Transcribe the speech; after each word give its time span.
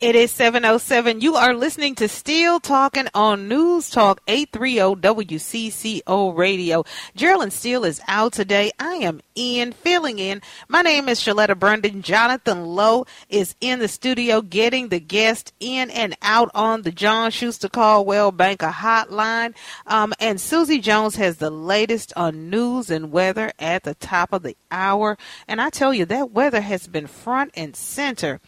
It 0.00 0.16
is 0.16 0.30
707. 0.30 1.20
You 1.20 1.34
are 1.34 1.52
listening 1.52 1.94
to 1.96 2.08
Still 2.08 2.58
Talking 2.58 3.08
on 3.12 3.48
News 3.48 3.90
Talk 3.90 4.22
830 4.26 4.98
WCCO 4.98 6.34
Radio. 6.34 6.84
Geraldine 7.14 7.50
Steele 7.50 7.84
is 7.84 8.00
out 8.08 8.32
today. 8.32 8.70
I 8.78 8.94
am 8.94 9.20
in, 9.34 9.72
filling 9.72 10.18
in. 10.18 10.40
My 10.68 10.80
name 10.80 11.06
is 11.10 11.20
Sheletta 11.20 11.54
Brundidge. 11.54 12.00
Jonathan 12.00 12.64
Lowe 12.64 13.04
is 13.28 13.54
in 13.60 13.78
the 13.78 13.88
studio 13.88 14.40
getting 14.40 14.88
the 14.88 15.00
guest 15.00 15.52
in 15.60 15.90
and 15.90 16.16
out 16.22 16.50
on 16.54 16.80
the 16.80 16.92
John 16.92 17.30
Schuster 17.30 17.68
Coldwell 17.68 18.32
Banker 18.32 18.68
hotline. 18.68 19.54
Um, 19.86 20.14
and 20.18 20.40
Susie 20.40 20.80
Jones 20.80 21.16
has 21.16 21.36
the 21.36 21.50
latest 21.50 22.14
on 22.16 22.48
news 22.48 22.88
and 22.90 23.12
weather 23.12 23.52
at 23.58 23.82
the 23.82 23.96
top 23.96 24.32
of 24.32 24.44
the 24.44 24.56
hour. 24.70 25.18
And 25.46 25.60
I 25.60 25.68
tell 25.68 25.92
you, 25.92 26.06
that 26.06 26.30
weather 26.30 26.62
has 26.62 26.86
been 26.86 27.06
front 27.06 27.50
and 27.52 27.76
center 27.76 28.40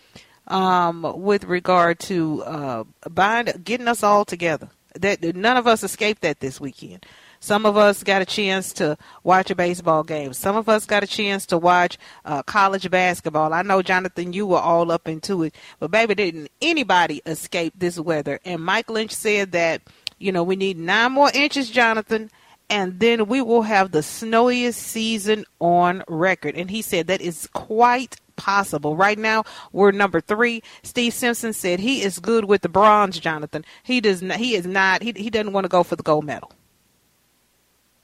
um, 0.48 1.22
with 1.22 1.44
regard 1.44 1.98
to 2.00 2.42
uh, 2.42 2.84
bind, 3.10 3.64
getting 3.64 3.88
us 3.88 4.02
all 4.02 4.24
together. 4.24 4.68
That 4.94 5.22
none 5.34 5.56
of 5.56 5.66
us 5.66 5.82
escaped 5.82 6.20
that 6.22 6.40
this 6.40 6.60
weekend. 6.60 7.06
Some 7.40 7.66
of 7.66 7.76
us 7.76 8.04
got 8.04 8.22
a 8.22 8.24
chance 8.24 8.72
to 8.74 8.96
watch 9.24 9.50
a 9.50 9.56
baseball 9.56 10.04
game. 10.04 10.32
Some 10.32 10.54
of 10.54 10.68
us 10.68 10.86
got 10.86 11.02
a 11.02 11.08
chance 11.08 11.44
to 11.46 11.58
watch 11.58 11.98
uh, 12.24 12.44
college 12.44 12.88
basketball. 12.88 13.52
I 13.52 13.62
know, 13.62 13.82
Jonathan, 13.82 14.32
you 14.32 14.46
were 14.46 14.60
all 14.60 14.92
up 14.92 15.08
into 15.08 15.42
it, 15.42 15.56
but 15.80 15.90
baby, 15.90 16.14
didn't 16.14 16.50
anybody 16.60 17.20
escape 17.26 17.72
this 17.76 17.98
weather? 17.98 18.38
And 18.44 18.64
Mike 18.64 18.88
Lynch 18.88 19.10
said 19.10 19.50
that 19.52 19.82
you 20.20 20.30
know 20.30 20.44
we 20.44 20.54
need 20.54 20.78
nine 20.78 21.10
more 21.10 21.32
inches, 21.34 21.68
Jonathan, 21.68 22.30
and 22.70 23.00
then 23.00 23.26
we 23.26 23.42
will 23.42 23.62
have 23.62 23.90
the 23.90 24.04
snowiest 24.04 24.80
season 24.80 25.44
on 25.58 26.04
record. 26.06 26.54
And 26.54 26.70
he 26.70 26.80
said 26.80 27.08
that 27.08 27.20
is 27.20 27.48
quite 27.52 28.20
possible. 28.42 28.96
Right 28.96 29.18
now, 29.18 29.44
we're 29.70 29.92
number 29.92 30.20
three. 30.20 30.62
Steve 30.82 31.14
Simpson 31.14 31.52
said 31.52 31.78
he 31.78 32.02
is 32.02 32.18
good 32.18 32.44
with 32.44 32.62
the 32.62 32.68
bronze. 32.68 33.20
Jonathan, 33.20 33.64
he 33.84 34.00
does 34.00 34.20
not. 34.20 34.38
He 34.38 34.56
is 34.56 34.66
not. 34.66 35.02
He 35.02 35.12
he 35.12 35.30
doesn't 35.30 35.52
want 35.52 35.64
to 35.64 35.68
go 35.68 35.82
for 35.84 35.94
the 35.94 36.02
gold 36.02 36.24
medal. 36.24 36.50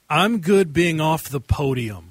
I'm 0.09 0.39
good 0.39 0.73
being 0.73 1.01
off 1.01 1.29
the 1.29 1.41
podium. 1.41 2.09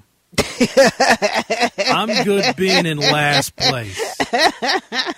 I'm 1.88 2.24
good 2.24 2.54
being 2.56 2.86
in 2.86 2.98
last 2.98 3.56
place. 3.56 3.98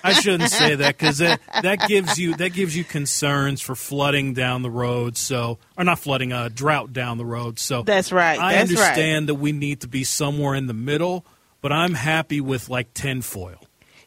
I 0.05 0.13
shouldn't 0.21 0.51
say 0.51 0.77
that 0.77 0.97
because 0.97 1.19
that, 1.19 1.41
that 1.63 1.89
gives 1.89 2.19
you 2.19 2.37
that 2.37 2.51
gives 2.51 2.77
you 2.77 2.85
concerns 2.85 3.61
for 3.61 3.75
flooding 3.75 4.35
down 4.35 4.63
the 4.63 4.71
road. 4.71 5.17
So, 5.17 5.59
or 5.77 5.85
not 5.85 5.99
flooding, 5.99 6.33
a 6.33 6.37
uh, 6.37 6.49
drought 6.49 6.93
down 6.93 7.19
the 7.19 7.25
road. 7.25 7.59
So 7.59 7.83
that's 7.83 8.13
right. 8.13 8.39
I 8.39 8.55
that's 8.55 8.71
understand 8.71 9.25
right. 9.25 9.35
that 9.35 9.41
we 9.41 9.53
need 9.53 9.81
to 9.81 9.89
be 9.89 10.05
somewhere 10.05 10.55
in 10.55 10.67
the 10.67 10.75
middle, 10.75 11.25
but 11.61 11.73
I'm 11.73 11.95
happy 11.95 12.41
with 12.41 12.69
like 12.69 12.95
tinfoil. 12.95 13.57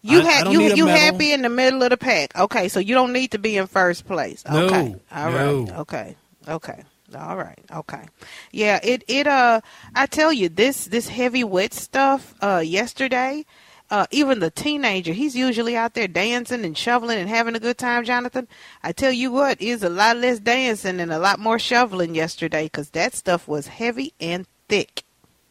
You 0.01 0.19
I, 0.19 0.23
ha- 0.23 0.43
I 0.47 0.51
you 0.51 0.61
you 0.61 0.85
medal. 0.85 0.99
happy 0.99 1.31
in 1.31 1.43
the 1.43 1.49
middle 1.49 1.81
of 1.83 1.89
the 1.91 1.97
pack. 1.97 2.37
Okay, 2.37 2.67
so 2.67 2.79
you 2.79 2.93
don't 2.93 3.13
need 3.13 3.31
to 3.31 3.39
be 3.39 3.57
in 3.57 3.67
first 3.67 4.05
place. 4.05 4.43
Okay. 4.45 4.89
No, 4.89 4.99
All 5.11 5.31
no. 5.31 5.61
right. 5.63 5.79
Okay. 5.79 6.15
Okay. 6.47 6.83
All 7.17 7.37
right. 7.37 7.59
Okay. 7.73 8.05
Yeah, 8.51 8.79
it 8.83 9.03
it 9.07 9.27
uh 9.27 9.61
I 9.95 10.07
tell 10.07 10.33
you 10.33 10.49
this 10.49 10.85
this 10.85 11.07
heavy 11.07 11.43
wet 11.43 11.73
stuff 11.73 12.33
uh 12.41 12.61
yesterday 12.65 13.45
uh, 13.93 14.07
even 14.09 14.39
the 14.39 14.49
teenager, 14.49 15.13
he's 15.13 15.35
usually 15.35 15.75
out 15.77 15.93
there 15.93 16.07
dancing 16.07 16.65
and 16.65 16.75
shoveling 16.75 17.19
and 17.19 17.29
having 17.29 17.55
a 17.55 17.59
good 17.59 17.77
time, 17.77 18.03
Jonathan. 18.03 18.47
I 18.81 18.91
tell 18.91 19.11
you 19.11 19.31
what, 19.31 19.61
is 19.61 19.83
a 19.83 19.89
lot 19.89 20.17
less 20.17 20.39
dancing 20.39 20.99
and 20.99 21.13
a 21.13 21.19
lot 21.19 21.39
more 21.39 21.59
shoveling 21.59 22.15
yesterday 22.15 22.63
because 22.63 22.89
that 22.91 23.13
stuff 23.13 23.47
was 23.47 23.67
heavy 23.67 24.13
and 24.19 24.47
thick. 24.67 25.02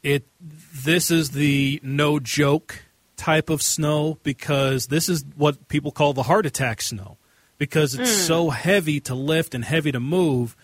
It 0.03 0.27
this 0.41 1.11
is 1.11 1.31
the 1.31 1.81
no 1.83 2.19
joke 2.19 2.83
type 3.17 3.51
of 3.51 3.63
snow 3.63 4.19
because 4.25 4.89
this 4.89 5.09
is 5.09 5.25
what 5.37 5.69
people 5.69 5.93
call 5.93 6.13
the 6.13 6.25
heart 6.25 6.45
attack 6.45 6.83
snow 6.83 7.19
because 7.59 7.95
it's 7.95 8.11
Hmm. 8.11 8.27
so 8.27 8.51
heavy 8.51 8.99
to 9.01 9.15
lift 9.15 9.55
and 9.55 9.65
heavy 9.65 9.93
to 9.93 10.01
move. 10.01 10.57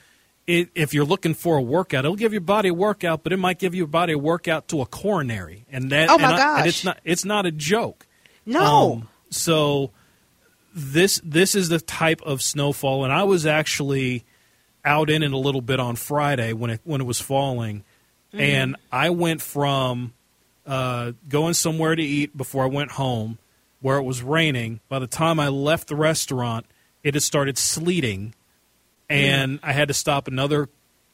It, 0.48 0.70
if 0.74 0.92
you're 0.94 1.04
looking 1.04 1.34
for 1.34 1.58
a 1.58 1.62
workout, 1.62 2.04
it'll 2.04 2.16
give 2.16 2.32
your 2.32 2.40
body 2.40 2.70
a 2.70 2.74
workout, 2.74 3.22
but 3.22 3.32
it 3.32 3.36
might 3.36 3.58
give 3.58 3.74
your 3.74 3.86
body 3.86 4.14
a 4.14 4.18
workout 4.18 4.66
to 4.68 4.80
a 4.80 4.86
coronary, 4.86 5.66
and 5.70 5.92
that 5.92 6.08
Oh, 6.10 6.16
my 6.18 6.32
and 6.32 6.40
I- 6.40 6.58
and 6.60 6.66
it's 6.66 6.84
not 6.84 6.98
it's 7.04 7.24
not 7.24 7.46
a 7.46 7.52
joke. 7.52 8.06
No. 8.46 8.92
Um, 8.94 9.08
so 9.30 9.90
this 10.74 11.20
this 11.22 11.54
is 11.54 11.68
the 11.68 11.80
type 11.80 12.20
of 12.22 12.42
snowfall, 12.42 13.04
and 13.04 13.12
I 13.12 13.22
was 13.24 13.46
actually 13.46 14.24
out 14.84 15.10
in 15.10 15.22
it 15.22 15.32
a 15.32 15.36
little 15.38 15.60
bit 15.60 15.78
on 15.78 15.96
Friday 15.96 16.52
when 16.54 16.70
it 16.70 16.80
when 16.84 17.00
it 17.00 17.04
was 17.06 17.20
falling, 17.20 17.84
Mm-hmm. 18.32 18.40
and 18.40 18.76
I 18.92 19.08
went 19.10 19.40
from 19.40 20.12
uh, 20.66 21.12
going 21.28 21.54
somewhere 21.54 21.96
to 21.96 22.02
eat 22.02 22.36
before 22.36 22.64
I 22.64 22.66
went 22.66 22.92
home, 22.92 23.38
where 23.80 23.96
it 23.96 24.02
was 24.02 24.22
raining. 24.22 24.80
By 24.88 24.98
the 24.98 25.06
time 25.06 25.40
I 25.40 25.48
left 25.48 25.88
the 25.88 25.96
restaurant, 25.96 26.66
it 27.02 27.14
had 27.14 27.22
started 27.22 27.56
sleeting, 27.56 28.34
and 29.08 29.58
I 29.62 29.72
had 29.72 29.88
to 29.88 29.94
stop 29.94 30.28
another 30.28 30.68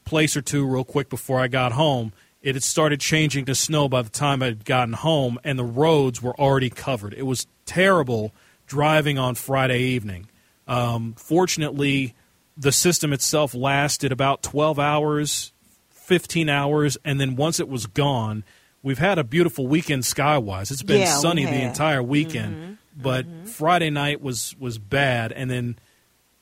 place 0.04 0.36
or 0.36 0.42
two 0.42 0.66
real 0.66 0.82
quick 0.82 1.08
before 1.08 1.38
I 1.40 1.46
got 1.46 1.72
home. 1.72 2.12
It 2.42 2.56
had 2.56 2.64
started 2.64 3.00
changing 3.00 3.44
to 3.46 3.54
snow 3.54 3.88
by 3.88 4.02
the 4.02 4.10
time 4.10 4.42
I 4.42 4.46
had 4.46 4.64
gotten 4.64 4.94
home, 4.94 5.38
and 5.44 5.56
the 5.58 5.64
roads 5.64 6.20
were 6.20 6.38
already 6.38 6.68
covered. 6.68 7.14
It 7.14 7.22
was 7.22 7.46
terrible 7.64 8.32
driving 8.66 9.18
on 9.18 9.34
Friday 9.34 9.80
evening. 9.80 10.28
Um, 10.66 11.14
fortunately, 11.16 12.14
the 12.56 12.72
system 12.72 13.12
itself 13.12 13.54
lasted 13.54 14.12
about 14.12 14.42
12 14.42 14.78
hours, 14.78 15.52
15 16.04 16.48
hours, 16.48 16.96
and 17.04 17.20
then 17.20 17.36
once 17.36 17.58
it 17.58 17.68
was 17.68 17.86
gone, 17.86 18.44
we've 18.82 18.98
had 18.98 19.18
a 19.18 19.24
beautiful 19.24 19.66
weekend 19.66 20.02
skywise. 20.02 20.70
It's 20.70 20.82
been 20.82 21.00
Yeah, 21.00 21.16
sunny 21.16 21.44
the 21.44 21.62
entire 21.62 22.02
weekend, 22.02 22.54
mm-hmm. 22.54 22.72
but 23.02 23.26
mm-hmm. 23.26 23.46
Friday 23.46 23.90
night 23.90 24.20
was 24.20 24.54
was 24.58 24.78
bad, 24.78 25.32
and 25.32 25.50
then 25.50 25.78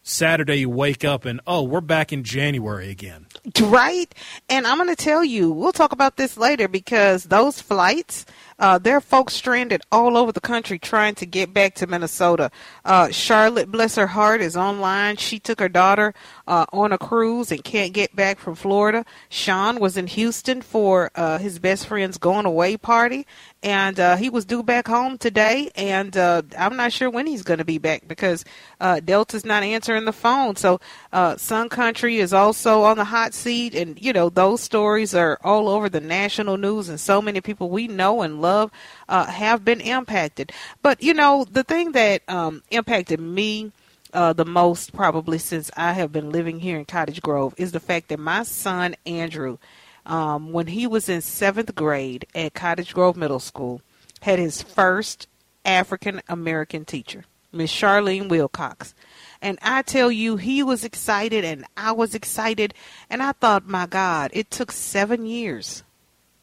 Saturday 0.03 0.57
you 0.57 0.69
wake 0.69 1.05
up 1.05 1.25
and 1.25 1.41
oh, 1.47 1.63
we're 1.63 1.81
back 1.81 2.13
in 2.13 2.25
January 2.25 2.91
again. 2.91 3.27
Right? 3.61 4.13
And 4.49 4.67
I'm 4.67 4.77
going 4.77 4.89
to 4.89 4.97
tell 4.97 5.25
you, 5.25 5.51
we'll 5.53 5.73
talk 5.73 5.93
about 5.93 6.17
this 6.17 6.37
later 6.37 6.67
because 6.67 7.25
those 7.25 7.61
flights, 7.61 8.27
uh, 8.63 8.79
there 8.79 8.97
are 8.97 9.01
folks 9.01 9.35
stranded 9.35 9.83
all 9.91 10.17
over 10.17 10.31
the 10.31 10.41
country 10.41 10.79
trying 10.79 11.17
to 11.17 11.27
get 11.27 11.53
back 11.53 11.75
to 11.75 11.87
Minnesota. 11.89 12.49
Uh, 12.85 13.11
Charlotte, 13.11 13.73
bless 13.73 13.97
her 13.97 14.07
heart, 14.07 14.41
is 14.41 14.57
online. 14.57 15.17
She 15.17 15.41
took 15.41 15.59
her 15.59 15.69
daughter 15.69 16.15
uh, 16.47 16.67
on 16.73 16.93
a 16.93 16.99
cruise 16.99 17.51
and 17.51 17.65
can't 17.65 17.93
get 17.93 18.15
back 18.15 18.39
from 18.39 18.55
Florida. 18.55 19.05
Sean 19.29 19.81
was 19.81 19.97
in 19.97 20.07
Houston 20.07 20.63
for 20.63 21.11
uh, 21.17 21.39
his 21.39 21.59
best 21.59 21.89
friend's 21.89 22.19
going 22.19 22.47
away 22.47 22.77
party, 22.77 23.27
and 23.63 23.99
uh, 24.01 24.17
he 24.17 24.29
was 24.29 24.45
due 24.45 24.63
back 24.63 24.89
home 24.89 25.19
today. 25.19 25.71
And 25.75 26.17
uh, 26.17 26.43
I'm 26.59 26.77
not 26.77 26.93
sure 26.93 27.09
when 27.11 27.27
he's 27.27 27.43
going 27.43 27.59
to 27.59 27.65
be 27.65 27.79
back 27.79 28.09
because 28.09 28.45
uh, 28.81 29.01
Delta's 29.01 29.45
not 29.45 29.63
answering 29.63 30.05
the 30.05 30.13
phone. 30.13 30.57
So 30.57 30.81
uh, 31.13 31.37
Sun 31.37 31.69
Country 31.69 32.19
is 32.19 32.33
also 32.33 32.83
on 32.83 32.97
the 32.97 33.05
hot 33.05 33.35
seat, 33.35 33.75
and 33.75 34.01
you 34.03 34.13
know 34.13 34.29
those 34.29 34.61
stories 34.61 35.15
are 35.15 35.39
all 35.45 35.69
over 35.69 35.89
the 35.89 36.01
national 36.01 36.57
news, 36.57 36.89
and 36.89 36.99
so 36.99 37.23
many 37.23 37.41
people 37.41 37.71
we 37.71 37.89
know 37.89 38.23
and 38.23 38.43
love 38.43 38.71
uh, 39.09 39.27
have 39.27 39.65
been 39.65 39.81
impacted. 39.81 40.53
But 40.83 41.03
you 41.03 41.15
know 41.15 41.47
the 41.51 41.65
thing 41.65 41.93
that 41.93 42.23
um, 42.29 42.63
impacted 42.71 43.21
me 43.21 43.73
uh, 44.13 44.33
the 44.33 44.45
most 44.45 44.93
probably 44.93 45.39
since 45.39 45.71
I 45.77 45.93
have 45.93 46.13
been 46.13 46.31
living 46.31 46.61
here 46.61 46.79
in 46.79 46.85
Cottage 46.85 47.23
Grove 47.23 47.55
is 47.57 47.73
the 47.73 47.81
fact 47.81 48.09
that 48.09 48.19
my 48.19 48.43
son 48.43 48.95
Andrew, 49.07 49.59
um, 50.07 50.53
when 50.53 50.69
he 50.69 50.87
was 50.87 51.09
in 51.09 51.21
seventh 51.21 51.75
grade 51.75 52.27
at 52.35 52.55
Cottage 52.55 52.95
Grove 52.95 53.17
Middle 53.17 53.41
School, 53.41 53.83
had 54.21 54.39
his 54.39 54.63
first 54.63 55.29
African 55.65 56.21
American 56.29 56.85
teacher. 56.85 57.25
Miss 57.53 57.71
Charlene 57.71 58.29
Wilcox. 58.29 58.95
And 59.43 59.59
I 59.61 59.83
tell 59.83 60.11
you, 60.11 60.37
he 60.37 60.63
was 60.63 60.85
excited 60.85 61.45
and 61.45 61.67
I 61.77 61.93
was 61.93 62.15
excited. 62.15 62.73
And 63.11 63.23
I 63.23 63.33
thought, 63.33 63.69
my 63.69 63.87
God, 63.87 64.31
it 64.33 64.51
took 64.51 64.73
seven 64.73 65.27
years 65.27 65.83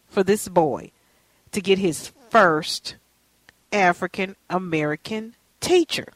for 0.08 0.24
this 0.24 0.48
boy 0.48 0.92
to 1.52 1.62
get 1.62 1.80
his 1.80 2.12
first 2.30 2.96
African 3.72 4.36
American 4.50 5.36
teacher. 5.60 6.08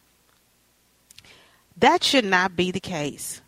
That 1.78 2.04
should 2.04 2.26
not 2.26 2.56
be 2.56 2.72
the 2.72 2.80
case. 2.80 3.42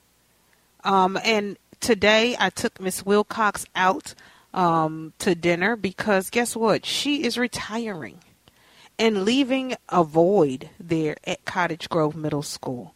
Um, 0.83 1.17
and 1.23 1.57
today 1.79 2.35
I 2.39 2.49
took 2.49 2.79
Miss 2.79 3.05
Wilcox 3.05 3.65
out 3.75 4.13
um, 4.53 5.13
to 5.19 5.35
dinner 5.35 5.75
because 5.75 6.29
guess 6.29 6.55
what? 6.55 6.85
She 6.85 7.23
is 7.23 7.37
retiring 7.37 8.19
and 8.97 9.25
leaving 9.25 9.75
a 9.89 10.03
void 10.03 10.69
there 10.79 11.17
at 11.25 11.45
Cottage 11.45 11.89
Grove 11.89 12.15
Middle 12.15 12.43
School. 12.43 12.93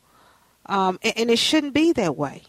Um, 0.66 1.00
and, 1.04 1.18
and 1.18 1.32
it 1.32 1.40
shouldn't 1.40 1.74
be 1.74 1.92
that 1.94 2.16
way. 2.16 2.44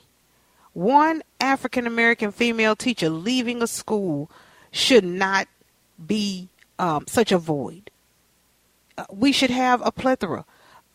One 0.73 1.23
African 1.41 1.87
American 1.87 2.31
female 2.31 2.77
teacher 2.77 3.11
leaving 3.11 3.63
a 3.63 3.67
school 3.67 4.31
should 4.71 5.05
not 5.05 5.49
be 6.05 6.49
um, 6.79 7.07
such 7.09 7.33
a 7.33 7.39
void. 7.39 7.91
Uh, 8.97 9.05
we 9.11 9.33
should 9.33 9.51
have 9.51 9.85
a 9.85 9.91
plethora 9.91 10.45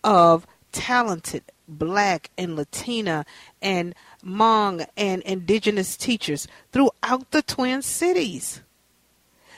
of 0.03 0.47
talented 0.71 1.43
black 1.67 2.29
and 2.37 2.55
Latina 2.55 3.25
and 3.61 3.95
Hmong 4.25 4.87
and 4.97 5.21
indigenous 5.23 5.95
teachers 5.95 6.47
throughout 6.71 7.31
the 7.31 7.41
Twin 7.41 7.81
Cities 7.81 8.61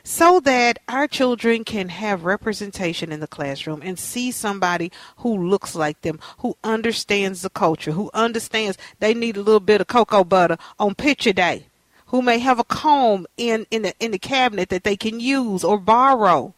so 0.07 0.39
that 0.39 0.79
our 0.87 1.05
children 1.05 1.65
can 1.65 1.89
have 1.89 2.23
representation 2.23 3.11
in 3.11 3.19
the 3.19 3.27
classroom 3.27 3.81
and 3.83 3.99
see 3.99 4.31
somebody 4.31 4.89
who 5.17 5.49
looks 5.49 5.75
like 5.75 5.99
them, 5.99 6.17
who 6.37 6.55
understands 6.63 7.41
the 7.41 7.49
culture, 7.49 7.91
who 7.91 8.09
understands 8.13 8.77
they 8.99 9.13
need 9.13 9.35
a 9.35 9.41
little 9.41 9.59
bit 9.59 9.81
of 9.81 9.87
cocoa 9.87 10.23
butter 10.23 10.57
on 10.79 10.95
picture 10.95 11.33
day, 11.33 11.65
who 12.05 12.21
may 12.21 12.39
have 12.39 12.57
a 12.57 12.63
comb 12.63 13.27
in, 13.35 13.67
in 13.69 13.81
the 13.81 13.93
in 13.99 14.11
the 14.11 14.17
cabinet 14.17 14.69
that 14.69 14.85
they 14.85 14.95
can 14.95 15.19
use 15.19 15.61
or 15.61 15.77
borrow. 15.77 16.53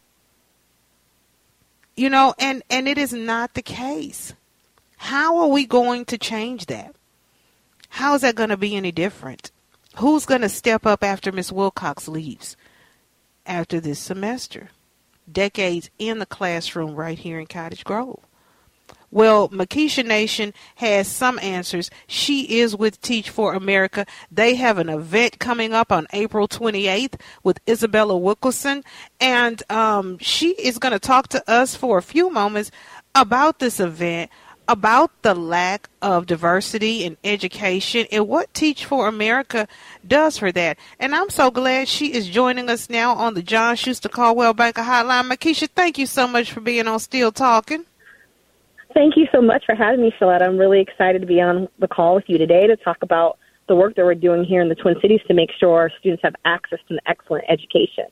You 1.97 2.11
know, 2.11 2.35
and, 2.37 2.61
and 2.69 2.87
it 2.87 2.99
is 2.99 3.13
not 3.13 3.55
the 3.55 3.63
case. 3.63 4.33
How 4.97 5.39
are 5.39 5.47
we 5.47 5.65
going 5.65 6.05
to 6.05 6.19
change 6.19 6.67
that? 6.67 6.93
How 7.89 8.15
is 8.15 8.21
that 8.21 8.35
going 8.35 8.49
to 8.49 8.57
be 8.57 8.75
any 8.75 8.91
different? 8.91 9.51
Who's 9.97 10.25
going 10.25 10.41
to 10.41 10.49
step 10.49 10.85
up 10.85 11.03
after 11.03 11.31
Miss 11.31 11.51
Wilcox 11.51 12.07
leaves? 12.07 12.55
after 13.49 13.81
this 13.81 13.99
semester. 13.99 14.69
Decades 15.29 15.89
in 15.99 16.19
the 16.19 16.25
classroom 16.25 16.95
right 16.95 17.17
here 17.17 17.39
in 17.39 17.47
Cottage 17.47 17.83
Grove. 17.83 18.19
Well, 19.11 19.49
Mikisha 19.49 20.05
Nation 20.05 20.53
has 20.75 21.07
some 21.07 21.39
answers. 21.39 21.89
She 22.05 22.59
is 22.59 22.75
with 22.75 23.01
Teach 23.01 23.31
for 23.31 23.55
America. 23.55 24.05
They 24.31 24.53
have 24.55 24.77
an 24.77 24.87
event 24.87 25.39
coming 25.39 25.73
up 25.73 25.91
on 25.91 26.07
April 26.13 26.47
28th 26.47 27.19
with 27.43 27.59
Isabella 27.67 28.15
Wilkerson, 28.15 28.83
and 29.19 29.63
um, 29.71 30.19
she 30.19 30.49
is 30.51 30.77
going 30.77 30.91
to 30.91 30.99
talk 30.99 31.27
to 31.29 31.51
us 31.51 31.75
for 31.75 31.97
a 31.97 32.03
few 32.03 32.29
moments 32.29 32.69
about 33.15 33.57
this 33.57 33.79
event 33.79 34.29
about 34.69 35.11
the 35.23 35.33
lack 35.33 35.89
of 35.99 36.27
diversity 36.27 37.03
in 37.03 37.17
education 37.23 38.05
and 38.11 38.27
what 38.27 38.53
Teach 38.53 38.85
for 38.85 39.07
America 39.07 39.67
does 40.07 40.37
for 40.37 40.51
that. 40.51 40.77
And 40.99 41.15
I'm 41.15 41.31
so 41.31 41.49
glad 41.49 41.87
she 41.87 42.13
is 42.13 42.29
joining 42.29 42.69
us 42.69 42.87
now 42.87 43.15
on 43.15 43.33
the 43.33 43.41
John 43.41 43.75
Schuster 43.75 44.09
Coldwell 44.09 44.53
Banker 44.53 44.83
Hotline. 44.83 45.27
Mikisha, 45.31 45.67
thank 45.75 45.97
you 45.97 46.05
so 46.05 46.27
much 46.27 46.51
for 46.51 46.61
being 46.61 46.87
on 46.87 46.99
Still 46.99 47.31
Talking. 47.31 47.83
Thank 48.93 49.17
you 49.17 49.27
so 49.31 49.41
much 49.41 49.65
for 49.65 49.73
having 49.73 50.01
me, 50.01 50.13
Sheletta. 50.21 50.43
I'm 50.43 50.57
really 50.57 50.81
excited 50.81 51.21
to 51.21 51.27
be 51.27 51.41
on 51.41 51.67
the 51.79 51.87
call 51.87 52.13
with 52.13 52.25
you 52.27 52.37
today 52.37 52.67
to 52.67 52.75
talk 52.75 52.97
about 53.01 53.39
the 53.67 53.75
work 53.75 53.95
that 53.95 54.05
we're 54.05 54.13
doing 54.13 54.43
here 54.43 54.61
in 54.61 54.69
the 54.69 54.75
Twin 54.75 54.95
Cities 55.01 55.21
to 55.27 55.33
make 55.33 55.49
sure 55.59 55.79
our 55.79 55.91
students 55.99 56.21
have 56.23 56.35
access 56.45 56.79
to 56.89 56.93
an 56.93 56.99
excellent 57.07 57.45
education. 57.49 58.05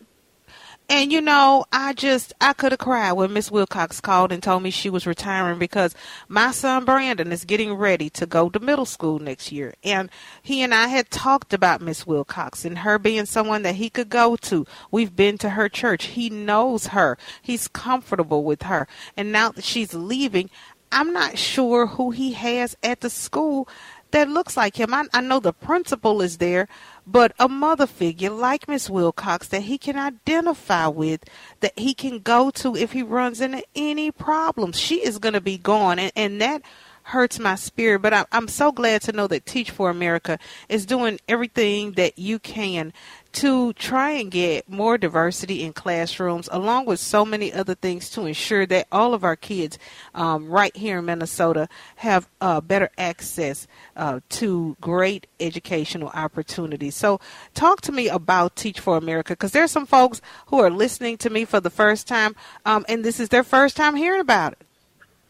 And 0.90 1.12
you 1.12 1.20
know, 1.20 1.66
I 1.72 1.92
just 1.92 2.34
I 2.40 2.54
could 2.54 2.72
have 2.72 2.80
cried 2.80 3.12
when 3.14 3.34
Miss 3.34 3.52
Wilcox 3.52 4.00
called 4.00 4.32
and 4.32 4.42
told 4.42 4.64
me 4.64 4.72
she 4.72 4.90
was 4.90 5.06
retiring 5.06 5.60
because 5.60 5.94
my 6.30 6.52
son 6.52 6.86
Brandon 6.86 7.34
is 7.34 7.44
getting 7.44 7.74
ready 7.74 8.10
to 8.12 8.26
go 8.26 8.50
to 8.50 8.60
middle 8.60 8.86
school 8.86 9.20
next 9.20 9.52
year. 9.52 9.74
And 9.84 10.10
he 10.42 10.62
and 10.62 10.74
I 10.74 10.88
had 10.88 11.12
talked 11.12 11.54
about 11.54 11.82
Miss 11.82 12.08
Wilcox 12.08 12.64
and 12.64 12.80
her 12.80 12.98
being 12.98 13.26
someone 13.26 13.64
that 13.64 13.76
he 13.76 13.90
could 13.90 14.08
go 14.08 14.38
to. 14.38 14.66
We've 14.90 15.14
been 15.14 15.38
to 15.40 15.50
her 15.52 15.68
church. 15.68 16.06
He 16.06 16.30
knows 16.30 16.88
her. 16.88 17.18
He's 17.42 17.68
comfortable 17.68 18.46
with 18.46 18.64
her. 18.64 18.88
And 19.18 19.32
now 19.34 19.52
that 19.52 19.66
she's 19.66 19.94
leaving, 19.94 20.50
I'm 20.90 21.12
not 21.12 21.38
sure 21.38 21.88
who 21.88 22.12
he 22.12 22.32
has 22.32 22.78
at 22.82 23.02
the 23.02 23.10
school 23.10 23.68
that 24.12 24.30
looks 24.30 24.56
like 24.56 24.78
him. 24.78 24.94
I, 24.94 25.06
I 25.14 25.22
know 25.22 25.40
the 25.40 25.54
principal 25.54 26.22
is 26.22 26.38
there, 26.38 26.68
but 27.08 27.32
a 27.40 27.48
mother 27.48 27.88
figure 27.88 28.30
like 28.30 28.68
Miss 28.68 28.90
Wilcox 28.90 29.48
that 29.48 29.62
he 29.62 29.78
can 29.78 29.98
identify 29.98 30.88
with, 30.88 31.24
that 31.62 31.80
he 31.80 31.94
can 31.94 32.20
go 32.20 32.52
to 32.52 32.76
if 32.76 32.92
he 32.92 33.02
runs 33.02 33.40
into 33.40 33.64
any 33.76 34.12
problems. 34.12 34.78
She 34.78 35.04
is 35.04 35.18
going 35.18 35.34
to 35.34 35.42
be 35.42 35.58
gone, 35.58 36.00
and, 36.00 36.12
and 36.18 36.42
that 36.42 36.62
hurts 37.08 37.40
my 37.40 37.56
spirit. 37.56 38.02
But 38.02 38.28
I'm 38.32 38.48
so 38.48 38.72
glad 38.72 39.02
to 39.04 39.12
know 39.12 39.28
that 39.28 39.46
Teach 39.46 39.72
for 39.72 39.90
America 39.90 40.38
is 40.68 40.86
doing 40.86 41.20
everything 41.28 41.94
that 41.94 42.20
you 42.20 42.38
can 42.38 42.94
to 43.34 43.72
try 43.74 44.12
and 44.12 44.32
get 44.32 44.68
more 44.68 44.98
diversity 44.98 45.64
in 45.64 45.72
classrooms, 45.72 46.50
along 46.52 46.86
with 46.86 47.00
so 47.00 47.24
many 47.24 47.54
other 47.54 47.76
things 47.76 48.10
to 48.10 48.26
ensure 48.26 48.66
that 48.66 48.88
all 48.92 49.14
of 49.14 49.24
our 49.24 49.36
kids 49.36 49.78
um, 50.16 50.50
right 50.50 50.76
here 50.76 51.00
in 51.00 51.06
Minnesota 51.06 51.70
have 51.98 52.28
uh, 52.42 52.60
better 52.62 52.90
access 52.98 53.68
uh, 53.96 54.20
to 54.30 54.76
great 54.82 55.28
educational 55.40 56.10
opportunities. 56.10 56.96
So, 56.96 57.20
talk 57.54 57.82
to 57.82 57.92
me 57.92 58.10
about 58.10 58.56
Teach 58.56 58.80
for 58.80 58.98
America 58.98 59.34
because 59.34 59.52
there 59.52 59.64
are 59.64 59.68
some 59.68 59.86
folks 59.86 60.20
who 60.48 60.60
are 60.60 60.72
listening 60.72 61.18
to 61.18 61.30
me 61.30 61.46
for 61.46 61.60
the 61.60 61.70
first 61.70 62.08
time, 62.08 62.36
um, 62.66 62.86
and 62.90 63.06
this 63.06 63.20
is 63.20 63.30
their 63.30 63.44
first 63.44 63.78
time 63.78 63.96
hearing 63.96 64.22
about 64.22 64.54
it. 64.54 64.67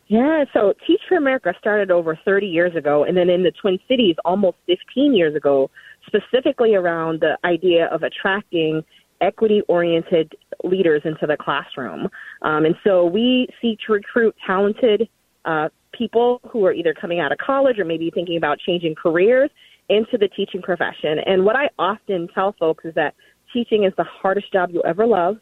Yeah, 0.08 0.46
so 0.54 0.74
Teach 0.86 1.02
for 1.08 1.18
America 1.18 1.54
started 1.60 1.92
over 1.92 2.18
30 2.24 2.48
years 2.48 2.76
ago, 2.76 3.04
and 3.04 3.16
then 3.16 3.30
in 3.30 3.44
the 3.44 3.52
Twin 3.52 3.78
Cities 3.90 4.16
almost 4.24 4.56
15 4.66 5.14
years 5.14 5.36
ago, 5.36 5.70
specifically 6.06 6.76
around 6.76 7.20
the 7.20 7.38
idea 7.44 7.88
of 7.88 8.04
attracting 8.04 8.84
equity 9.20 9.62
oriented 9.68 10.34
leaders 10.64 11.02
into 11.04 11.28
the 11.28 11.36
classroom. 11.36 12.08
Um, 12.42 12.66
and 12.66 12.76
so 12.86 13.06
we 13.06 13.48
seek 13.62 13.80
to 13.86 13.94
recruit 13.94 14.34
talented 14.46 15.10
uh, 15.44 15.70
people 15.92 16.40
who 16.50 16.66
are 16.66 16.74
either 16.74 16.94
coming 16.94 17.20
out 17.20 17.32
of 17.34 17.38
college 17.40 17.78
or 17.80 17.86
maybe 17.86 18.10
thinking 18.14 18.38
about 18.38 18.60
changing 18.60 18.96
careers 18.96 19.50
into 19.90 20.18
the 20.18 20.28
teaching 20.30 20.62
profession. 20.62 21.20
And 21.26 21.44
what 21.44 21.56
I 21.56 21.70
often 21.80 22.30
tell 22.34 22.56
folks 22.60 22.86
is 22.86 22.94
that 22.96 23.14
teaching 23.52 23.84
is 23.84 23.94
the 23.98 24.06
hardest 24.06 24.54
job 24.54 24.70
you'll 24.72 24.86
ever 24.86 25.06
love, 25.06 25.38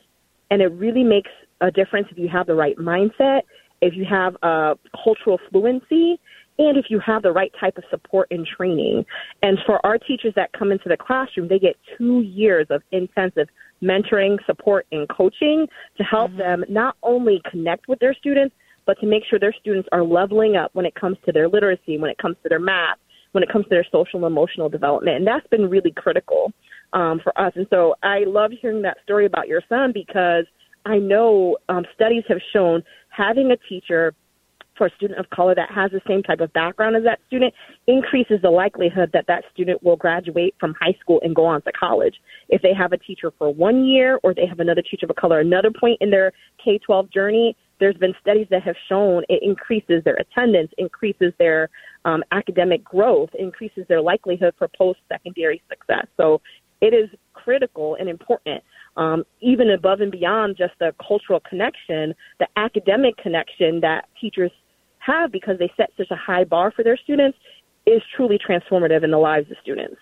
and 0.50 0.62
it 0.62 0.68
really 0.68 1.04
makes 1.04 1.32
a 1.62 1.70
difference 1.70 2.08
if 2.12 2.18
you 2.18 2.30
have 2.30 2.48
the 2.48 2.56
right 2.56 2.78
mindset 2.78 3.42
if 3.82 3.94
you 3.96 4.06
have 4.10 4.36
a 4.42 4.76
cultural 5.04 5.40
fluency, 5.52 6.20
and 6.58 6.78
if 6.78 6.86
you 6.90 7.00
have 7.06 7.22
the 7.22 7.32
right 7.32 7.52
type 7.60 7.78
of 7.78 7.84
support 7.90 8.28
and 8.32 8.48
training. 8.48 9.06
And 9.44 9.58
for 9.66 9.86
our 9.86 9.98
teachers 9.98 10.34
that 10.36 10.54
come 10.54 10.72
into 10.72 10.88
the 10.88 10.98
classroom, 10.98 11.48
they 11.50 11.60
get 11.60 11.76
two 11.98 12.22
years 12.22 12.68
of 12.70 12.82
intensive 12.92 13.50
mentoring, 13.84 14.38
support, 14.46 14.88
and 14.92 15.08
coaching 15.10 15.68
to 15.98 16.04
help 16.04 16.32
mm-hmm. 16.32 16.40
them 16.40 16.64
not 16.70 16.96
only 17.04 17.42
connect 17.50 17.88
with 17.88 18.00
their 18.00 18.14
students, 18.14 18.56
but 18.86 19.00
to 19.00 19.08
make 19.08 19.24
sure 19.30 19.40
their 19.40 19.56
students 19.60 19.90
are 19.92 20.04
leveling 20.04 20.56
up 20.56 20.70
when 20.74 20.86
it 20.86 20.96
comes 20.96 21.18
to 21.26 21.32
their 21.32 21.50
literacy, 21.50 21.98
when 21.98 22.10
it 22.10 22.18
comes 22.18 22.38
to 22.44 22.50
their 22.50 22.60
math, 22.60 22.98
when 23.32 23.44
it 23.44 23.52
comes 23.52 23.66
to 23.66 23.70
their 23.70 23.86
social 23.92 24.24
and 24.24 24.26
emotional 24.26 24.70
development. 24.70 25.18
And 25.18 25.28
that's 25.28 25.48
been 25.48 25.70
really 25.70 25.92
critical 25.92 26.54
um, 26.94 27.20
for 27.22 27.38
us. 27.40 27.52
And 27.56 27.68
so 27.70 27.96
I 28.04 28.20
love 28.26 28.52
hearing 28.62 28.82
that 28.84 28.98
story 29.04 29.26
about 29.26 29.48
your 29.48 29.62
son 29.68 29.92
because 29.94 30.46
I 30.86 30.98
know 30.98 31.58
um, 31.68 31.84
studies 31.94 32.24
have 32.28 32.40
shown 32.54 32.84
having 33.10 33.52
a 33.52 33.58
teacher 33.70 34.14
for 34.78 34.88
a 34.88 34.96
student 34.96 35.20
of 35.20 35.30
color 35.30 35.56
that 35.56 35.72
has 35.72 35.92
the 35.92 36.02
same 36.08 36.22
type 36.22 36.42
of 36.42 36.52
background 36.54 36.96
as 36.96 37.04
that 37.04 37.20
student 37.28 37.54
increases 37.88 38.40
the 38.42 38.50
likelihood 38.50 39.10
that 39.14 39.26
that 39.28 39.44
student 39.54 39.82
will 39.84 39.96
graduate 39.96 40.54
from 40.60 40.76
high 40.80 40.96
school 41.00 41.20
and 41.24 41.36
go 41.36 41.46
on 41.46 41.62
to 41.62 41.72
college. 41.72 42.16
If 42.50 42.62
they 42.62 42.74
have 42.74 42.92
a 42.92 42.98
teacher 42.98 43.32
for 43.38 43.54
one 43.54 43.86
year 43.86 44.20
or 44.24 44.34
they 44.34 44.46
have 44.46 44.60
another 44.60 44.82
teacher 44.82 45.08
of 45.10 45.16
color 45.16 45.40
another 45.40 45.72
point 45.72 45.98
in 46.02 46.12
their 46.12 46.34
K 46.64 46.78
12 46.86 47.10
journey, 47.12 47.56
there's 47.80 47.96
been 47.98 48.14
studies 48.22 48.48
that 48.52 48.64
have 48.64 48.76
shown 48.88 49.24
it 49.30 49.42
increases 49.44 50.04
their 50.04 50.16
attendance, 50.16 50.72
increases 50.78 51.34
their 51.40 51.70
um, 52.06 52.24
academic 52.32 52.84
growth, 52.84 53.30
increases 53.38 53.86
their 53.88 54.02
likelihood 54.02 54.54
for 54.58 54.70
post 54.78 55.00
secondary 55.10 55.62
success. 55.70 56.06
So 56.18 56.42
it 56.82 56.94
is 56.94 57.10
critical 57.34 57.96
and 58.00 58.10
important 58.10 58.64
um, 58.98 59.24
even 59.46 59.70
above 59.70 60.02
and 60.02 60.12
beyond 60.12 60.58
just 60.58 60.74
the 60.80 60.94
cultural 61.08 61.40
connection, 61.40 62.16
the 62.40 62.48
academic 62.58 63.16
connection 63.18 63.80
that 63.82 64.10
teachers 64.20 64.52
have 64.98 65.32
because 65.32 65.60
they 65.60 65.72
set 65.78 65.92
such 65.96 66.10
a 66.10 66.16
high 66.16 66.44
bar 66.44 66.72
for 66.72 66.84
their 66.84 66.98
students 66.98 67.38
is 67.86 68.02
truly 68.16 68.40
transformative 68.40 69.04
in 69.04 69.12
the 69.12 69.20
lives 69.20 69.50
of 69.52 69.58
students. 69.62 69.98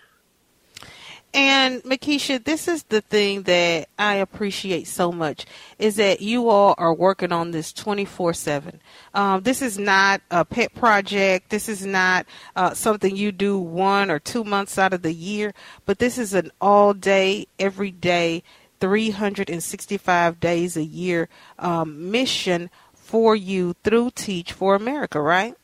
And 1.34 1.82
Mikisha, 1.82 2.44
this 2.44 2.68
is 2.68 2.84
the 2.84 3.00
thing 3.00 3.42
that 3.42 3.88
I 3.98 4.14
appreciate 4.14 4.86
so 4.86 5.10
much 5.10 5.46
is 5.80 5.96
that 5.96 6.22
you 6.22 6.48
all 6.48 6.76
are 6.78 6.94
working 6.94 7.32
on 7.32 7.50
this 7.50 7.72
24 7.72 8.34
7. 8.34 8.80
Um, 9.14 9.42
this 9.42 9.60
is 9.60 9.76
not 9.76 10.22
a 10.30 10.44
pet 10.44 10.72
project. 10.74 11.50
This 11.50 11.68
is 11.68 11.84
not 11.84 12.26
uh, 12.54 12.72
something 12.72 13.16
you 13.16 13.32
do 13.32 13.58
one 13.58 14.12
or 14.12 14.20
two 14.20 14.44
months 14.44 14.78
out 14.78 14.92
of 14.92 15.02
the 15.02 15.12
year, 15.12 15.52
but 15.86 15.98
this 15.98 16.18
is 16.18 16.34
an 16.34 16.52
all 16.60 16.94
day, 16.94 17.48
every 17.58 17.90
day, 17.90 18.44
365 18.84 20.40
days 20.40 20.76
a 20.76 20.84
year 20.84 21.30
um, 21.58 22.10
mission 22.10 22.68
for 22.92 23.34
you 23.34 23.74
through 23.82 24.10
Teach 24.14 24.52
for 24.52 24.74
America, 24.74 25.22
right? 25.22 25.54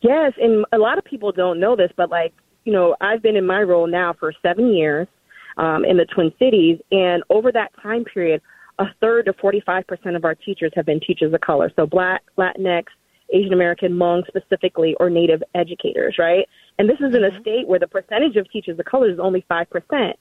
Yes, 0.00 0.32
and 0.40 0.64
a 0.72 0.78
lot 0.78 0.96
of 0.96 1.04
people 1.04 1.32
don't 1.32 1.58
know 1.58 1.74
this, 1.74 1.90
but 1.96 2.08
like 2.08 2.32
you 2.64 2.72
know, 2.72 2.94
I've 3.00 3.20
been 3.20 3.34
in 3.34 3.44
my 3.44 3.62
role 3.62 3.88
now 3.88 4.12
for 4.12 4.32
seven 4.42 4.72
years 4.72 5.08
um, 5.56 5.84
in 5.84 5.96
the 5.96 6.04
Twin 6.04 6.32
Cities, 6.38 6.78
and 6.92 7.24
over 7.28 7.50
that 7.50 7.72
time 7.82 8.04
period, 8.04 8.42
a 8.78 8.84
third 9.00 9.26
to 9.26 9.32
45% 9.32 10.14
of 10.14 10.24
our 10.24 10.36
teachers 10.36 10.70
have 10.76 10.86
been 10.86 11.00
teachers 11.00 11.34
of 11.34 11.40
color. 11.40 11.72
So 11.74 11.84
Black, 11.84 12.22
Latinx, 12.38 12.84
Asian 13.32 13.52
American, 13.52 13.94
Hmong 13.94 14.22
specifically, 14.28 14.94
or 15.00 15.10
Native 15.10 15.42
educators, 15.56 16.14
right? 16.16 16.46
And 16.78 16.88
this 16.88 16.98
is 17.00 17.12
in 17.12 17.24
a 17.24 17.40
state 17.40 17.66
where 17.66 17.80
the 17.80 17.88
percentage 17.88 18.36
of 18.36 18.48
teachers 18.52 18.78
of 18.78 18.84
color 18.84 19.10
is 19.10 19.18
only 19.18 19.44
5%. 19.50 20.12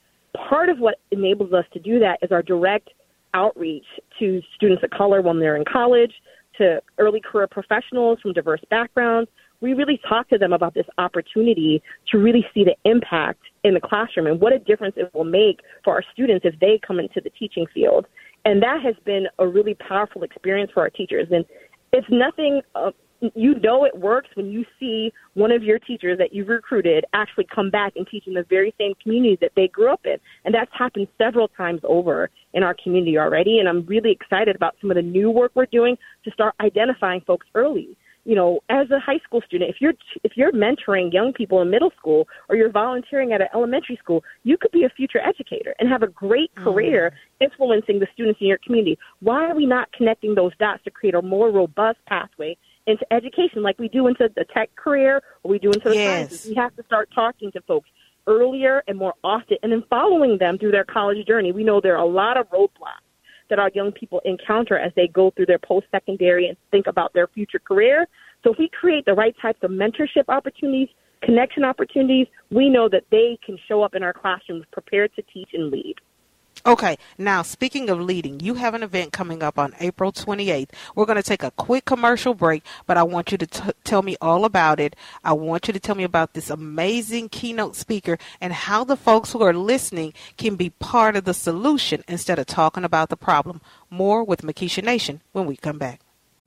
Part 0.48 0.70
of 0.70 0.80
what 0.80 1.00
enables 1.12 1.54
us 1.54 1.66
to 1.74 1.80
do 1.80 2.00
that 2.00 2.20
is 2.22 2.32
our 2.32 2.42
direct 2.42 2.90
outreach 3.34 3.86
to 4.20 4.42
students 4.56 4.84
of 4.84 4.90
color 4.92 5.22
when 5.22 5.40
they're 5.40 5.56
in 5.56 5.66
college, 5.66 6.14
to 6.58 6.82
early 6.98 7.20
career 7.20 7.48
professionals 7.48 8.20
from 8.22 8.34
diverse 8.34 8.62
backgrounds, 8.70 9.30
we 9.62 9.74
really 9.74 10.00
talk 10.08 10.30
to 10.30 10.38
them 10.38 10.54
about 10.54 10.74
this 10.74 10.86
opportunity 10.98 11.82
to 12.12 12.18
really 12.18 12.46
see 12.54 12.64
the 12.64 12.76
impact 12.90 13.42
in 13.64 13.74
the 13.74 13.82
classroom 13.82 14.28
and 14.28 14.40
what 14.40 14.54
a 14.54 14.60
difference 14.60 14.96
it 14.98 15.14
will 15.14 15.26
make 15.26 15.60
for 15.84 15.94
our 15.94 16.04
students 16.14 16.46
if 16.46 16.58
they 16.60 16.80
come 16.86 17.00
into 17.00 17.20
the 17.22 17.30
teaching 17.32 17.66
field. 17.74 18.06
And 18.46 18.62
that 18.64 18.82
has 18.84 18.96
been 19.04 19.28
a 19.38 19.48
really 19.48 19.74
powerful 19.74 20.24
experience 20.24 20.72
for 20.74 20.82
our 20.82 20.90
teachers. 20.90 21.28
And 21.32 21.44
it's 21.92 22.08
nothing, 22.10 22.62
uh, 22.76 22.92
you 23.36 23.60
know, 23.60 23.86
it 23.86 23.98
works 23.98 24.30
when 24.36 24.52
you 24.52 24.66
see 24.80 25.12
one 25.34 25.52
of 25.52 25.64
your 25.64 25.80
teachers 25.80 26.18
that 26.18 26.34
you've 26.34 26.48
recruited 26.48 27.06
actually 27.14 27.48
come 27.54 27.70
back 27.70 27.94
and 27.96 28.08
teach 28.08 28.28
in 28.28 28.34
the 28.34 28.46
very 28.50 28.74
same 28.78 28.94
community 29.02 29.38
that 29.42 29.52
they 29.56 29.68
grew 29.68 29.92
up 29.92 30.02
in. 30.06 30.18
And 30.46 30.54
that's 30.54 30.72
happened 30.78 31.08
several 31.18 31.48
times 31.50 31.82
over 31.84 32.30
in 32.54 32.64
our 32.64 32.76
community 32.82 33.18
already. 33.18 33.60
And 33.60 33.68
I'm 33.68 33.86
really 33.86 34.12
excited 34.12 34.56
about 34.56 34.76
some 34.80 34.90
of 34.90 34.96
the 34.96 35.02
new 35.02 35.30
work 35.30 35.52
we're 35.56 35.66
doing 35.66 35.98
to 36.24 36.32
start 36.32 36.56
identifying 36.60 37.22
folks 37.22 37.48
early 37.56 37.98
you 38.26 38.36
know, 38.36 38.60
as 38.70 38.92
a 38.92 39.00
high 39.00 39.20
school 39.24 39.42
student, 39.48 39.72
if 39.72 39.78
you're 39.80 39.94
if 40.24 40.34
you're 40.36 40.52
mentoring 40.52 41.12
young 41.12 41.34
people 41.34 41.62
in 41.62 41.72
middle 41.72 41.92
school 41.98 42.28
or 42.48 42.56
you're 42.56 42.72
volunteering 42.72 43.34
at 43.34 43.42
an 43.42 43.48
elementary 43.56 43.98
school, 43.98 44.24
you 44.44 44.58
could 44.58 44.72
be 44.72 44.84
a 44.84 44.90
future 44.90 45.20
educator 45.26 45.74
and 45.80 45.90
have 45.90 46.04
a 46.04 46.08
great 46.08 46.54
mm. 46.56 46.64
career 46.64 47.14
influencing 47.40 48.00
the 48.00 48.08
students 48.14 48.40
in 48.42 48.48
your 48.48 48.60
community. 48.64 49.00
Why 49.22 49.50
are 49.50 49.56
we 49.56 49.66
not 49.66 49.92
connecting 49.94 50.36
those 50.36 50.52
dots 50.60 50.84
to 50.84 50.92
create 50.92 51.16
a 51.16 51.22
more 51.22 51.50
robust 51.50 51.98
pathway 52.08 52.58
into 52.90 53.06
education 53.14 53.62
like 53.62 53.78
we 53.80 53.88
do 53.88 54.08
into 54.08 54.30
the 54.36 54.46
tech 54.54 54.76
career 54.76 55.22
or 55.44 55.52
we 55.52 55.60
do 55.60 55.72
into 55.72 55.90
the 55.90 55.96
yes. 55.96 56.30
sciences? 56.30 56.50
We 56.50 56.56
have 56.56 56.76
to 56.76 56.84
start 56.84 57.10
talking 57.14 57.52
to 57.52 57.62
folks 57.62 57.90
earlier 58.28 58.84
and 58.88 58.98
more 58.98 59.14
often 59.24 59.58
and 59.64 59.72
then 59.72 59.84
following 59.90 60.38
them 60.38 60.58
through 60.58 60.72
their 60.72 60.84
college 60.84 61.26
journey. 61.26 61.52
We 61.52 61.64
know 61.64 61.80
there 61.82 61.98
are 61.98 62.04
a 62.04 62.10
lot 62.10 62.38
of 62.38 62.50
roadblocks 62.50 63.06
that 63.50 63.60
our 63.60 63.72
young 63.74 63.92
people 63.92 64.22
encounter 64.26 64.78
as 64.78 64.92
they 64.96 65.08
go 65.08 65.32
through 65.32 65.48
their 65.48 65.60
post 65.60 65.88
secondary 65.92 66.48
and 66.48 66.58
think 66.72 66.88
about 66.88 67.14
their 67.14 67.28
future 67.28 67.60
career. 67.60 68.08
So 68.44 68.52
if 68.52 68.60
we 68.60 68.70
create 68.70 69.06
the 69.06 69.14
right 69.14 69.36
types 69.42 69.60
of 69.64 69.72
mentorship 69.72 70.26
opportunities, 70.28 70.90
connection 71.22 71.64
opportunities, 71.64 72.28
we 72.52 72.70
know 72.70 72.88
that 72.90 73.04
they 73.12 73.38
can 73.46 73.58
show 73.68 73.82
up 73.84 73.96
in 73.96 74.04
our 74.04 74.14
classrooms 74.14 74.66
prepared 74.72 75.12
to 75.16 75.24
teach 75.34 75.50
and 75.54 75.72
lead. 75.72 75.96
Okay, 76.66 76.98
now 77.18 77.42
speaking 77.42 77.90
of 77.90 78.02
leading, 78.02 78.42
you 78.42 78.56
have 78.56 78.74
an 78.74 78.84
event 78.84 79.14
coming 79.14 79.42
up 79.42 79.58
on 79.58 79.74
April 79.80 80.12
28th. 80.12 80.70
We're 80.94 81.06
going 81.06 81.16
to 81.16 81.24
take 81.24 81.42
a 81.42 81.52
quick 81.52 81.86
commercial 81.86 82.34
break, 82.34 82.66
but 82.86 82.98
I 82.98 83.04
want 83.04 83.32
you 83.32 83.38
to 83.38 83.48
t- 83.48 83.72
tell 83.86 84.02
me 84.02 84.18
all 84.20 84.44
about 84.44 84.78
it. 84.78 84.94
I 85.24 85.32
want 85.32 85.68
you 85.68 85.74
to 85.74 85.80
tell 85.80 85.96
me 85.96 86.04
about 86.04 86.34
this 86.34 86.50
amazing 86.50 87.30
keynote 87.30 87.78
speaker 87.78 88.18
and 88.42 88.52
how 88.52 88.84
the 88.84 88.98
folks 88.98 89.32
who 89.32 89.42
are 89.42 89.54
listening 89.54 90.14
can 90.36 90.58
be 90.58 90.70
part 90.70 91.16
of 91.16 91.24
the 91.24 91.34
solution 91.34 92.04
instead 92.10 92.40
of 92.40 92.46
talking 92.46 92.84
about 92.84 93.08
the 93.08 93.18
problem. 93.18 93.62
More 93.90 94.22
with 94.22 94.42
Mikisha 94.42 94.84
Nation 94.84 95.22
when 95.32 95.46
we 95.46 95.56
come 95.56 95.78
back. 95.78 96.02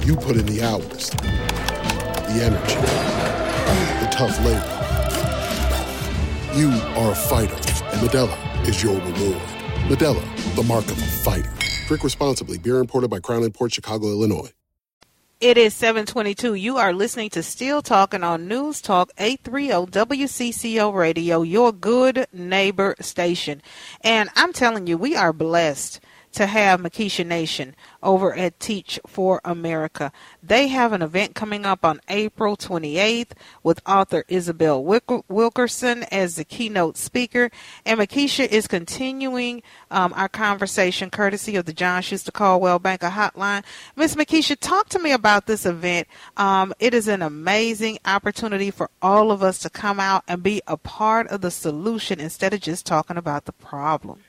You 0.00 0.16
put 0.16 0.36
in 0.36 0.46
the 0.46 0.62
hours, 0.62 1.10
the 1.10 2.42
energy, 2.42 2.74
the 4.00 4.08
tough 4.10 4.36
labor. 4.44 4.78
You 6.58 6.70
are 6.98 7.12
a 7.12 7.14
fighter, 7.14 7.54
and 7.54 8.08
Modelo 8.08 8.66
is 8.66 8.82
your 8.82 8.94
reward. 8.94 9.42
Modelo, 9.88 10.54
the 10.56 10.62
mark 10.64 10.86
of 10.86 10.98
a 10.98 11.06
fighter. 11.06 11.52
Drink 11.86 12.02
responsibly. 12.02 12.58
Beer 12.58 12.78
imported 12.78 13.10
by 13.10 13.20
Crown 13.20 13.48
Port 13.52 13.72
Chicago, 13.72 14.08
Illinois. 14.08 14.50
It 15.40 15.58
is 15.58 15.74
722. 15.74 16.54
You 16.54 16.78
are 16.78 16.92
listening 16.92 17.30
to 17.30 17.42
Still 17.42 17.82
Talking 17.82 18.24
on 18.24 18.48
News 18.48 18.80
Talk 18.80 19.10
830 19.18 19.90
WCCO 19.90 20.94
Radio, 20.94 21.42
your 21.42 21.72
good 21.72 22.26
neighbor 22.32 22.94
station. 23.00 23.60
And 24.02 24.30
I'm 24.36 24.52
telling 24.52 24.86
you, 24.86 24.96
we 24.96 25.16
are 25.16 25.32
blessed 25.32 26.00
to 26.32 26.46
have 26.46 26.80
Mikisha 26.80 27.26
Nation 27.26 27.74
over 28.02 28.34
at 28.34 28.58
Teach 28.58 28.98
for 29.06 29.40
America. 29.44 30.12
They 30.42 30.68
have 30.68 30.92
an 30.92 31.02
event 31.02 31.34
coming 31.34 31.64
up 31.66 31.84
on 31.84 32.00
April 32.08 32.56
28th 32.56 33.32
with 33.62 33.80
author 33.86 34.24
Isabel 34.28 34.82
Wilkerson 34.82 36.04
as 36.04 36.36
the 36.36 36.44
keynote 36.44 36.96
speaker. 36.96 37.50
And 37.84 38.00
Mikisha 38.00 38.46
is 38.46 38.66
continuing 38.66 39.62
um, 39.90 40.12
our 40.14 40.28
conversation 40.28 41.10
courtesy 41.10 41.56
of 41.56 41.66
the 41.66 41.72
John 41.72 42.02
Schuster 42.02 42.32
Coldwell 42.32 42.78
Banker 42.78 43.10
Hotline. 43.10 43.64
Miss 43.96 44.14
Mikisha, 44.14 44.56
talk 44.58 44.88
to 44.90 44.98
me 44.98 45.12
about 45.12 45.46
this 45.46 45.66
event. 45.66 46.08
Um, 46.36 46.72
it 46.78 46.94
is 46.94 47.08
an 47.08 47.22
amazing 47.22 47.98
opportunity 48.04 48.70
for 48.70 48.90
all 49.00 49.30
of 49.30 49.42
us 49.42 49.58
to 49.60 49.70
come 49.70 50.00
out 50.00 50.24
and 50.26 50.42
be 50.42 50.62
a 50.66 50.76
part 50.76 51.28
of 51.28 51.40
the 51.40 51.50
solution 51.50 52.20
instead 52.20 52.54
of 52.54 52.60
just 52.60 52.86
talking 52.86 53.16
about 53.16 53.44
the 53.44 53.52
problem. 53.52 54.20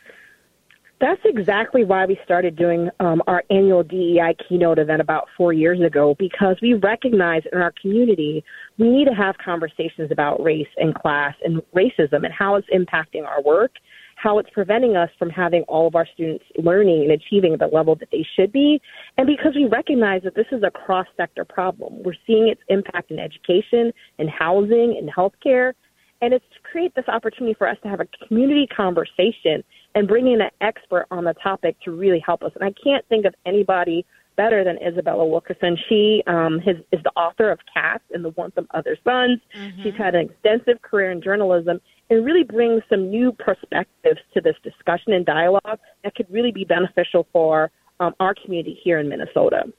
That's 1.04 1.20
exactly 1.26 1.84
why 1.84 2.06
we 2.06 2.18
started 2.24 2.56
doing 2.56 2.90
um, 3.02 3.22
our 3.28 3.44
annual 3.50 3.84
DEI 3.84 4.38
keynote 4.48 4.80
event 4.80 5.02
about 5.02 5.28
four 5.36 5.52
years 5.52 5.82
ago 5.82 6.16
because 6.18 6.56
we 6.62 6.76
recognize 6.76 7.42
in 7.52 7.60
our 7.60 7.74
community 7.82 8.42
we 8.78 8.90
need 8.90 9.10
to 9.10 9.14
have 9.14 9.36
conversations 9.44 10.14
about 10.14 10.42
race 10.42 10.70
and 10.78 10.96
class 10.96 11.36
and 11.44 11.62
racism 11.76 12.24
and 12.24 12.32
how 12.32 12.56
it's 12.56 12.70
impacting 12.74 13.28
our 13.28 13.42
work, 13.42 13.72
how 14.16 14.40
it's 14.40 14.50
preventing 14.52 14.96
us 14.96 15.10
from 15.20 15.30
having 15.30 15.64
all 15.64 15.88
of 15.88 15.96
our 15.96 16.08
students 16.14 16.46
learning 16.56 17.02
and 17.02 17.12
achieving 17.12 17.58
the 17.58 17.68
level 17.68 17.96
that 17.96 18.08
they 18.10 18.26
should 18.38 18.54
be. 18.54 18.80
And 19.18 19.28
because 19.28 19.56
we 19.56 19.66
recognize 19.66 20.22
that 20.24 20.36
this 20.36 20.48
is 20.54 20.64
a 20.64 20.72
cross 20.72 21.08
sector 21.18 21.44
problem, 21.44 22.02
we're 22.02 22.16
seeing 22.26 22.48
its 22.48 22.62
impact 22.70 23.12
in 23.12 23.20
education, 23.20 23.92
in 24.20 24.30
housing, 24.30 24.96
in 24.96 25.10
healthcare. 25.10 25.74
And 26.22 26.34
it's 26.34 26.46
to 26.54 26.62
create 26.62 26.96
this 26.96 27.10
opportunity 27.10 27.56
for 27.56 27.68
us 27.68 27.76
to 27.84 27.90
have 27.90 28.00
a 28.00 28.08
community 28.26 28.68
conversation 28.74 29.66
and 29.96 30.08
bringing 30.08 30.42
an 30.42 30.50
expert 30.62 31.06
on 31.12 31.24
the 31.24 31.34
topic 31.36 31.76
to 31.82 31.92
really 31.92 32.20
help 32.20 32.44
us. 32.44 32.52
And 32.56 32.64
I 32.64 32.74
can't 32.84 33.06
think 33.08 33.26
of 33.26 33.36
anybody 33.46 34.06
better 34.36 34.64
than 34.64 34.78
Isabella 34.78 35.26
Wilkerson. 35.26 35.78
She 35.88 36.24
um, 36.26 36.60
has, 36.60 36.78
is 36.92 37.02
the 37.04 37.12
author 37.16 37.52
of 37.52 37.60
Caste 37.72 38.04
and 38.12 38.26
the 38.26 38.30
Warmth 38.30 38.58
of 38.58 38.66
Other 38.72 38.98
Suns. 39.04 39.40
Mm-hmm. 39.56 39.84
She's 39.84 39.96
had 39.96 40.16
an 40.16 40.30
extensive 40.30 40.82
career 40.82 41.12
in 41.12 41.22
journalism 41.22 41.80
and 42.10 42.26
really 42.26 42.44
brings 42.44 42.82
some 42.90 43.10
new 43.10 43.32
perspectives 43.32 44.20
to 44.34 44.42
this 44.42 44.56
discussion 44.64 45.14
and 45.14 45.26
dialogue 45.26 45.80
that 46.04 46.16
could 46.16 46.28
really 46.32 46.52
be 46.52 46.66
beneficial 46.66 47.28
for 47.32 47.72
um, 48.00 48.14
our 48.20 48.34
community 48.34 48.80
here 48.84 49.00
in 49.00 49.08
Minnesota. 49.08 49.72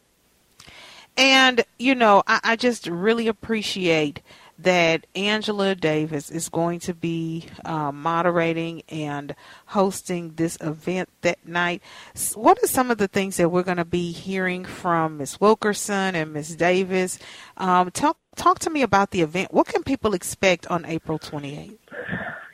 And, 1.17 1.65
you 1.79 1.95
know, 1.95 2.23
I, 2.27 2.41
I 2.43 2.57
just 2.57 2.87
really 2.87 3.29
appreciate 3.29 4.21
that 4.59 5.07
Angela 5.15 5.75
Davis 5.75 6.31
is 6.31 6.49
going 6.49 6.81
to 6.81 6.95
be 6.95 7.47
uh, 7.65 7.91
moderating 7.93 8.83
and 8.89 9.35
hosting 9.67 10.35
this 10.35 10.57
event 10.61 11.09
that 11.23 11.47
night. 11.47 11.83
What 12.35 12.63
are 12.63 12.67
some 12.67 12.91
of 12.91 12.99
the 12.99 13.09
things 13.09 13.37
that 13.37 13.49
we're 13.49 13.63
going 13.63 13.79
to 13.79 13.85
be 13.85 14.13
hearing 14.13 14.65
from 14.65 15.19
Ms. 15.19 15.41
Wilkerson 15.41 16.15
and 16.15 16.33
Ms. 16.33 16.57
Davis? 16.57 17.19
Um, 17.57 17.91
talk 17.91 18.17
talk 18.37 18.59
to 18.61 18.71
me 18.71 18.83
about 18.83 19.11
the 19.11 19.23
event. 19.23 19.53
What 19.53 19.67
can 19.67 19.83
people 19.83 20.15
expect 20.15 20.67
on 20.69 20.85
April 20.85 21.19
28th? 21.19 21.79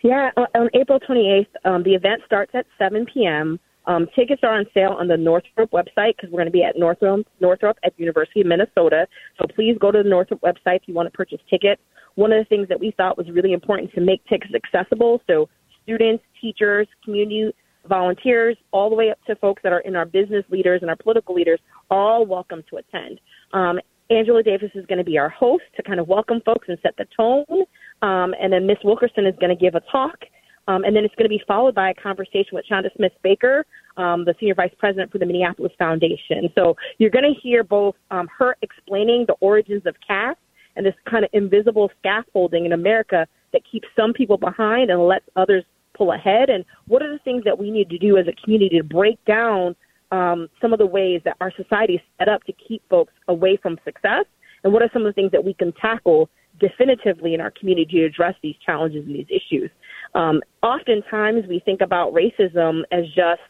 Yeah, 0.02 0.30
on 0.37 0.71
April 0.73 0.99
28th, 0.99 1.47
um, 1.64 1.83
the 1.83 1.95
event 1.95 2.23
starts 2.25 2.52
at 2.54 2.66
7 2.78 3.07
p.m. 3.12 3.61
Um, 3.90 4.06
tickets 4.14 4.42
are 4.44 4.56
on 4.56 4.66
sale 4.73 4.92
on 4.92 5.09
the 5.09 5.16
Northrop 5.16 5.73
website 5.73 6.14
because 6.16 6.30
we're 6.30 6.38
going 6.38 6.47
to 6.47 6.52
be 6.52 6.62
at 6.62 6.78
Northrop, 6.78 7.26
Northrop 7.40 7.76
at 7.82 7.92
University 7.99 8.40
of 8.40 8.47
Minnesota. 8.47 9.09
So 9.37 9.49
please 9.52 9.76
go 9.80 9.90
to 9.90 10.04
the 10.04 10.09
Northrop 10.09 10.40
website 10.42 10.76
if 10.76 10.82
you 10.87 10.94
want 10.94 11.09
to 11.09 11.16
purchase 11.16 11.40
tickets. 11.50 11.82
One 12.14 12.32
of 12.32 12.38
the 12.38 12.44
things 12.44 12.68
that 12.68 12.78
we 12.78 12.92
thought 12.97 13.18
was 13.18 13.28
really 13.30 13.52
important 13.52 13.92
to 13.94 14.00
make 14.00 14.25
tickets 14.28 14.54
accessible, 14.54 15.20
so 15.26 15.49
students, 15.82 16.23
teachers, 16.40 16.87
community 17.04 17.52
volunteers, 17.88 18.56
all 18.70 18.90
the 18.90 18.94
way 18.94 19.11
up 19.11 19.18
to 19.26 19.35
folks 19.37 19.61
that 19.64 19.73
are 19.73 19.80
in 19.80 19.97
our 19.97 20.06
business 20.06 20.44
leaders 20.50 20.82
and 20.82 20.90
our 20.90 20.97
political 20.97 21.35
leaders, 21.35 21.59
all 21.90 22.25
welcome 22.25 22.62
to 22.70 22.76
attend. 22.76 23.20
Um, 23.52 23.80
Angela 24.09 24.44
Davis 24.44 24.70
is 24.76 24.87
going 24.87 24.99
to 24.99 25.04
be 25.04 25.18
our 25.18 25.30
host 25.30 25.64
to 25.76 25.82
kind 25.82 25.99
of 25.99 26.06
welcome 26.06 26.40
folks 26.47 26.68
and 26.68 26.78
set 26.80 26.94
the 26.97 27.06
tone. 27.16 27.64
Um, 28.02 28.37
and 28.40 28.52
then 28.52 28.68
Miss 28.68 28.78
Wilkerson 28.85 29.26
is 29.26 29.35
going 29.40 29.50
to 29.50 29.61
give 29.61 29.75
a 29.75 29.80
talk. 29.90 30.18
Um, 30.68 30.85
and 30.85 30.94
then 30.94 31.04
it's 31.04 31.14
going 31.16 31.28
to 31.28 31.37
be 31.37 31.42
followed 31.49 31.75
by 31.75 31.90
a 31.90 31.94
conversation 31.94 32.50
with 32.52 32.64
Chanda 32.64 32.90
Smith 32.97 33.12
Baker, 33.23 33.66
um, 33.97 34.25
the 34.25 34.35
senior 34.38 34.54
vice 34.54 34.73
president 34.78 35.11
for 35.11 35.18
the 35.18 35.26
Minneapolis 35.26 35.73
Foundation. 35.78 36.49
So 36.54 36.76
you're 36.99 37.11
going 37.11 37.32
to 37.32 37.40
hear 37.40 37.64
both 37.64 37.97
um, 38.11 38.28
her 38.38 38.56
explaining 38.62 39.25
the 39.26 39.35
origins 39.40 39.82
of 39.87 39.94
caste 40.06 40.38
and 40.76 40.87
this 40.87 40.94
kind 41.09 41.25
of 41.25 41.30
invisible 41.32 41.90
scaffolding 41.99 42.64
in 42.64 42.73
America 42.73 43.26
that 43.52 43.62
keeps 43.70 43.88
some 43.97 44.12
people 44.12 44.37
behind 44.37 44.90
and 44.90 45.00
lets 45.06 45.25
others 45.37 45.64
pull 45.94 46.12
ahead. 46.12 46.49
And 46.49 46.64
what 46.87 47.02
are 47.02 47.12
the 47.12 47.18
things 47.18 47.44
that 47.44 47.59
we 47.59 47.70
need 47.70 47.90
to 47.90 47.99
do 47.99 48.16
as 48.16 48.26
a 48.26 48.32
community 48.44 48.78
to 48.78 48.85
break 48.85 49.23
down 49.25 49.75
um, 50.12 50.49
some 50.61 50.73
of 50.73 50.78
the 50.78 50.87
ways 50.87 51.20
that 51.25 51.37
our 51.40 51.52
society 51.56 51.94
is 51.94 52.00
set 52.18 52.28
up 52.28 52.44
to 52.44 52.52
keep 52.52 52.82
folks 52.88 53.12
away 53.28 53.56
from 53.56 53.78
success? 53.85 54.25
And 54.64 54.73
what 54.73 54.82
are 54.82 54.90
some 54.92 55.02
of 55.02 55.06
the 55.06 55.12
things 55.12 55.32
that 55.32 55.44
we 55.44 55.54
can 55.54 55.73
tackle 55.73 56.30
definitively 56.59 57.35
in 57.35 57.40
our 57.40 57.50
community 57.50 58.00
to 58.00 58.04
address 58.04 58.35
these 58.42 58.56
challenges 58.64 59.04
and 59.06 59.14
these 59.14 59.28
issues? 59.28 59.70
Um, 60.14 60.42
oftentimes, 60.62 61.47
we 61.49 61.61
think 61.61 61.80
about 61.80 62.12
racism 62.12 62.82
as 62.92 63.04
just 63.14 63.40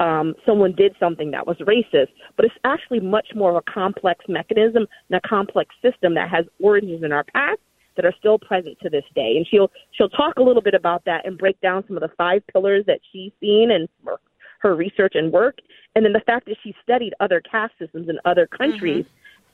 um, 0.00 0.34
someone 0.46 0.72
did 0.72 0.94
something 1.00 1.30
that 1.32 1.46
was 1.46 1.56
racist, 1.58 2.08
but 2.36 2.44
it's 2.44 2.54
actually 2.64 3.00
much 3.00 3.28
more 3.34 3.50
of 3.50 3.56
a 3.56 3.72
complex 3.72 4.24
mechanism 4.28 4.86
and 5.10 5.20
a 5.24 5.28
complex 5.28 5.74
system 5.82 6.14
that 6.14 6.30
has 6.30 6.44
origins 6.60 7.02
in 7.02 7.12
our 7.12 7.24
past 7.24 7.58
that 7.96 8.04
are 8.04 8.14
still 8.18 8.38
present 8.38 8.78
to 8.80 8.88
this 8.88 9.04
day. 9.14 9.34
And 9.36 9.46
she'll 9.50 9.70
she'll 9.92 10.08
talk 10.08 10.36
a 10.36 10.42
little 10.42 10.62
bit 10.62 10.74
about 10.74 11.04
that 11.06 11.26
and 11.26 11.36
break 11.36 11.60
down 11.60 11.84
some 11.86 11.96
of 11.96 12.00
the 12.00 12.10
five 12.16 12.42
pillars 12.46 12.84
that 12.86 13.00
she's 13.12 13.32
seen 13.40 13.70
and 13.72 13.88
her 14.60 14.74
research 14.74 15.12
and 15.14 15.32
work, 15.32 15.58
and 15.94 16.04
then 16.04 16.12
the 16.12 16.20
fact 16.20 16.46
that 16.46 16.56
she 16.62 16.74
studied 16.82 17.14
other 17.20 17.40
caste 17.40 17.74
systems 17.78 18.08
in 18.08 18.18
other 18.24 18.46
countries 18.46 19.04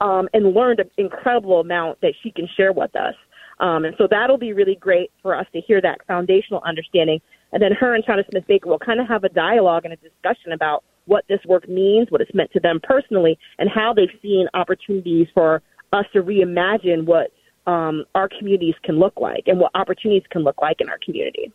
mm-hmm. 0.01 0.07
um, 0.07 0.29
and 0.33 0.55
learned 0.55 0.81
an 0.81 0.91
incredible 0.97 1.61
amount 1.61 2.01
that 2.01 2.15
she 2.23 2.31
can 2.31 2.49
share 2.57 2.73
with 2.73 2.95
us. 2.97 3.15
Um, 3.61 3.85
and 3.85 3.95
so 3.99 4.09
that'll 4.11 4.39
be 4.39 4.53
really 4.53 4.75
great 4.75 5.11
for 5.23 5.35
us 5.35 5.47
to 5.53 5.61
hear 5.61 5.81
that 5.81 6.01
foundational 6.07 6.63
understanding. 6.67 7.21
And 7.55 7.63
then 7.63 7.73
her 7.73 7.95
and 7.95 8.05
Chanda 8.05 8.25
Smith 8.31 8.45
Baker 8.49 8.69
will 8.69 8.81
kind 8.81 9.01
of 9.01 9.07
have 9.07 9.23
a 9.23 9.29
dialogue 9.29 9.85
and 9.85 9.95
a 9.95 9.97
discussion 9.97 10.53
about 10.53 10.83
what 11.07 11.25
this 11.29 11.39
work 11.47 11.69
means, 11.69 12.11
what 12.11 12.21
it's 12.21 12.35
meant 12.35 12.51
to 12.53 12.61
them 12.61 12.81
personally, 12.83 13.39
and 13.59 13.71
how 13.71 13.95
they've 13.95 14.09
seen 14.21 14.49
opportunities 14.55 15.29
for 15.33 15.63
us 15.93 16.05
to 16.13 16.23
reimagine 16.23 17.07
what 17.07 17.31
um, 17.71 18.05
our 18.17 18.29
communities 18.29 18.75
can 18.83 18.99
look 18.99 19.15
like 19.21 19.45
and 19.47 19.61
what 19.61 19.71
opportunities 19.75 20.25
can 20.31 20.43
look 20.43 20.61
like 20.61 20.81
in 20.81 20.89
our 20.89 20.99
community. 21.05 21.53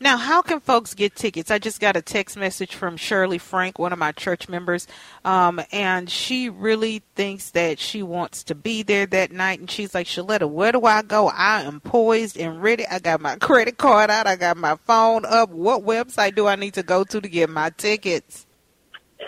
Now, 0.00 0.16
how 0.16 0.42
can 0.42 0.60
folks 0.60 0.92
get 0.94 1.14
tickets? 1.14 1.50
I 1.50 1.58
just 1.58 1.80
got 1.80 1.96
a 1.96 2.02
text 2.02 2.36
message 2.36 2.74
from 2.74 2.96
Shirley 2.96 3.38
Frank, 3.38 3.78
one 3.78 3.92
of 3.92 3.98
my 3.98 4.12
church 4.12 4.48
members, 4.48 4.88
um, 5.24 5.60
and 5.70 6.10
she 6.10 6.48
really 6.48 7.02
thinks 7.14 7.50
that 7.50 7.78
she 7.78 8.02
wants 8.02 8.42
to 8.44 8.54
be 8.54 8.82
there 8.82 9.06
that 9.06 9.30
night. 9.30 9.60
And 9.60 9.70
she's 9.70 9.94
like, 9.94 10.06
Sheletta, 10.06 10.48
where 10.50 10.72
do 10.72 10.84
I 10.84 11.02
go? 11.02 11.28
I 11.28 11.62
am 11.62 11.80
poised 11.80 12.36
and 12.36 12.60
ready. 12.62 12.86
I 12.86 12.98
got 12.98 13.20
my 13.20 13.36
credit 13.40 13.78
card 13.78 14.10
out. 14.10 14.26
I 14.26 14.36
got 14.36 14.56
my 14.56 14.76
phone 14.76 15.24
up. 15.24 15.50
What 15.50 15.82
website 15.82 16.34
do 16.34 16.46
I 16.46 16.56
need 16.56 16.74
to 16.74 16.82
go 16.82 17.04
to 17.04 17.20
to 17.20 17.28
get 17.28 17.48
my 17.48 17.70
tickets? 17.70 18.46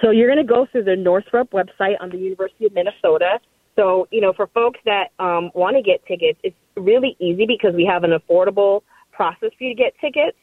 So 0.03 0.11
you're 0.11 0.29
going 0.29 0.45
to 0.45 0.53
go 0.53 0.67
through 0.71 0.85
the 0.85 0.97
Northrop 0.97 1.53
website 1.53 1.95
on 2.01 2.11
the 2.11 2.19
University 2.19 2.67
of 2.67 2.75
Minnesota. 2.75 3.39
So, 3.77 4.09
you 4.11 4.21
know, 4.21 4.33
for 4.33 4.47
folks 4.49 4.81
that 4.85 5.13
um, 5.19 5.51
want 5.55 5.77
to 5.77 5.83
get 5.83 6.05
tickets, 6.07 6.39
it's 6.43 6.57
really 6.77 7.17
easy 7.21 7.47
because 7.47 7.75
we 7.75 7.85
have 7.85 8.05
an 8.05 8.11
affordable 8.11 8.83
process 9.13 9.51
for 9.57 9.65
you 9.65 9.75
to 9.75 9.83
get 9.83 9.95
tickets. 10.01 10.37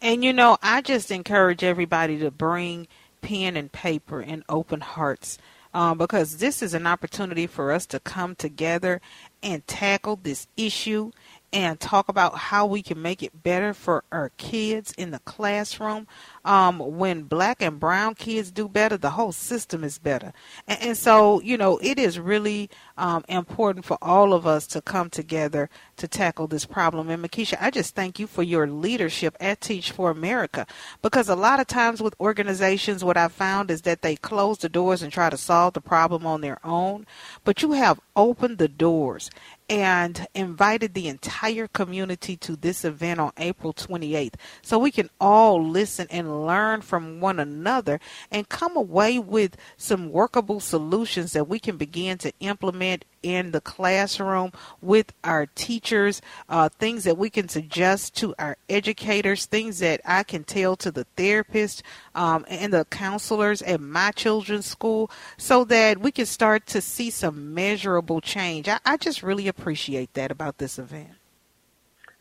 And 0.00 0.24
you 0.24 0.32
know, 0.32 0.58
I 0.62 0.82
just 0.82 1.10
encourage 1.10 1.64
everybody 1.64 2.18
to 2.18 2.30
bring 2.30 2.86
pen 3.22 3.56
and 3.56 3.72
paper 3.72 4.20
and 4.20 4.44
open 4.48 4.80
hearts. 4.80 5.38
Um, 5.74 5.98
because 5.98 6.38
this 6.38 6.62
is 6.62 6.72
an 6.72 6.86
opportunity 6.86 7.46
for 7.46 7.70
us 7.70 7.84
to 7.86 8.00
come 8.00 8.34
together 8.34 9.02
and 9.42 9.66
tackle 9.66 10.16
this 10.16 10.46
issue 10.56 11.10
and 11.52 11.78
talk 11.78 12.08
about 12.08 12.36
how 12.36 12.64
we 12.64 12.82
can 12.82 13.02
make 13.02 13.22
it 13.22 13.42
better 13.42 13.74
for 13.74 14.02
our 14.10 14.30
kids 14.38 14.92
in 14.96 15.10
the 15.10 15.18
classroom. 15.20 16.06
Um, 16.46 16.78
when 16.78 17.24
black 17.24 17.60
and 17.60 17.80
brown 17.80 18.14
kids 18.14 18.52
do 18.52 18.68
better, 18.68 18.96
the 18.96 19.10
whole 19.10 19.32
system 19.32 19.82
is 19.82 19.98
better. 19.98 20.32
And, 20.68 20.80
and 20.80 20.96
so, 20.96 21.40
you 21.40 21.58
know, 21.58 21.78
it 21.82 21.98
is 21.98 22.20
really 22.20 22.70
um, 22.96 23.24
important 23.28 23.84
for 23.84 23.98
all 24.00 24.32
of 24.32 24.46
us 24.46 24.66
to 24.68 24.80
come 24.80 25.10
together 25.10 25.68
to 25.96 26.06
tackle 26.06 26.46
this 26.46 26.64
problem. 26.64 27.10
And 27.10 27.24
Mikisha, 27.24 27.58
I 27.60 27.70
just 27.70 27.96
thank 27.96 28.20
you 28.20 28.28
for 28.28 28.44
your 28.44 28.68
leadership 28.68 29.36
at 29.40 29.60
Teach 29.60 29.90
for 29.90 30.08
America 30.08 30.66
because 31.02 31.28
a 31.28 31.34
lot 31.34 31.58
of 31.58 31.66
times 31.66 32.00
with 32.00 32.14
organizations, 32.20 33.02
what 33.02 33.16
I 33.16 33.26
found 33.26 33.70
is 33.70 33.82
that 33.82 34.02
they 34.02 34.14
close 34.14 34.58
the 34.58 34.68
doors 34.68 35.02
and 35.02 35.12
try 35.12 35.28
to 35.30 35.36
solve 35.36 35.74
the 35.74 35.80
problem 35.80 36.24
on 36.26 36.42
their 36.42 36.64
own. 36.64 37.06
But 37.44 37.60
you 37.60 37.72
have 37.72 38.00
opened 38.14 38.58
the 38.58 38.68
doors 38.68 39.30
and 39.68 40.26
invited 40.34 40.94
the 40.94 41.08
entire 41.08 41.66
community 41.66 42.36
to 42.36 42.54
this 42.54 42.84
event 42.84 43.18
on 43.18 43.32
April 43.36 43.72
28th 43.74 44.34
so 44.62 44.78
we 44.78 44.92
can 44.92 45.10
all 45.20 45.62
listen 45.62 46.06
and 46.10 46.35
learn 46.36 46.80
from 46.80 47.20
one 47.20 47.38
another 47.38 48.00
and 48.30 48.48
come 48.48 48.76
away 48.76 49.18
with 49.18 49.56
some 49.76 50.10
workable 50.10 50.60
solutions 50.60 51.32
that 51.32 51.48
we 51.48 51.58
can 51.58 51.76
begin 51.76 52.18
to 52.18 52.32
implement 52.40 53.04
in 53.22 53.50
the 53.50 53.60
classroom 53.60 54.52
with 54.80 55.12
our 55.24 55.46
teachers, 55.46 56.22
uh, 56.48 56.68
things 56.68 57.02
that 57.04 57.18
we 57.18 57.28
can 57.28 57.48
suggest 57.48 58.14
to 58.16 58.34
our 58.38 58.56
educators, 58.68 59.46
things 59.46 59.80
that 59.80 60.00
I 60.04 60.22
can 60.22 60.44
tell 60.44 60.76
to 60.76 60.92
the 60.92 61.06
therapists 61.16 61.82
um, 62.14 62.44
and 62.48 62.72
the 62.72 62.84
counselors 62.84 63.62
at 63.62 63.80
my 63.80 64.12
children's 64.12 64.66
school 64.66 65.10
so 65.36 65.64
that 65.64 65.98
we 65.98 66.12
can 66.12 66.26
start 66.26 66.66
to 66.66 66.80
see 66.80 67.10
some 67.10 67.52
measurable 67.52 68.20
change. 68.20 68.68
I, 68.68 68.78
I 68.84 68.96
just 68.96 69.22
really 69.22 69.48
appreciate 69.48 70.14
that 70.14 70.30
about 70.30 70.58
this 70.58 70.78
event. 70.78 71.15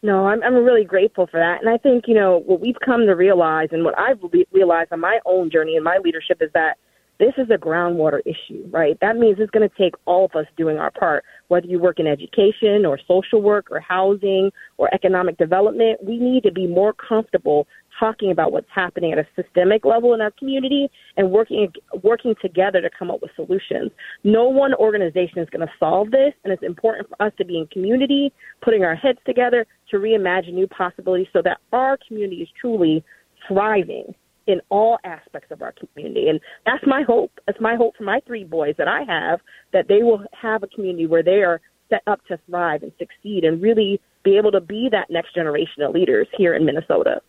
No, 0.04 0.28
I'm, 0.28 0.44
I'm 0.44 0.54
really 0.54 0.84
grateful 0.84 1.28
for 1.28 1.40
that. 1.40 1.62
And 1.62 1.70
I 1.70 1.78
think, 1.78 2.06
you 2.08 2.14
know, 2.14 2.44
what 2.46 2.62
we've 2.62 2.80
come 2.84 3.06
to 3.06 3.16
realize 3.16 3.70
and 3.72 3.84
what 3.84 3.98
I've 3.98 4.20
re- 4.32 4.48
realized 4.52 4.92
on 4.92 5.00
my 5.00 5.20
own 5.26 5.50
journey 5.50 5.76
and 5.76 5.84
my 5.84 5.98
leadership 6.04 6.38
is 6.42 6.52
that 6.54 6.78
this 7.18 7.34
is 7.38 7.48
a 7.50 7.58
groundwater 7.58 8.20
issue, 8.26 8.68
right? 8.70 8.98
That 9.00 9.16
means 9.16 9.38
it's 9.40 9.52
going 9.52 9.68
to 9.68 9.76
take 9.78 9.96
all 10.06 10.26
of 10.26 10.36
us 10.36 10.46
doing 10.58 10.78
our 10.78 10.92
part. 10.92 11.24
Whether 11.48 11.68
you 11.68 11.80
work 11.80 12.00
in 12.00 12.08
education 12.08 12.86
or 12.86 13.00
social 13.08 13.42
work 13.42 13.72
or 13.72 13.80
housing 13.80 14.52
or 14.78 14.94
economic 14.94 15.38
development, 15.38 16.04
we 16.04 16.18
need 16.18 16.44
to 16.44 16.52
be 16.52 16.68
more 16.68 16.94
comfortable 16.94 17.68
talking 18.00 18.32
about 18.32 18.52
what's 18.52 18.68
happening 18.74 19.12
at 19.12 19.18
a 19.18 19.28
systemic 19.36 19.86
level 19.86 20.14
in 20.14 20.22
our 20.22 20.32
community 20.32 20.90
and 21.18 21.32
working 21.32 21.72
working 22.04 22.36
together 22.42 22.82
to 22.82 22.90
come 22.98 23.12
up 23.12 23.22
with 23.22 23.32
solutions. 23.36 23.92
No 24.24 24.50
one 24.50 24.74
organization 24.76 25.40
is 25.40 25.50
going 25.50 25.66
to 25.66 25.74
solve 25.80 26.12
this, 26.12 26.34
and 26.44 26.52
it's 26.52 26.64
important 26.64 27.10
for 27.10 27.22
us 27.26 27.34
to 27.38 27.46
be 27.46 27.58
in 27.58 27.68
community, 27.68 28.32
putting 28.62 28.84
our 28.84 28.96
heads 28.96 29.20
together 29.26 29.66
to 29.92 29.98
reimagine 29.98 30.54
new 30.54 30.68
possibilities 30.68 31.28
so 31.34 31.42
that 31.44 31.60
our 31.72 31.98
community 32.08 32.42
is 32.42 32.50
truly 32.60 33.04
thriving 33.48 34.14
in 34.48 34.62
all 34.70 34.98
aspects 35.04 35.52
of 35.52 35.62
our 35.62 35.74
community. 35.74 36.28
And 36.30 36.40
that's 36.66 36.84
my 36.86 37.02
hope. 37.02 37.32
That's 37.48 37.60
my 37.60 37.76
hope 37.76 37.96
for 37.98 38.04
my 38.04 38.20
three 38.28 38.44
boys 38.44 38.76
that 38.78 38.88
I 38.88 39.02
have 39.08 39.40
that 39.74 39.88
they 39.88 40.04
will 40.04 40.24
have 40.40 40.64
a 40.64 40.68
community 40.68 41.08
where 41.08 41.24
they 41.24 41.42
are 41.44 41.62
set 41.90 42.02
up 42.08 42.20
to 42.28 42.38
thrive 42.48 42.84
and 42.84 42.92
succeed 42.98 43.44
and 43.44 43.62
really 43.62 44.00
be 44.24 44.38
able 44.38 44.52
to 44.52 44.62
be 44.62 44.90
that 44.92 45.10
next 45.10 45.34
generation 45.36 45.84
of 45.84 45.94
leaders 45.94 46.28
here 46.38 46.56
in 46.56 46.66
Minnesota. 46.66 47.22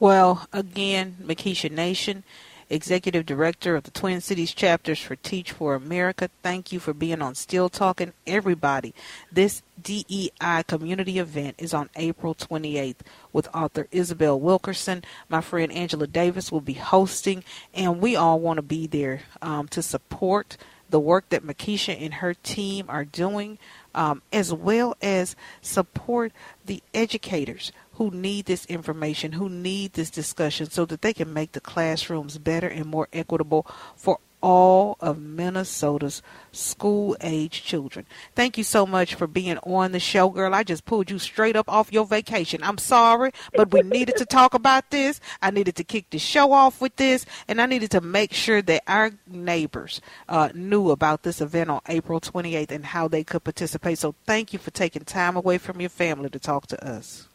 Well, 0.00 0.48
again, 0.52 1.16
Mikisha 1.22 1.70
Nation, 1.70 2.24
Executive 2.68 3.24
Director 3.24 3.76
of 3.76 3.84
the 3.84 3.92
Twin 3.92 4.20
Cities 4.20 4.52
chapters 4.52 4.98
for 4.98 5.14
Teach 5.14 5.52
for 5.52 5.76
America. 5.76 6.30
Thank 6.42 6.72
you 6.72 6.80
for 6.80 6.92
being 6.92 7.22
on 7.22 7.36
Still 7.36 7.68
Talking. 7.68 8.12
Everybody, 8.26 8.92
this 9.30 9.62
DEI 9.80 10.64
community 10.66 11.20
event 11.20 11.54
is 11.58 11.72
on 11.72 11.90
April 11.94 12.34
28th 12.34 13.02
with 13.32 13.48
author 13.54 13.86
Isabel 13.92 14.38
Wilkerson. 14.40 15.04
My 15.28 15.40
friend 15.40 15.70
Angela 15.70 16.08
Davis 16.08 16.50
will 16.50 16.60
be 16.60 16.74
hosting, 16.74 17.44
and 17.72 18.00
we 18.00 18.16
all 18.16 18.40
want 18.40 18.56
to 18.56 18.62
be 18.62 18.88
there 18.88 19.20
um, 19.42 19.68
to 19.68 19.80
support 19.80 20.56
the 20.90 21.00
work 21.00 21.28
that 21.28 21.44
Mikisha 21.44 22.00
and 22.00 22.14
her 22.14 22.34
team 22.34 22.86
are 22.88 23.04
doing, 23.04 23.58
um, 23.94 24.22
as 24.32 24.52
well 24.52 24.96
as 25.00 25.34
support 25.60 26.32
the 26.64 26.82
educators 26.92 27.72
who 27.94 28.10
need 28.10 28.46
this 28.46 28.66
information, 28.66 29.32
who 29.32 29.48
need 29.48 29.92
this 29.92 30.10
discussion 30.10 30.70
so 30.70 30.84
that 30.86 31.02
they 31.02 31.12
can 31.12 31.32
make 31.32 31.52
the 31.52 31.60
classrooms 31.60 32.38
better 32.38 32.68
and 32.68 32.86
more 32.86 33.08
equitable 33.12 33.66
for 33.96 34.18
all 34.44 34.98
of 35.00 35.18
Minnesota's 35.18 36.20
school 36.52 37.16
age 37.22 37.62
children. 37.64 38.04
Thank 38.34 38.58
you 38.58 38.64
so 38.64 38.84
much 38.84 39.14
for 39.14 39.26
being 39.26 39.56
on 39.58 39.92
the 39.92 39.98
show, 39.98 40.28
girl. 40.28 40.54
I 40.54 40.62
just 40.64 40.84
pulled 40.84 41.10
you 41.10 41.18
straight 41.18 41.56
up 41.56 41.66
off 41.66 41.90
your 41.90 42.04
vacation. 42.04 42.62
I'm 42.62 42.76
sorry, 42.76 43.32
but 43.54 43.72
we 43.72 43.80
needed 43.80 44.18
to 44.18 44.26
talk 44.26 44.52
about 44.52 44.90
this. 44.90 45.18
I 45.40 45.50
needed 45.50 45.76
to 45.76 45.84
kick 45.84 46.10
the 46.10 46.18
show 46.18 46.52
off 46.52 46.82
with 46.82 46.96
this, 46.96 47.24
and 47.48 47.58
I 47.58 47.64
needed 47.64 47.90
to 47.92 48.02
make 48.02 48.34
sure 48.34 48.60
that 48.60 48.82
our 48.86 49.12
neighbors 49.26 50.02
uh, 50.28 50.50
knew 50.52 50.90
about 50.90 51.22
this 51.22 51.40
event 51.40 51.70
on 51.70 51.80
April 51.88 52.20
28th 52.20 52.70
and 52.70 52.84
how 52.84 53.08
they 53.08 53.24
could 53.24 53.44
participate. 53.44 53.98
So 53.98 54.14
thank 54.26 54.52
you 54.52 54.58
for 54.58 54.72
taking 54.72 55.04
time 55.04 55.36
away 55.36 55.56
from 55.56 55.80
your 55.80 55.88
family 55.88 56.28
to 56.28 56.38
talk 56.38 56.66
to 56.66 56.86
us. 56.86 57.28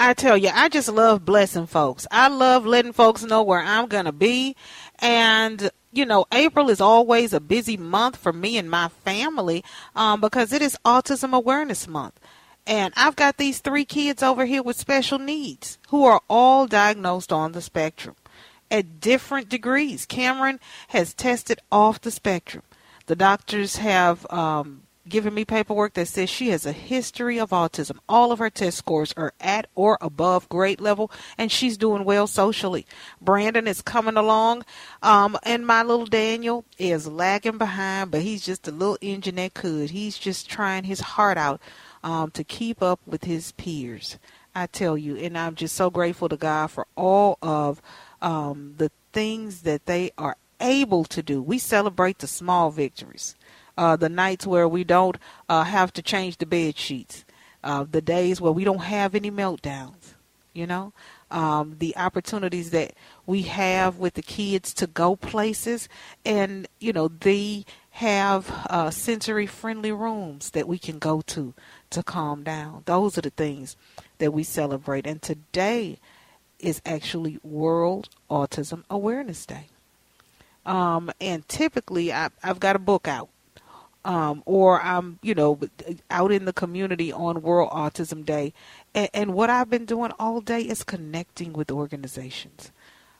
I 0.00 0.14
tell 0.14 0.36
you, 0.36 0.50
I 0.54 0.68
just 0.68 0.88
love 0.88 1.24
blessing 1.24 1.66
folks. 1.66 2.06
I 2.12 2.28
love 2.28 2.64
letting 2.64 2.92
folks 2.92 3.24
know 3.24 3.42
where 3.42 3.60
I'm 3.60 3.88
going 3.88 4.04
to 4.04 4.12
be. 4.12 4.54
And, 5.00 5.70
you 5.92 6.06
know, 6.06 6.24
April 6.32 6.70
is 6.70 6.80
always 6.80 7.32
a 7.32 7.40
busy 7.40 7.76
month 7.76 8.16
for 8.16 8.32
me 8.32 8.56
and 8.56 8.70
my 8.70 8.88
family 8.88 9.64
um, 9.96 10.20
because 10.20 10.52
it 10.52 10.62
is 10.62 10.78
Autism 10.84 11.34
Awareness 11.34 11.88
Month. 11.88 12.20
And 12.64 12.94
I've 12.96 13.16
got 13.16 13.38
these 13.38 13.58
three 13.58 13.84
kids 13.84 14.22
over 14.22 14.44
here 14.44 14.62
with 14.62 14.76
special 14.76 15.18
needs 15.18 15.78
who 15.88 16.04
are 16.04 16.20
all 16.30 16.68
diagnosed 16.68 17.32
on 17.32 17.50
the 17.50 17.62
spectrum 17.62 18.14
at 18.70 19.00
different 19.00 19.48
degrees. 19.48 20.06
Cameron 20.06 20.60
has 20.88 21.12
tested 21.12 21.58
off 21.72 22.00
the 22.00 22.12
spectrum. 22.12 22.62
The 23.06 23.16
doctors 23.16 23.76
have 23.76 24.30
um, 24.30 24.82
given 25.08 25.34
me 25.34 25.44
paperwork 25.44 25.94
that 25.94 26.08
says 26.08 26.30
she 26.30 26.50
has 26.50 26.66
a 26.66 26.72
history 26.72 27.38
of 27.38 27.50
autism. 27.50 27.98
All 28.08 28.32
of 28.32 28.38
her 28.38 28.50
test 28.50 28.78
scores 28.78 29.12
are 29.16 29.32
at 29.40 29.66
or 29.74 29.98
above 30.00 30.48
grade 30.48 30.80
level, 30.80 31.10
and 31.36 31.50
she's 31.50 31.76
doing 31.76 32.04
well 32.04 32.26
socially. 32.26 32.86
Brandon 33.20 33.66
is 33.66 33.82
coming 33.82 34.16
along, 34.16 34.64
um, 35.02 35.38
and 35.42 35.66
my 35.66 35.82
little 35.82 36.06
Daniel 36.06 36.64
is 36.78 37.06
lagging 37.06 37.58
behind, 37.58 38.10
but 38.10 38.22
he's 38.22 38.44
just 38.44 38.68
a 38.68 38.72
little 38.72 38.98
engine 39.00 39.36
that 39.36 39.54
could. 39.54 39.90
He's 39.90 40.18
just 40.18 40.48
trying 40.48 40.84
his 40.84 41.00
heart 41.00 41.38
out 41.38 41.60
um, 42.02 42.30
to 42.32 42.44
keep 42.44 42.82
up 42.82 43.00
with 43.06 43.24
his 43.24 43.52
peers. 43.52 44.18
I 44.54 44.66
tell 44.66 44.98
you, 44.98 45.16
and 45.16 45.38
I'm 45.38 45.54
just 45.54 45.76
so 45.76 45.90
grateful 45.90 46.28
to 46.28 46.36
God 46.36 46.70
for 46.70 46.86
all 46.96 47.38
of 47.42 47.80
um, 48.20 48.74
the 48.76 48.90
things 49.12 49.62
that 49.62 49.86
they 49.86 50.10
are 50.18 50.36
able 50.60 51.04
to 51.04 51.22
do. 51.22 51.40
We 51.40 51.58
celebrate 51.58 52.18
the 52.18 52.26
small 52.26 52.70
victories 52.70 53.36
uh, 53.78 53.94
the 53.94 54.08
nights 54.08 54.46
where 54.46 54.68
we 54.68 54.82
don't 54.82 55.16
uh, 55.48 55.62
have 55.62 55.92
to 55.92 56.02
change 56.02 56.36
the 56.36 56.46
bed 56.46 56.76
sheets, 56.76 57.24
uh, 57.62 57.86
the 57.88 58.02
days 58.02 58.40
where 58.40 58.52
we 58.52 58.64
don't 58.64 58.82
have 58.82 59.14
any 59.14 59.30
meltdowns, 59.30 60.14
you 60.52 60.66
know, 60.66 60.92
um, 61.30 61.76
the 61.78 61.96
opportunities 61.96 62.70
that 62.72 62.92
we 63.24 63.42
have 63.42 63.98
with 63.98 64.14
the 64.14 64.22
kids 64.22 64.74
to 64.74 64.88
go 64.88 65.14
places, 65.14 65.88
and 66.24 66.66
you 66.80 66.92
know 66.92 67.06
they 67.06 67.64
have 67.92 68.50
uh, 68.68 68.90
sensory 68.90 69.46
friendly 69.46 69.92
rooms 69.92 70.50
that 70.50 70.66
we 70.66 70.78
can 70.78 70.98
go 70.98 71.20
to 71.22 71.54
to 71.90 72.02
calm 72.02 72.42
down. 72.42 72.82
Those 72.86 73.16
are 73.16 73.22
the 73.22 73.30
things 73.30 73.76
that 74.18 74.32
we 74.32 74.42
celebrate, 74.42 75.06
and 75.06 75.22
today 75.22 75.98
is 76.58 76.82
actually 76.84 77.38
World 77.44 78.08
Autism 78.28 78.82
Awareness 78.90 79.46
Day. 79.46 79.66
Um, 80.66 81.12
and 81.20 81.48
typically, 81.48 82.12
I, 82.12 82.30
I've 82.42 82.58
got 82.58 82.74
a 82.74 82.80
book 82.80 83.06
out 83.06 83.28
um, 84.08 84.42
or 84.46 84.80
I'm, 84.80 85.18
you 85.22 85.34
know, 85.34 85.60
out 86.10 86.32
in 86.32 86.46
the 86.46 86.52
community 86.54 87.12
on 87.12 87.42
World 87.42 87.70
Autism 87.70 88.24
Day. 88.24 88.54
And, 88.94 89.10
and 89.12 89.34
what 89.34 89.50
I've 89.50 89.68
been 89.68 89.84
doing 89.84 90.12
all 90.18 90.40
day 90.40 90.62
is 90.62 90.82
connecting 90.82 91.52
with 91.52 91.70
organizations, 91.70 92.72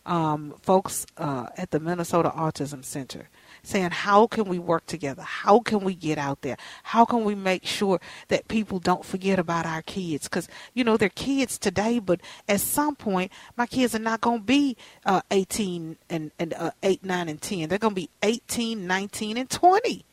um, 0.06 0.54
folks 0.62 1.04
uh, 1.18 1.48
at 1.58 1.72
the 1.72 1.78
Minnesota 1.78 2.32
Autism 2.34 2.82
Center, 2.82 3.28
saying, 3.62 3.90
how 3.90 4.26
can 4.26 4.46
we 4.46 4.58
work 4.58 4.86
together? 4.86 5.20
How 5.20 5.60
can 5.60 5.80
we 5.80 5.94
get 5.94 6.16
out 6.16 6.40
there? 6.40 6.56
How 6.84 7.04
can 7.04 7.22
we 7.22 7.34
make 7.34 7.66
sure 7.66 8.00
that 8.28 8.48
people 8.48 8.78
don't 8.78 9.04
forget 9.04 9.38
about 9.38 9.66
our 9.66 9.82
kids? 9.82 10.26
Because, 10.26 10.48
you 10.72 10.84
know, 10.84 10.96
they're 10.96 11.10
kids 11.10 11.58
today, 11.58 11.98
but 11.98 12.22
at 12.48 12.62
some 12.62 12.96
point, 12.96 13.30
my 13.58 13.66
kids 13.66 13.94
are 13.94 13.98
not 13.98 14.22
going 14.22 14.38
to 14.38 14.44
be 14.44 14.74
uh, 15.04 15.20
18 15.30 15.98
and, 16.08 16.30
and 16.38 16.54
uh, 16.54 16.70
8, 16.82 17.04
9, 17.04 17.28
and 17.28 17.42
10. 17.42 17.68
They're 17.68 17.76
going 17.76 17.94
to 17.94 18.00
be 18.00 18.08
18, 18.22 18.86
19, 18.86 19.36
and 19.36 19.50
20 19.50 20.06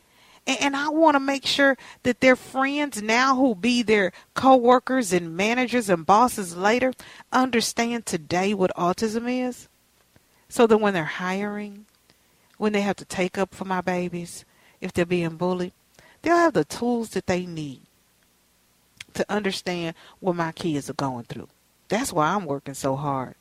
and 0.46 0.76
I 0.76 0.88
want 0.90 1.16
to 1.16 1.20
make 1.20 1.44
sure 1.44 1.76
that 2.04 2.20
their 2.20 2.36
friends 2.36 3.02
now 3.02 3.34
who 3.34 3.54
be 3.54 3.82
their 3.82 4.12
coworkers 4.34 5.12
and 5.12 5.36
managers 5.36 5.88
and 5.90 6.06
bosses 6.06 6.56
later 6.56 6.92
understand 7.32 8.06
today 8.06 8.54
what 8.54 8.74
autism 8.76 9.26
is. 9.28 9.68
So 10.48 10.66
that 10.68 10.78
when 10.78 10.94
they're 10.94 11.04
hiring, 11.04 11.86
when 12.58 12.72
they 12.72 12.82
have 12.82 12.96
to 12.96 13.04
take 13.04 13.36
up 13.36 13.54
for 13.54 13.64
my 13.64 13.80
babies, 13.80 14.44
if 14.80 14.92
they're 14.92 15.04
being 15.04 15.36
bullied, 15.36 15.72
they'll 16.22 16.36
have 16.36 16.54
the 16.54 16.64
tools 16.64 17.10
that 17.10 17.26
they 17.26 17.46
need 17.46 17.80
to 19.14 19.26
understand 19.28 19.96
what 20.20 20.36
my 20.36 20.52
kids 20.52 20.88
are 20.88 20.94
going 20.94 21.24
through. 21.24 21.48
That's 21.88 22.12
why 22.12 22.28
I'm 22.28 22.46
working 22.46 22.74
so 22.74 22.94
hard. 22.94 23.34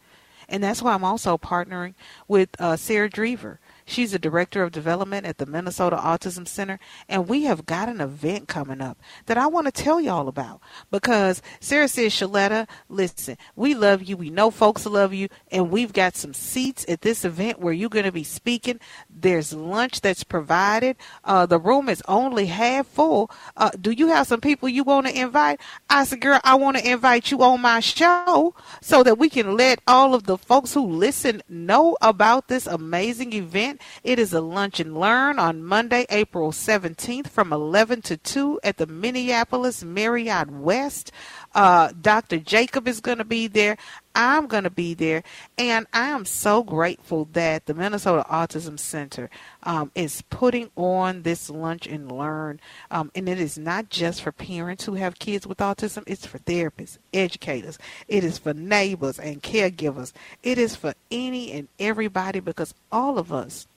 And 0.47 0.63
that's 0.63 0.81
why 0.81 0.93
I'm 0.93 1.03
also 1.03 1.37
partnering 1.37 1.93
with 2.27 2.49
uh, 2.59 2.75
Sarah 2.77 3.09
Driever. 3.09 3.57
She's 3.87 4.13
the 4.13 4.19
director 4.19 4.63
of 4.63 4.71
development 4.71 5.27
at 5.27 5.37
the 5.37 5.45
Minnesota 5.45 5.95
Autism 5.95 6.47
Center, 6.47 6.79
and 7.07 7.27
we 7.27 7.43
have 7.43 7.67
got 7.67 7.87
an 7.87 8.01
event 8.01 8.47
coming 8.47 8.81
up 8.81 8.97
that 9.27 9.37
I 9.37 9.45
want 9.45 9.67
to 9.67 9.71
tell 9.71 10.01
y'all 10.01 10.27
about 10.27 10.59
because 10.89 11.39
Sarah 11.59 11.87
says, 11.87 12.11
Sheletta, 12.11 12.67
listen, 12.89 13.37
we 13.55 13.75
love 13.75 14.01
you. 14.01 14.17
We 14.17 14.31
know 14.31 14.49
folks 14.49 14.87
love 14.87 15.13
you, 15.13 15.29
and 15.51 15.69
we've 15.69 15.93
got 15.93 16.15
some 16.15 16.33
seats 16.33 16.83
at 16.89 17.01
this 17.01 17.23
event 17.23 17.59
where 17.59 17.73
you're 17.73 17.89
going 17.89 18.05
to 18.05 18.11
be 18.11 18.23
speaking. 18.23 18.79
There's 19.07 19.53
lunch 19.53 20.01
that's 20.01 20.23
provided. 20.23 20.97
Uh, 21.23 21.45
the 21.45 21.59
room 21.59 21.87
is 21.87 22.01
only 22.07 22.47
half 22.47 22.87
full. 22.87 23.29
Uh, 23.55 23.69
do 23.79 23.91
you 23.91 24.07
have 24.07 24.25
some 24.25 24.41
people 24.41 24.67
you 24.67 24.83
want 24.83 25.05
to 25.05 25.19
invite? 25.19 25.61
I 25.91 26.05
said, 26.05 26.21
girl, 26.21 26.39
I 26.43 26.55
want 26.55 26.77
to 26.77 26.89
invite 26.89 27.29
you 27.29 27.43
on 27.43 27.61
my 27.61 27.81
show 27.81 28.55
so 28.81 29.03
that 29.03 29.19
we 29.19 29.29
can 29.29 29.55
let 29.55 29.79
all 29.85 30.15
of 30.15 30.23
the 30.23 30.39
folks 30.39 30.73
who 30.73 30.87
listen 30.87 31.43
know 31.47 31.95
about 32.01 32.47
this 32.47 32.65
amazing 32.65 33.33
event 33.33 33.74
It 34.03 34.19
is 34.19 34.33
a 34.33 34.41
lunch 34.41 34.79
and 34.79 34.99
learn 34.99 35.39
on 35.39 35.63
Monday, 35.63 36.05
April 36.09 36.51
17th 36.51 37.27
from 37.27 37.53
11 37.53 38.01
to 38.03 38.17
2 38.17 38.59
at 38.63 38.77
the 38.77 38.87
Minneapolis 38.87 39.83
Marriott 39.83 40.49
West. 40.49 41.11
Uh, 41.53 41.91
Dr. 41.99 42.39
Jacob 42.39 42.87
is 42.87 43.01
going 43.01 43.17
to 43.17 43.25
be 43.25 43.47
there. 43.47 43.77
I'm 44.15 44.47
going 44.47 44.63
to 44.63 44.69
be 44.69 44.93
there. 44.93 45.23
And 45.57 45.85
I 45.93 46.07
am 46.07 46.25
so 46.25 46.63
grateful 46.63 47.27
that 47.33 47.65
the 47.65 47.73
Minnesota 47.73 48.25
Autism 48.29 48.79
Center 48.79 49.29
um, 49.63 49.91
is 49.93 50.23
putting 50.29 50.71
on 50.75 51.23
this 51.23 51.49
lunch 51.49 51.85
and 51.85 52.11
learn. 52.11 52.59
Um, 52.89 53.11
and 53.13 53.27
it 53.27 53.39
is 53.39 53.57
not 53.57 53.89
just 53.89 54.21
for 54.21 54.31
parents 54.31 54.85
who 54.85 54.93
have 54.95 55.19
kids 55.19 55.45
with 55.45 55.57
autism, 55.59 56.03
it's 56.07 56.25
for 56.25 56.39
therapists, 56.39 56.97
educators, 57.13 57.77
it 58.07 58.23
is 58.23 58.37
for 58.37 58.53
neighbors 58.53 59.19
and 59.19 59.43
caregivers. 59.43 60.13
It 60.41 60.57
is 60.57 60.75
for 60.75 60.93
any 61.11 61.51
and 61.51 61.67
everybody 61.79 62.39
because 62.39 62.73
all 62.91 63.19
of 63.19 63.33
us 63.33 63.67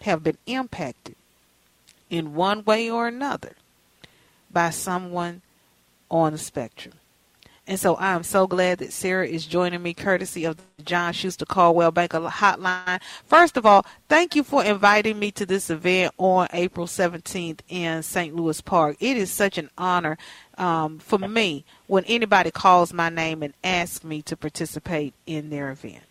have 0.00 0.22
been 0.22 0.38
impacted 0.46 1.16
in 2.10 2.34
one 2.34 2.64
way 2.64 2.90
or 2.90 3.06
another 3.08 3.52
by 4.50 4.70
someone 4.70 5.42
on 6.10 6.32
the 6.32 6.38
spectrum. 6.38 6.94
And 7.66 7.80
so 7.80 7.94
I 7.94 8.12
am 8.12 8.22
so 8.22 8.46
glad 8.46 8.78
that 8.78 8.92
Sarah 8.92 9.26
is 9.26 9.46
joining 9.46 9.82
me 9.82 9.94
courtesy 9.94 10.44
of 10.44 10.58
the 10.58 10.82
John 10.82 11.14
Schuster 11.14 11.46
Coldwell 11.46 11.92
Banker 11.92 12.20
Hotline. 12.20 13.00
First 13.24 13.56
of 13.56 13.64
all, 13.64 13.86
thank 14.06 14.36
you 14.36 14.42
for 14.42 14.62
inviting 14.62 15.18
me 15.18 15.30
to 15.30 15.46
this 15.46 15.70
event 15.70 16.12
on 16.18 16.46
April 16.52 16.86
17th 16.86 17.60
in 17.70 18.02
St. 18.02 18.36
Louis 18.36 18.60
Park. 18.60 18.96
It 19.00 19.16
is 19.16 19.30
such 19.30 19.56
an 19.56 19.70
honor 19.78 20.18
um, 20.58 20.98
for 20.98 21.18
me 21.18 21.64
when 21.86 22.04
anybody 22.04 22.50
calls 22.50 22.92
my 22.92 23.08
name 23.08 23.42
and 23.42 23.54
asks 23.64 24.04
me 24.04 24.20
to 24.22 24.36
participate 24.36 25.14
in 25.26 25.48
their 25.48 25.70
event. 25.70 26.02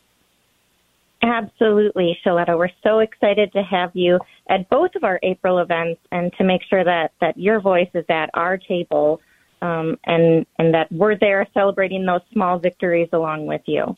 Absolutely, 1.22 2.18
Sheletta. 2.26 2.58
We're 2.58 2.70
so 2.84 3.00
excited 3.00 3.54
to 3.54 3.62
have 3.62 3.92
you 3.94 4.20
at 4.50 4.68
both 4.70 4.96
of 4.96 5.04
our 5.04 5.20
April 5.22 5.60
events 5.60 6.02
and 6.12 6.34
to 6.34 6.44
make 6.44 6.62
sure 6.68 6.84
that, 6.84 7.12
that 7.22 7.38
your 7.38 7.62
voice 7.62 7.90
is 7.94 8.06
at 8.10 8.32
our 8.34 8.58
table 8.58 9.22
um, 9.64 9.98
and 10.04 10.46
and 10.60 10.74
that 10.74 10.92
we're 10.92 11.18
there 11.18 11.48
celebrating 11.54 12.06
those 12.06 12.22
small 12.34 12.60
victories 12.60 13.10
along 13.14 13.46
with 13.46 13.62
you. 13.66 13.96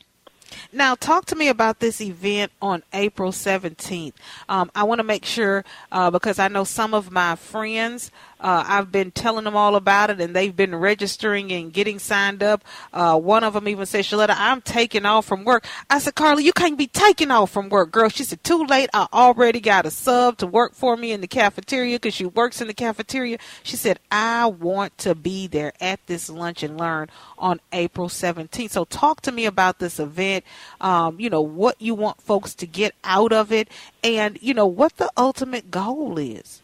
Now, 0.72 0.94
talk 0.94 1.24
to 1.26 1.36
me 1.36 1.48
about 1.48 1.80
this 1.80 2.00
event 2.00 2.52
on 2.62 2.84
April 2.92 3.32
17th. 3.32 4.12
Um, 4.48 4.70
I 4.76 4.84
want 4.84 5.00
to 5.00 5.04
make 5.04 5.24
sure, 5.24 5.64
uh, 5.90 6.10
because 6.10 6.38
I 6.38 6.46
know 6.46 6.62
some 6.62 6.94
of 6.94 7.10
my 7.10 7.34
friends 7.34 8.12
uh, 8.40 8.64
I've 8.66 8.92
been 8.92 9.10
telling 9.10 9.44
them 9.44 9.56
all 9.56 9.76
about 9.76 10.10
it, 10.10 10.20
and 10.20 10.36
they've 10.36 10.54
been 10.54 10.74
registering 10.74 11.52
and 11.52 11.72
getting 11.72 11.98
signed 11.98 12.42
up. 12.42 12.64
Uh, 12.92 13.18
one 13.18 13.44
of 13.44 13.54
them 13.54 13.66
even 13.68 13.86
said, 13.86 14.04
Sheletta, 14.04 14.34
I'm 14.36 14.60
taking 14.60 15.06
off 15.06 15.24
from 15.24 15.44
work. 15.44 15.66
I 15.88 15.98
said, 15.98 16.14
Carly, 16.14 16.44
you 16.44 16.52
can't 16.52 16.76
be 16.76 16.86
taking 16.86 17.30
off 17.30 17.50
from 17.50 17.68
work, 17.68 17.90
girl. 17.90 18.08
She 18.08 18.24
said, 18.24 18.44
too 18.44 18.64
late. 18.64 18.90
I 18.92 19.06
already 19.12 19.60
got 19.60 19.86
a 19.86 19.90
sub 19.90 20.38
to 20.38 20.46
work 20.46 20.74
for 20.74 20.96
me 20.96 21.12
in 21.12 21.20
the 21.20 21.26
cafeteria 21.26 21.96
because 21.96 22.14
she 22.14 22.26
works 22.26 22.60
in 22.60 22.66
the 22.66 22.74
cafeteria. 22.74 23.38
She 23.62 23.76
said, 23.76 23.98
I 24.10 24.46
want 24.46 24.96
to 24.98 25.14
be 25.14 25.46
there 25.46 25.72
at 25.80 26.06
this 26.06 26.28
lunch 26.28 26.62
and 26.62 26.78
learn 26.78 27.08
on 27.38 27.60
April 27.72 28.08
17th. 28.08 28.70
So 28.70 28.84
talk 28.84 29.22
to 29.22 29.32
me 29.32 29.46
about 29.46 29.78
this 29.78 29.98
event, 29.98 30.44
um, 30.80 31.18
you 31.18 31.30
know, 31.30 31.40
what 31.42 31.80
you 31.80 31.94
want 31.94 32.20
folks 32.20 32.54
to 32.56 32.66
get 32.66 32.94
out 33.02 33.32
of 33.32 33.50
it, 33.50 33.68
and, 34.04 34.38
you 34.42 34.52
know, 34.52 34.66
what 34.66 34.96
the 34.98 35.10
ultimate 35.16 35.70
goal 35.70 36.18
is. 36.18 36.62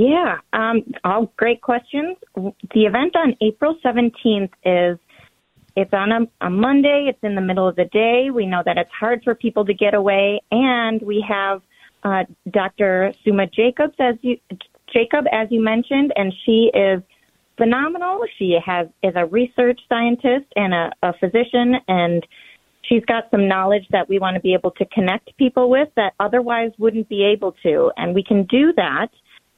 Yeah, 0.00 0.38
um, 0.54 0.82
all 1.04 1.30
great 1.36 1.60
questions. 1.60 2.16
The 2.34 2.86
event 2.86 3.16
on 3.16 3.36
April 3.42 3.76
17th 3.84 4.48
is 4.64 4.98
it's 5.76 5.92
on 5.92 6.10
a, 6.10 6.46
a 6.46 6.48
Monday. 6.48 7.08
It's 7.10 7.22
in 7.22 7.34
the 7.34 7.42
middle 7.42 7.68
of 7.68 7.76
the 7.76 7.84
day. 7.84 8.30
We 8.32 8.46
know 8.46 8.62
that 8.64 8.78
it's 8.78 8.90
hard 8.98 9.22
for 9.22 9.34
people 9.34 9.66
to 9.66 9.74
get 9.74 9.92
away, 9.92 10.40
and 10.50 11.02
we 11.02 11.22
have 11.28 11.60
uh, 12.02 12.24
Dr. 12.50 13.12
Suma 13.22 13.46
Jacobs 13.46 13.92
as 14.00 14.14
you 14.22 14.38
Jacob 14.90 15.26
as 15.30 15.48
you 15.50 15.62
mentioned, 15.62 16.14
and 16.16 16.32
she 16.46 16.70
is 16.72 17.02
phenomenal. 17.58 18.22
She 18.38 18.56
has 18.64 18.86
is 19.02 19.12
a 19.16 19.26
research 19.26 19.80
scientist 19.86 20.46
and 20.56 20.72
a, 20.72 20.90
a 21.02 21.12
physician, 21.20 21.74
and 21.88 22.26
she's 22.84 23.04
got 23.04 23.24
some 23.30 23.46
knowledge 23.46 23.84
that 23.90 24.08
we 24.08 24.18
want 24.18 24.36
to 24.36 24.40
be 24.40 24.54
able 24.54 24.70
to 24.70 24.86
connect 24.86 25.36
people 25.36 25.68
with 25.68 25.90
that 25.96 26.14
otherwise 26.18 26.70
wouldn't 26.78 27.10
be 27.10 27.22
able 27.22 27.52
to, 27.64 27.92
and 27.98 28.14
we 28.14 28.24
can 28.24 28.44
do 28.44 28.72
that 28.76 29.10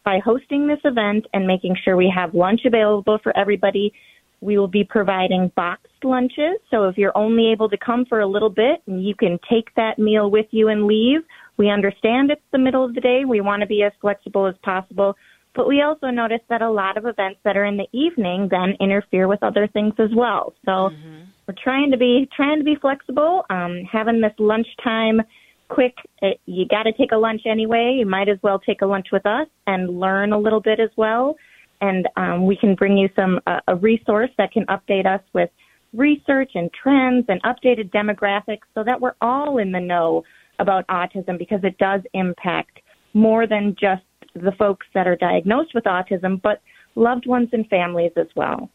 by 0.04 0.18
hosting 0.24 0.66
this 0.66 0.80
event 0.84 1.26
and 1.32 1.46
making 1.46 1.76
sure 1.84 1.96
we 1.96 2.12
have 2.14 2.34
lunch 2.34 2.62
available 2.64 3.18
for 3.22 3.36
everybody. 3.36 3.92
We 4.40 4.58
will 4.58 4.68
be 4.68 4.84
providing 4.84 5.52
boxed 5.54 5.86
lunches. 6.02 6.58
So 6.70 6.88
if 6.88 6.98
you're 6.98 7.16
only 7.16 7.52
able 7.52 7.68
to 7.68 7.76
come 7.76 8.04
for 8.06 8.20
a 8.20 8.26
little 8.26 8.50
bit 8.50 8.82
and 8.86 9.04
you 9.04 9.14
can 9.14 9.38
take 9.48 9.74
that 9.76 9.98
meal 9.98 10.30
with 10.30 10.46
you 10.50 10.68
and 10.68 10.86
leave, 10.86 11.20
we 11.56 11.70
understand 11.70 12.30
it's 12.30 12.40
the 12.50 12.58
middle 12.58 12.84
of 12.84 12.94
the 12.94 13.00
day. 13.00 13.24
We 13.24 13.40
want 13.40 13.60
to 13.60 13.66
be 13.66 13.82
as 13.84 13.92
flexible 14.00 14.46
as 14.46 14.54
possible. 14.64 15.16
But 15.54 15.68
we 15.68 15.82
also 15.82 16.06
notice 16.06 16.40
that 16.48 16.62
a 16.62 16.70
lot 16.70 16.96
of 16.96 17.04
events 17.06 17.40
that 17.44 17.56
are 17.56 17.64
in 17.64 17.76
the 17.76 17.86
evening 17.92 18.48
then 18.50 18.74
interfere 18.80 19.28
with 19.28 19.42
other 19.42 19.66
things 19.68 19.94
as 19.98 20.10
well. 20.14 20.54
So 20.64 20.70
mm-hmm. 20.70 21.24
we're 21.46 21.54
trying 21.62 21.90
to 21.90 21.98
be 21.98 22.28
trying 22.34 22.58
to 22.58 22.64
be 22.64 22.76
flexible. 22.80 23.44
Um, 23.50 23.82
having 23.90 24.20
this 24.20 24.32
lunchtime 24.38 25.20
quick. 25.68 25.94
It, 26.20 26.40
you 26.46 26.66
got 26.66 26.84
to 26.84 26.92
take 26.92 27.12
a 27.12 27.16
lunch 27.16 27.42
anyway. 27.46 27.96
You 27.98 28.06
might 28.06 28.28
as 28.28 28.38
well 28.42 28.58
take 28.58 28.82
a 28.82 28.86
lunch 28.86 29.08
with 29.12 29.26
us 29.26 29.48
and 29.66 30.00
learn 30.00 30.32
a 30.32 30.38
little 30.38 30.60
bit 30.60 30.80
as 30.80 30.90
well. 30.96 31.36
And 31.80 32.08
um, 32.16 32.46
we 32.46 32.56
can 32.56 32.74
bring 32.74 32.96
you 32.96 33.08
some 33.16 33.40
uh, 33.46 33.60
a 33.68 33.76
resource 33.76 34.30
that 34.38 34.52
can 34.52 34.64
update 34.66 35.06
us 35.06 35.22
with 35.32 35.50
research 35.92 36.52
and 36.54 36.70
trends 36.72 37.26
and 37.28 37.42
updated 37.42 37.90
demographics, 37.90 38.66
so 38.74 38.82
that 38.84 39.00
we're 39.00 39.14
all 39.20 39.58
in 39.58 39.72
the 39.72 39.80
know 39.80 40.22
about 40.58 40.86
autism 40.86 41.38
because 41.38 41.60
it 41.64 41.76
does 41.78 42.00
impact 42.14 42.80
more 43.14 43.46
than 43.46 43.76
just 43.78 44.02
the 44.34 44.52
folks 44.52 44.86
that 44.94 45.06
are 45.06 45.16
diagnosed 45.16 45.74
with 45.74 45.84
autism, 45.84 46.40
but 46.40 46.62
loved 46.94 47.26
ones 47.26 47.48
and 47.52 47.66
families 47.68 48.12
as 48.16 48.28
well. 48.36 48.70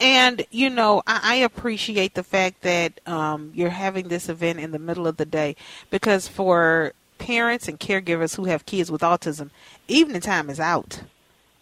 And 0.00 0.44
you 0.50 0.70
know, 0.70 1.02
I, 1.06 1.20
I 1.22 1.34
appreciate 1.36 2.14
the 2.14 2.22
fact 2.22 2.62
that 2.62 3.00
um, 3.06 3.52
you're 3.54 3.70
having 3.70 4.08
this 4.08 4.28
event 4.28 4.60
in 4.60 4.70
the 4.70 4.78
middle 4.78 5.06
of 5.06 5.16
the 5.16 5.24
day 5.24 5.56
because 5.90 6.28
for 6.28 6.92
parents 7.18 7.66
and 7.66 7.80
caregivers 7.80 8.36
who 8.36 8.44
have 8.44 8.66
kids 8.66 8.90
with 8.90 9.00
autism, 9.00 9.50
evening 9.88 10.20
time 10.20 10.50
is 10.50 10.60
out. 10.60 11.02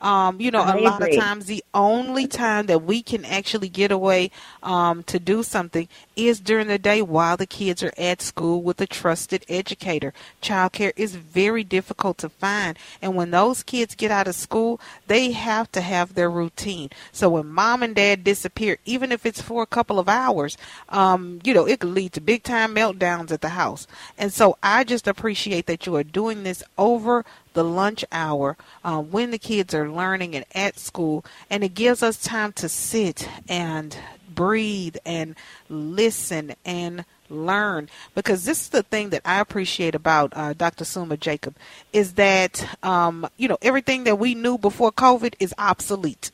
Um, 0.05 0.39
you 0.39 0.51
know, 0.51 0.61
I 0.61 0.73
a 0.73 0.77
agree. 0.77 0.83
lot 0.83 1.03
of 1.03 1.11
times 1.17 1.47
the 1.47 1.65
only 1.73 2.27
time 2.27 2.67
that 2.67 2.83
we 2.85 3.03
can 3.03 3.25
actually 3.25 3.71
get 3.71 3.91
away 3.91 4.31
um, 4.63 5.03
to 5.05 5.19
do 5.19 5.43
something 5.43 5.89
is 6.15 6.41
during 6.41 6.69
the 6.69 6.79
day 6.79 7.01
while 7.01 7.39
the 7.39 7.47
kids 7.47 7.83
are 7.83 7.95
at 7.97 8.21
school 8.21 8.61
with 8.63 8.79
a 8.83 8.87
trusted 8.87 9.47
educator. 9.49 10.13
Childcare 10.43 10.93
is 10.95 11.17
very 11.17 11.65
difficult 11.65 12.19
to 12.19 12.29
find, 12.29 12.79
and 13.01 13.17
when 13.17 13.31
those 13.31 13.63
kids 13.63 13.95
get 13.95 14.11
out 14.11 14.29
of 14.29 14.35
school, 14.35 14.79
they 15.07 15.33
have 15.33 15.73
to 15.73 15.81
have 15.81 16.15
their 16.15 16.31
routine. 16.31 16.91
So 17.11 17.31
when 17.31 17.47
mom 17.47 17.83
and 17.83 17.95
dad 17.95 18.25
disappear, 18.25 18.77
even 18.85 19.11
if 19.11 19.25
it's 19.25 19.41
for 19.41 19.63
a 19.63 19.67
couple 19.67 19.99
of 19.99 20.07
hours, 20.07 20.59
um, 20.91 21.41
you 21.45 21.55
know, 21.55 21.67
it 21.67 21.81
could 21.81 21.91
lead 21.91 22.13
to 22.13 22.21
big 22.21 22.43
time 22.43 22.75
meltdowns 22.75 23.33
at 23.33 23.41
the 23.41 23.51
house. 23.51 23.87
And 24.19 24.31
so 24.31 24.59
I 24.63 24.85
just 24.85 25.09
appreciate 25.09 25.65
that 25.65 25.87
you 25.87 25.97
are 25.97 26.05
doing 26.05 26.43
this 26.43 26.63
over 26.77 27.25
the 27.55 27.65
lunch 27.65 28.05
hour 28.13 28.57
uh, 28.85 29.01
when 29.01 29.31
the 29.31 29.39
kids 29.39 29.75
are 29.75 29.91
learning 29.91 30.37
and 30.37 30.45
at 30.55 30.79
school, 30.79 31.25
and 31.49 31.65
it 31.65 31.75
gives 31.75 32.03
us 32.03 32.23
time 32.23 32.53
to 32.53 32.69
sit 32.69 33.29
and 33.49 33.97
breathe 34.35 34.97
and 35.07 35.35
listen 35.69 36.55
and 36.65 37.05
learn 37.31 37.89
because 38.15 38.45
this 38.45 38.63
is 38.63 38.69
the 38.69 38.83
thing 38.83 39.11
that 39.11 39.23
I 39.25 39.41
appreciate 39.41 39.95
about 39.95 40.33
uh, 40.37 40.53
Dr. 40.53 40.85
Suma 40.85 41.17
Jacob 41.17 41.57
is 41.93 42.15
that 42.15 42.77
um, 42.83 43.27
you 43.37 43.49
know 43.49 43.59
everything 43.63 44.05
that 44.05 44.19
we 44.19 44.35
knew 44.35 44.59
before 44.59 44.93
COVID 44.93 45.35
is 45.41 45.55
obsolete, 45.59 46.31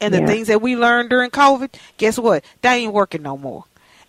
and 0.00 0.14
the 0.14 0.20
yeah. 0.20 0.26
things 0.26 0.48
that 0.48 0.62
we 0.62 0.76
learned 0.76 1.10
during 1.10 1.30
COVID, 1.30 1.74
guess 1.96 2.18
what? 2.18 2.44
They 2.62 2.84
ain't 2.84 2.92
working 2.92 3.22
no 3.22 3.36
more. 3.36 3.64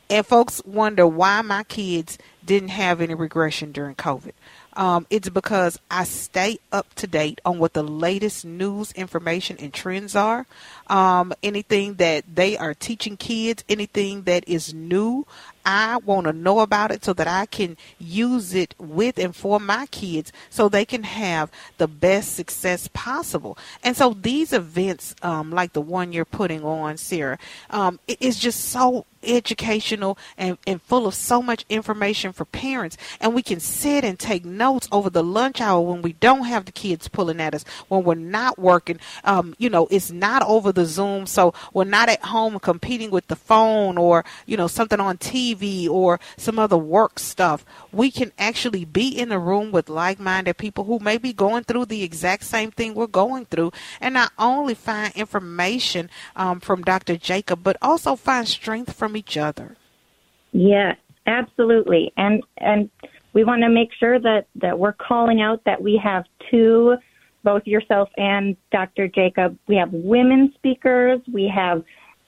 And 0.09 0.25
folks 0.25 0.61
wonder 0.65 1.05
why 1.05 1.41
my 1.41 1.63
kids 1.63 2.17
didn't 2.45 2.69
have 2.69 3.01
any 3.01 3.13
regression 3.13 3.71
during 3.73 3.95
COVID. 3.95 4.31
Um, 4.77 5.07
it's 5.09 5.27
because 5.27 5.79
I 5.89 6.03
stay 6.03 6.59
up 6.71 6.93
to 6.95 7.07
date 7.07 7.41
on 7.43 7.57
what 7.57 7.73
the 7.73 7.83
latest 7.83 8.45
news, 8.45 8.91
information, 8.91 9.57
and 9.59 9.73
trends 9.73 10.15
are. 10.15 10.45
Um, 10.85 11.33
anything 11.41 11.95
that 11.95 12.23
they 12.33 12.57
are 12.57 12.75
teaching 12.75 13.17
kids, 13.17 13.63
anything 13.67 14.21
that 14.23 14.47
is 14.47 14.75
new, 14.75 15.25
I 15.65 15.97
want 15.97 16.27
to 16.27 16.33
know 16.33 16.59
about 16.59 16.91
it 16.91 17.03
so 17.03 17.11
that 17.13 17.27
I 17.27 17.47
can 17.47 17.75
use 17.99 18.53
it 18.53 18.73
with 18.77 19.17
and 19.17 19.35
for 19.35 19.59
my 19.59 19.87
kids 19.87 20.31
so 20.49 20.69
they 20.69 20.85
can 20.85 21.03
have 21.03 21.51
the 21.77 21.87
best 21.89 22.35
success 22.35 22.87
possible. 22.93 23.57
And 23.83 23.97
so 23.97 24.13
these 24.13 24.53
events, 24.53 25.15
um, 25.23 25.51
like 25.51 25.73
the 25.73 25.81
one 25.81 26.13
you're 26.13 26.23
putting 26.23 26.63
on, 26.63 26.97
Sarah, 26.97 27.39
um, 27.71 27.99
it 28.07 28.21
is 28.21 28.39
just 28.39 28.65
so 28.65 29.05
educational 29.23 30.17
and, 30.37 30.57
and 30.65 30.81
full 30.81 31.07
of 31.07 31.13
so 31.13 31.41
much 31.41 31.65
information 31.69 32.33
for 32.33 32.45
parents. 32.45 32.97
And 33.19 33.33
we 33.33 33.41
can 33.41 33.59
sit 33.59 34.03
and 34.03 34.17
take 34.17 34.45
notes 34.45 34.87
over 34.91 35.09
the 35.09 35.23
lunch 35.23 35.61
hour 35.61 35.81
when 35.81 36.01
we 36.01 36.13
don't 36.13 36.45
have 36.45 36.65
the 36.65 36.71
kids 36.71 37.07
pulling 37.07 37.41
at 37.41 37.53
us, 37.53 37.65
when 37.87 38.03
we're 38.03 38.15
not 38.15 38.59
working. 38.59 38.99
Um, 39.23 39.55
you 39.57 39.69
know, 39.69 39.87
it's 39.91 40.11
not 40.11 40.43
over 40.43 40.71
the 40.71 40.85
Zoom, 40.85 41.25
so 41.25 41.53
we're 41.73 41.83
not 41.83 42.09
at 42.09 42.23
home 42.23 42.59
competing 42.59 43.11
with 43.11 43.27
the 43.27 43.35
phone 43.35 43.97
or, 43.97 44.25
you 44.45 44.57
know, 44.57 44.67
something 44.67 44.99
on 44.99 45.17
TV 45.17 45.89
or 45.89 46.19
some 46.37 46.59
other 46.59 46.77
work 46.77 47.19
stuff. 47.19 47.65
We 47.91 48.11
can 48.11 48.31
actually 48.37 48.85
be 48.85 49.07
in 49.07 49.31
a 49.31 49.39
room 49.39 49.71
with 49.71 49.89
like 49.89 50.19
minded 50.19 50.57
people 50.57 50.83
who 50.85 50.99
may 50.99 51.17
be 51.17 51.33
going 51.33 51.63
through 51.63 51.85
the 51.85 52.03
exact 52.03 52.43
same 52.43 52.71
thing 52.71 52.93
we're 52.93 53.07
going 53.07 53.45
through 53.45 53.71
and 54.01 54.13
not 54.13 54.31
only 54.37 54.73
find 54.73 55.15
information 55.15 56.09
um, 56.35 56.59
from 56.59 56.81
Dr. 56.81 57.17
Jacob, 57.17 57.61
but 57.63 57.77
also 57.81 58.15
find 58.15 58.47
strength 58.47 58.93
from 58.93 59.06
each 59.15 59.37
other. 59.37 59.77
Yeah, 60.51 60.95
absolutely. 61.25 62.11
And 62.17 62.43
and 62.57 62.89
we 63.33 63.43
want 63.43 63.61
to 63.61 63.69
make 63.69 63.89
sure 63.99 64.19
that 64.19 64.47
that 64.55 64.79
we're 64.79 64.93
calling 64.93 65.41
out 65.41 65.61
that 65.65 65.81
we 65.81 65.99
have 66.03 66.25
two 66.49 66.95
both 67.43 67.65
yourself 67.65 68.09
and 68.17 68.57
Dr. 68.71 69.07
Jacob. 69.07 69.57
We 69.67 69.75
have 69.77 69.89
women 69.93 70.51
speakers, 70.55 71.21
we 71.31 71.51
have 71.55 71.83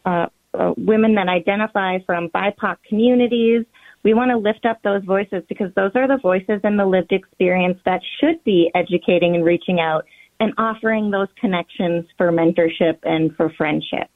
uh, 0.06 0.28
uh, 0.54 0.74
women 0.78 1.16
that 1.16 1.28
identify 1.28 2.00
from 2.06 2.30
BIPOC 2.30 2.78
communities. 2.88 3.66
We 4.04 4.14
want 4.14 4.32
to 4.32 4.38
lift 4.38 4.66
up 4.66 4.82
those 4.82 5.04
voices 5.04 5.44
because 5.50 5.74
those 5.76 5.92
are 5.96 6.08
the 6.08 6.20
voices 6.22 6.62
and 6.64 6.80
the 6.80 6.86
lived 6.86 7.12
experience 7.12 7.80
that 7.86 8.02
should 8.20 8.42
be 8.46 8.72
educating 8.74 9.36
and 9.36 9.44
reaching 9.44 9.80
out 9.80 10.06
and 10.40 10.54
offering 10.58 11.12
those 11.12 11.28
connections 11.40 12.06
for 12.18 12.32
mentorship 12.32 13.00
and 13.04 13.36
for 13.36 13.52
friendship 13.58 14.10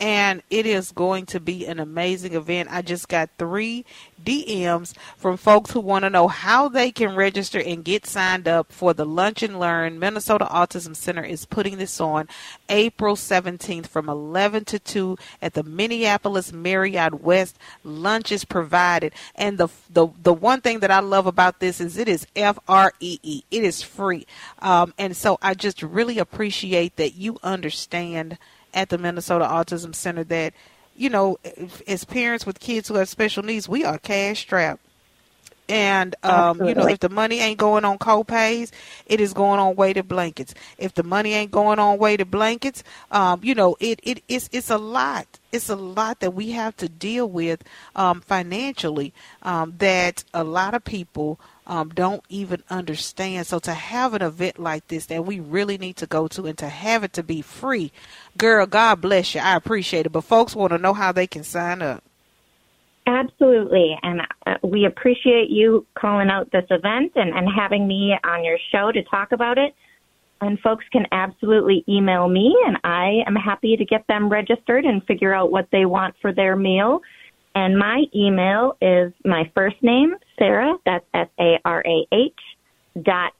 and 0.00 0.42
it 0.50 0.66
is 0.66 0.92
going 0.92 1.26
to 1.26 1.40
be 1.40 1.66
an 1.66 1.80
amazing 1.80 2.34
event. 2.34 2.68
I 2.70 2.82
just 2.82 3.08
got 3.08 3.30
three 3.38 3.84
DMs 4.22 4.94
from 5.16 5.36
folks 5.36 5.70
who 5.70 5.80
want 5.80 6.04
to 6.04 6.10
know 6.10 6.28
how 6.28 6.68
they 6.68 6.90
can 6.90 7.14
register 7.14 7.60
and 7.60 7.84
get 7.84 8.04
signed 8.04 8.48
up 8.48 8.72
for 8.72 8.92
the 8.92 9.06
Lunch 9.06 9.42
and 9.42 9.58
Learn. 9.58 9.98
Minnesota 9.98 10.46
Autism 10.50 10.94
Center 10.96 11.24
is 11.24 11.46
putting 11.46 11.78
this 11.78 12.00
on 12.00 12.28
April 12.68 13.14
17th 13.14 13.86
from 13.86 14.08
11 14.08 14.64
to 14.66 14.78
2 14.78 15.16
at 15.40 15.54
the 15.54 15.62
Minneapolis 15.62 16.52
Marriott 16.52 17.22
West. 17.22 17.56
Lunch 17.84 18.32
is 18.32 18.44
provided, 18.44 19.12
and 19.34 19.58
the 19.58 19.68
the 19.90 20.08
the 20.22 20.34
one 20.34 20.60
thing 20.60 20.80
that 20.80 20.90
I 20.90 21.00
love 21.00 21.26
about 21.26 21.60
this 21.60 21.80
is 21.80 21.96
it 21.96 22.08
is 22.08 22.26
F 22.34 22.58
R 22.68 22.92
E 23.00 23.18
E. 23.22 23.42
It 23.50 23.64
is 23.64 23.82
free, 23.82 24.26
um, 24.60 24.92
and 24.98 25.16
so 25.16 25.38
I 25.40 25.54
just 25.54 25.82
really 25.82 26.18
appreciate 26.18 26.96
that 26.96 27.14
you 27.14 27.38
understand 27.42 28.38
at 28.76 28.90
the 28.90 28.98
Minnesota 28.98 29.46
Autism 29.46 29.94
Center 29.94 30.22
that, 30.24 30.54
you 30.94 31.10
know, 31.10 31.38
as 31.88 32.04
parents 32.04 32.46
with 32.46 32.60
kids 32.60 32.86
who 32.88 32.94
have 32.94 33.08
special 33.08 33.42
needs, 33.42 33.68
we 33.68 33.84
are 33.84 33.98
cash 33.98 34.40
strapped. 34.40 34.82
And 35.68 36.14
um, 36.22 36.62
you 36.62 36.76
know, 36.76 36.86
if 36.86 37.00
the 37.00 37.08
money 37.08 37.40
ain't 37.40 37.58
going 37.58 37.84
on 37.84 37.98
co-pays, 37.98 38.70
it 39.06 39.20
is 39.20 39.32
going 39.32 39.58
on 39.58 39.74
weighted 39.74 40.06
blankets. 40.06 40.54
If 40.78 40.94
the 40.94 41.02
money 41.02 41.32
ain't 41.32 41.50
going 41.50 41.80
on 41.80 41.98
weighted 41.98 42.30
blankets, 42.30 42.84
um, 43.10 43.40
you 43.42 43.52
know, 43.52 43.76
it, 43.80 43.98
it 44.04 44.22
it's 44.28 44.48
it's 44.52 44.70
a 44.70 44.78
lot. 44.78 45.26
It's 45.50 45.68
a 45.68 45.74
lot 45.74 46.20
that 46.20 46.34
we 46.34 46.52
have 46.52 46.76
to 46.76 46.88
deal 46.88 47.28
with 47.28 47.64
um, 47.96 48.20
financially. 48.20 49.12
Um, 49.42 49.74
that 49.78 50.22
a 50.32 50.44
lot 50.44 50.74
of 50.74 50.84
people 50.84 51.40
um, 51.66 51.88
don't 51.90 52.22
even 52.28 52.62
understand. 52.70 53.46
So 53.46 53.58
to 53.60 53.74
have 53.74 54.14
an 54.14 54.22
event 54.22 54.58
like 54.58 54.86
this 54.88 55.06
that 55.06 55.24
we 55.24 55.40
really 55.40 55.78
need 55.78 55.96
to 55.96 56.06
go 56.06 56.28
to 56.28 56.46
and 56.46 56.56
to 56.58 56.68
have 56.68 57.04
it 57.04 57.12
to 57.14 57.22
be 57.22 57.42
free, 57.42 57.92
girl, 58.38 58.66
God 58.66 59.00
bless 59.00 59.34
you. 59.34 59.40
I 59.40 59.56
appreciate 59.56 60.06
it. 60.06 60.12
But 60.12 60.24
folks 60.24 60.54
want 60.54 60.72
to 60.72 60.78
know 60.78 60.94
how 60.94 61.12
they 61.12 61.26
can 61.26 61.42
sign 61.42 61.82
up. 61.82 62.04
Absolutely. 63.06 63.96
And 64.02 64.22
uh, 64.46 64.56
we 64.62 64.84
appreciate 64.84 65.48
you 65.48 65.86
calling 65.94 66.28
out 66.28 66.50
this 66.50 66.66
event 66.70 67.12
and, 67.14 67.32
and 67.34 67.48
having 67.54 67.86
me 67.86 68.16
on 68.24 68.44
your 68.44 68.58
show 68.72 68.90
to 68.90 69.02
talk 69.04 69.32
about 69.32 69.58
it. 69.58 69.74
And 70.40 70.60
folks 70.60 70.84
can 70.92 71.06
absolutely 71.12 71.82
email 71.88 72.28
me, 72.28 72.54
and 72.66 72.76
I 72.84 73.22
am 73.26 73.34
happy 73.34 73.74
to 73.74 73.84
get 73.86 74.06
them 74.06 74.28
registered 74.28 74.84
and 74.84 75.02
figure 75.04 75.32
out 75.32 75.50
what 75.50 75.68
they 75.72 75.86
want 75.86 76.14
for 76.20 76.30
their 76.30 76.56
meal. 76.56 77.00
And 77.56 77.76
my 77.78 78.04
email 78.14 78.76
is 78.82 79.12
my 79.24 79.50
first 79.54 79.82
name, 79.82 80.14
Sarah, 80.38 80.76
that's 80.84 81.06
S 81.14 81.28
A 81.40 81.58
R 81.64 81.82
A 81.86 82.06
H, 82.12 82.38
dot 83.00 83.32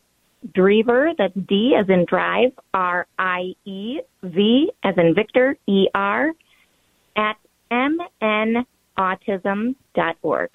Driever, 0.56 1.12
that's 1.18 1.34
D 1.34 1.76
as 1.78 1.90
in 1.90 2.06
drive, 2.06 2.52
R 2.72 3.06
I 3.18 3.52
E 3.66 4.00
V 4.22 4.72
as 4.82 4.94
in 4.96 5.14
Victor, 5.14 5.58
E 5.66 5.88
R, 5.94 6.32
at 7.14 7.36
mnautism.org. 7.70 10.50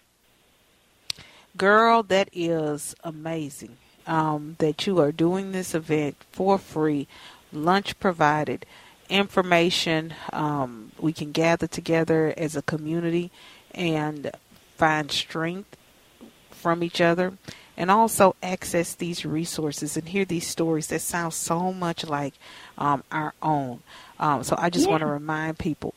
Girl, 1.56 2.02
that 2.02 2.30
is 2.34 2.96
amazing 3.04 3.78
um, 4.08 4.56
that 4.58 4.88
you 4.88 5.00
are 5.00 5.12
doing 5.12 5.52
this 5.52 5.76
event 5.76 6.16
for 6.32 6.58
free, 6.58 7.08
lunch 7.54 8.00
provided 8.00 8.66
information. 9.12 10.14
Um, 10.34 10.92
we 11.00 11.14
can 11.14 11.32
gather 11.32 11.68
together 11.68 12.34
as 12.38 12.56
a 12.56 12.62
community 12.62 13.32
and 13.74 14.32
find 14.78 15.12
strength 15.12 15.78
from 16.50 16.84
each 16.84 17.02
other 17.02 17.34
and 17.78 17.90
also 17.90 18.36
access 18.44 18.94
these 18.94 19.26
resources 19.26 19.98
and 19.98 20.10
hear 20.10 20.26
these 20.26 20.48
stories 20.48 20.88
that 20.88 21.02
sound 21.02 21.34
so 21.34 21.74
much 21.74 22.06
like 22.06 22.34
um, 22.78 23.04
our 23.12 23.34
own. 23.42 23.82
Um, 24.20 24.44
so 24.44 24.56
I 24.58 24.70
just 24.70 24.86
yeah. 24.86 24.92
want 24.92 25.02
to 25.02 25.08
remind 25.08 25.58
people 25.58 25.94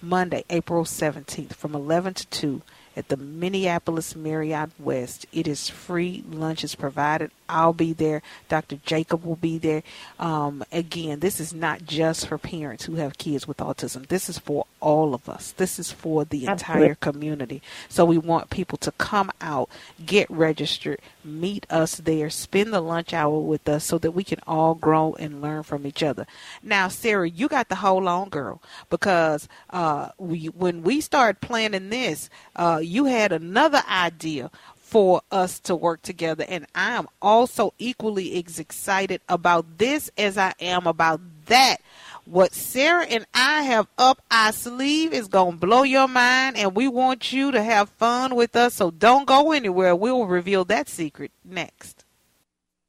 Monday, 0.00 0.44
April 0.50 0.84
17th 0.84 1.54
from 1.54 1.74
11 1.74 2.14
to 2.14 2.26
2 2.26 2.62
at 2.96 3.08
the 3.08 3.16
Minneapolis 3.16 4.14
Marriott 4.14 4.70
West. 4.78 5.26
It 5.32 5.46
is 5.48 5.68
free. 5.68 6.24
Lunch 6.28 6.64
is 6.64 6.74
provided. 6.74 7.30
I'll 7.48 7.72
be 7.72 7.92
there. 7.92 8.22
Dr. 8.48 8.76
Jacob 8.84 9.24
will 9.24 9.36
be 9.36 9.58
there. 9.58 9.82
Um, 10.18 10.64
again, 10.72 11.20
this 11.20 11.38
is 11.38 11.52
not 11.52 11.84
just 11.84 12.26
for 12.26 12.38
parents 12.38 12.84
who 12.84 12.96
have 12.96 13.18
kids 13.18 13.46
with 13.46 13.58
autism. 13.58 14.08
This 14.08 14.28
is 14.28 14.38
for 14.38 14.66
all 14.80 15.14
of 15.14 15.28
us. 15.28 15.52
This 15.52 15.78
is 15.78 15.92
for 15.92 16.24
the 16.24 16.46
Absolutely. 16.46 16.82
entire 16.84 16.94
community. 16.96 17.62
So 17.88 18.04
we 18.04 18.18
want 18.18 18.50
people 18.50 18.78
to 18.78 18.92
come 18.92 19.30
out, 19.40 19.68
get 20.04 20.30
registered, 20.30 21.00
meet 21.24 21.66
us 21.70 21.96
there, 21.96 22.30
spend 22.30 22.72
the 22.72 22.80
lunch 22.80 23.12
hour 23.12 23.38
with 23.38 23.68
us 23.68 23.84
so 23.84 23.98
that 23.98 24.12
we 24.12 24.24
can 24.24 24.40
all 24.46 24.74
grow 24.74 25.14
and 25.18 25.42
learn 25.42 25.62
from 25.62 25.86
each 25.86 26.02
other. 26.02 26.26
Now, 26.62 26.88
Sarah, 26.88 27.28
you 27.28 27.48
got 27.48 27.68
the 27.68 27.76
whole 27.76 28.08
on, 28.08 28.30
girl, 28.30 28.62
because 28.88 29.48
uh, 29.70 30.10
we, 30.18 30.46
when 30.46 30.82
we 30.82 31.00
started 31.00 31.40
planning 31.40 31.90
this, 31.90 32.30
uh, 32.56 32.80
you 32.86 33.06
had 33.06 33.32
another 33.32 33.82
idea 33.88 34.50
for 34.76 35.22
us 35.30 35.58
to 35.60 35.74
work 35.74 36.02
together. 36.02 36.44
And 36.46 36.66
I 36.74 36.92
am 36.92 37.08
also 37.22 37.72
equally 37.78 38.44
as 38.44 38.58
excited 38.58 39.22
about 39.28 39.78
this 39.78 40.10
as 40.18 40.36
I 40.36 40.52
am 40.60 40.86
about 40.86 41.20
that. 41.46 41.78
What 42.24 42.52
Sarah 42.52 43.06
and 43.06 43.26
I 43.34 43.62
have 43.62 43.88
up 43.98 44.20
our 44.30 44.52
sleeve 44.52 45.12
is 45.12 45.28
going 45.28 45.52
to 45.52 45.66
blow 45.66 45.82
your 45.82 46.06
mind, 46.06 46.56
and 46.56 46.74
we 46.74 46.86
want 46.86 47.32
you 47.32 47.50
to 47.50 47.62
have 47.62 47.88
fun 47.88 48.36
with 48.36 48.54
us. 48.54 48.74
So 48.74 48.90
don't 48.90 49.26
go 49.26 49.52
anywhere. 49.52 49.96
We 49.96 50.12
will 50.12 50.26
reveal 50.26 50.64
that 50.66 50.88
secret 50.88 51.32
next. 51.44 52.04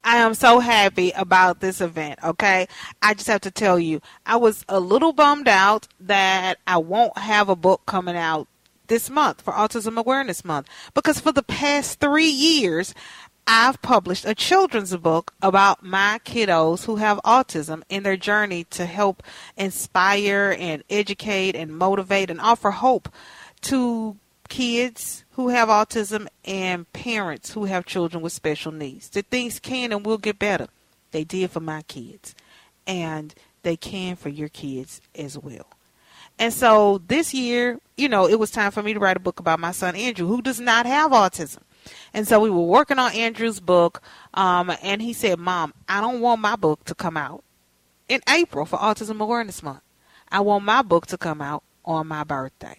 I 0.04 0.18
am 0.18 0.34
so 0.34 0.60
happy 0.60 1.12
about 1.12 1.62
this 1.62 1.80
event, 1.80 2.20
okay? 2.22 2.68
I 3.02 3.14
just 3.14 3.28
have 3.28 3.42
to 3.42 3.52
tell 3.52 3.80
you, 3.80 4.02
I 4.26 4.36
was 4.36 4.66
a 4.68 4.80
little 4.80 5.14
bummed 5.14 5.48
out 5.48 5.88
that 6.02 6.58
I 6.68 6.78
won't 6.78 7.18
have 7.18 7.48
a 7.48 7.56
book 7.56 7.84
coming 7.86 8.18
out 8.18 8.50
this 8.94 9.10
month 9.10 9.42
for 9.42 9.54
Autism 9.54 9.98
Awareness 9.98 10.46
Month 10.46 10.68
because 10.94 11.20
for 11.20 11.32
the 11.32 11.42
past 11.42 12.00
three 12.00 12.30
years, 12.30 12.94
I've 13.48 13.82
published 13.82 14.24
a 14.24 14.36
children's 14.36 14.96
book 14.98 15.34
about 15.42 15.82
my 15.82 16.20
kiddos 16.24 16.86
who 16.86 16.98
have 16.98 17.20
autism 17.26 17.82
in 17.90 18.04
their 18.04 18.18
journey 18.18 18.66
to 18.66 18.86
help 18.86 19.24
inspire 19.58 20.56
and 20.60 20.84
educate 20.92 21.56
and 21.56 21.76
motivate 21.76 22.30
and 22.30 22.40
offer 22.40 22.70
hope 22.70 23.10
to 23.62 24.16
kids 24.48 25.26
who 25.32 25.48
have 25.48 25.70
autism 25.70 26.28
and 26.46 26.94
parents 26.94 27.54
who 27.54 27.66
have 27.66 27.88
children 27.88 28.22
with 28.22 28.32
special 28.32 28.72
needs. 28.72 29.10
That 29.10 29.26
things 29.26 29.58
can 29.60 29.92
and 29.92 30.06
will 30.06 30.20
get 30.20 30.38
better. 30.38 30.68
They 31.10 31.24
did 31.24 31.50
for 31.50 31.62
my 31.62 31.82
kids, 31.82 32.36
and 32.86 33.34
they 33.64 33.76
can 33.76 34.18
for 34.18 34.30
your 34.30 34.50
kids 34.50 35.02
as 35.16 35.36
well. 35.36 35.66
And 36.40 36.54
so 36.54 37.02
this 37.08 37.34
year, 37.34 37.80
you 37.96 38.10
know, 38.10 38.28
it 38.28 38.40
was 38.40 38.52
time 38.52 38.72
for 38.72 38.84
me 38.84 38.94
to 38.94 39.00
write 39.00 39.18
a 39.18 39.22
book 39.22 39.40
about 39.40 39.60
my 39.60 39.72
son 39.72 39.96
Andrew, 39.96 40.28
who 40.28 40.42
does 40.42 40.60
not 40.60 40.86
have 40.86 41.12
autism. 41.12 41.60
And 42.14 42.28
so 42.28 42.40
we 42.40 42.50
were 42.50 42.64
working 42.64 43.00
on 43.00 43.14
Andrew's 43.14 43.60
book, 43.60 44.02
um, 44.34 44.72
and 44.82 45.02
he 45.02 45.14
said, 45.14 45.40
Mom, 45.40 45.74
I 45.88 46.02
don't 46.02 46.22
want 46.22 46.42
my 46.42 46.56
book 46.56 46.86
to 46.86 46.96
come 46.96 47.18
out 47.18 47.44
in 48.08 48.22
April 48.30 48.66
for 48.66 48.78
Autism 48.78 49.20
Awareness 49.20 49.62
Month. 49.62 49.82
I 50.32 50.40
want 50.40 50.64
my 50.64 50.82
book 50.82 51.08
to 51.08 51.18
come 51.18 51.42
out 51.42 51.64
on 51.86 52.08
my 52.08 52.24
birthday. 52.24 52.78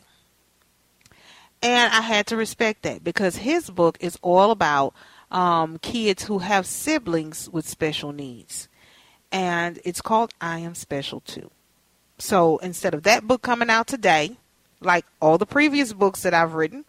And 1.62 1.92
I 1.92 2.00
had 2.00 2.26
to 2.26 2.36
respect 2.36 2.82
that 2.82 3.02
because 3.02 3.36
his 3.36 3.70
book 3.70 3.96
is 4.00 4.18
all 4.22 4.50
about 4.50 4.94
um, 5.30 5.78
kids 5.78 6.24
who 6.24 6.38
have 6.40 6.66
siblings 6.66 7.48
with 7.48 7.68
special 7.68 8.12
needs. 8.12 8.68
And 9.32 9.78
it's 9.84 10.00
called 10.00 10.32
I 10.40 10.59
Am 10.61 10.74
Special 10.74 11.20
Too. 11.20 11.50
So 12.18 12.58
instead 12.58 12.94
of 12.94 13.02
that 13.02 13.26
book 13.26 13.42
coming 13.42 13.70
out 13.70 13.86
today, 13.86 14.36
like 14.80 15.04
all 15.20 15.38
the 15.38 15.46
previous 15.46 15.92
books 15.92 16.22
that 16.22 16.34
I've 16.34 16.54
written, 16.54 16.84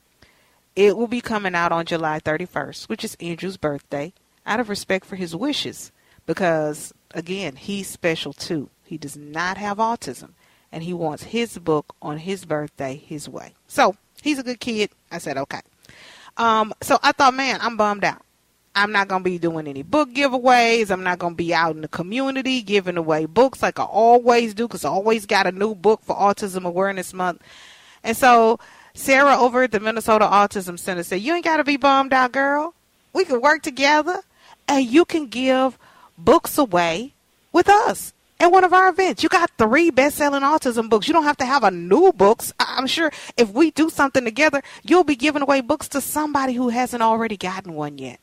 it 0.76 0.98
will 0.98 1.08
be 1.08 1.22
coming 1.22 1.56
out 1.56 1.72
on 1.72 1.86
July 1.86 2.20
31st, 2.20 2.90
which 2.90 3.04
is 3.04 3.18
Andrew's 3.20 3.58
birthday, 3.58 4.14
out 4.46 4.60
of 4.60 4.70
respect 4.70 5.06
for 5.06 5.16
his 5.16 5.36
wishes. 5.36 5.92
Because, 6.26 6.94
again, 7.14 7.56
he's 7.56 7.88
special 7.88 8.34
too. 8.34 8.70
He 8.84 8.98
does 8.98 9.16
not 9.16 9.58
have 9.58 9.78
autism, 9.78 10.32
and 10.72 10.84
he 10.84 10.94
wants 10.94 11.24
his 11.24 11.58
book 11.60 11.96
on 12.02 12.20
his 12.20 12.46
birthday 12.46 12.96
his 12.96 13.30
way. 13.30 13.54
So 13.68 13.96
He's 14.26 14.40
a 14.40 14.44
good 14.44 14.60
kid. 14.60 14.90
I 15.12 15.20
said, 15.20 15.38
okay. 15.38 15.62
Um, 16.36 16.74
so 16.82 16.98
I 17.04 17.12
thought, 17.12 17.36
man, 17.36 17.60
I'm 17.62 17.78
bummed 17.78 18.04
out. 18.04 18.25
I'm 18.76 18.92
not 18.92 19.08
going 19.08 19.24
to 19.24 19.30
be 19.30 19.38
doing 19.38 19.68
any 19.68 19.84
book 19.84 20.10
giveaways. 20.14 20.92
I'm 20.92 21.04
not 21.04 21.18
going 21.18 21.34
to 21.34 21.38
be 21.38 21.54
out 21.54 21.76
in 21.76 21.82
the 21.82 21.88
community 21.88 22.62
giving 22.62 22.98
away 22.98 23.26
books 23.26 23.62
like 23.62 23.80
I 23.80 23.84
always 23.84 24.54
do 24.54 24.68
because 24.68 24.84
I 24.84 24.90
always 24.90 25.26
got 25.26 25.48
a 25.48 25.52
new 25.54 25.74
book 25.74 26.02
for 26.04 26.14
Autism 26.16 26.66
Awareness 26.66 27.14
Month. 27.14 27.42
And 28.04 28.18
so 28.18 28.60
Sarah 28.94 29.38
over 29.38 29.64
at 29.64 29.72
the 29.72 29.80
Minnesota 29.80 30.26
Autism 30.26 30.78
Center 30.78 31.04
said, 31.04 31.22
You 31.22 31.34
ain't 31.34 31.46
got 31.46 31.58
to 31.58 31.64
be 31.64 31.78
bummed 31.78 32.12
out, 32.12 32.34
girl. 32.34 32.74
We 33.14 33.24
can 33.24 33.40
work 33.40 33.62
together 33.62 34.22
and 34.68 34.86
you 34.86 35.06
can 35.06 35.28
give 35.28 35.78
books 36.18 36.58
away 36.58 37.14
with 37.54 37.70
us 37.70 38.14
at 38.42 38.52
one 38.52 38.66
of 38.66 38.74
our 38.74 38.90
events. 38.90 39.24
You 39.24 39.30
got 39.30 39.52
three 39.58 39.90
best-selling 39.90 40.42
autism 40.42 40.90
books. 40.90 41.08
You 41.08 41.14
don't 41.14 41.24
have 41.24 41.38
to 41.38 41.46
have 41.46 41.64
a 41.64 41.72
new 41.72 42.12
books. 42.12 42.52
I'm 42.60 42.88
sure 42.88 43.12
if 43.38 43.52
we 43.52 43.72
do 43.72 43.90
something 43.90 44.26
together, 44.26 44.62
you'll 44.84 45.06
be 45.06 45.16
giving 45.16 45.42
away 45.42 45.62
books 45.62 45.88
to 45.90 46.02
somebody 46.02 46.54
who 46.54 46.70
hasn't 46.70 47.02
already 47.02 47.38
gotten 47.38 47.74
one 47.74 47.98
yet. 47.98 48.20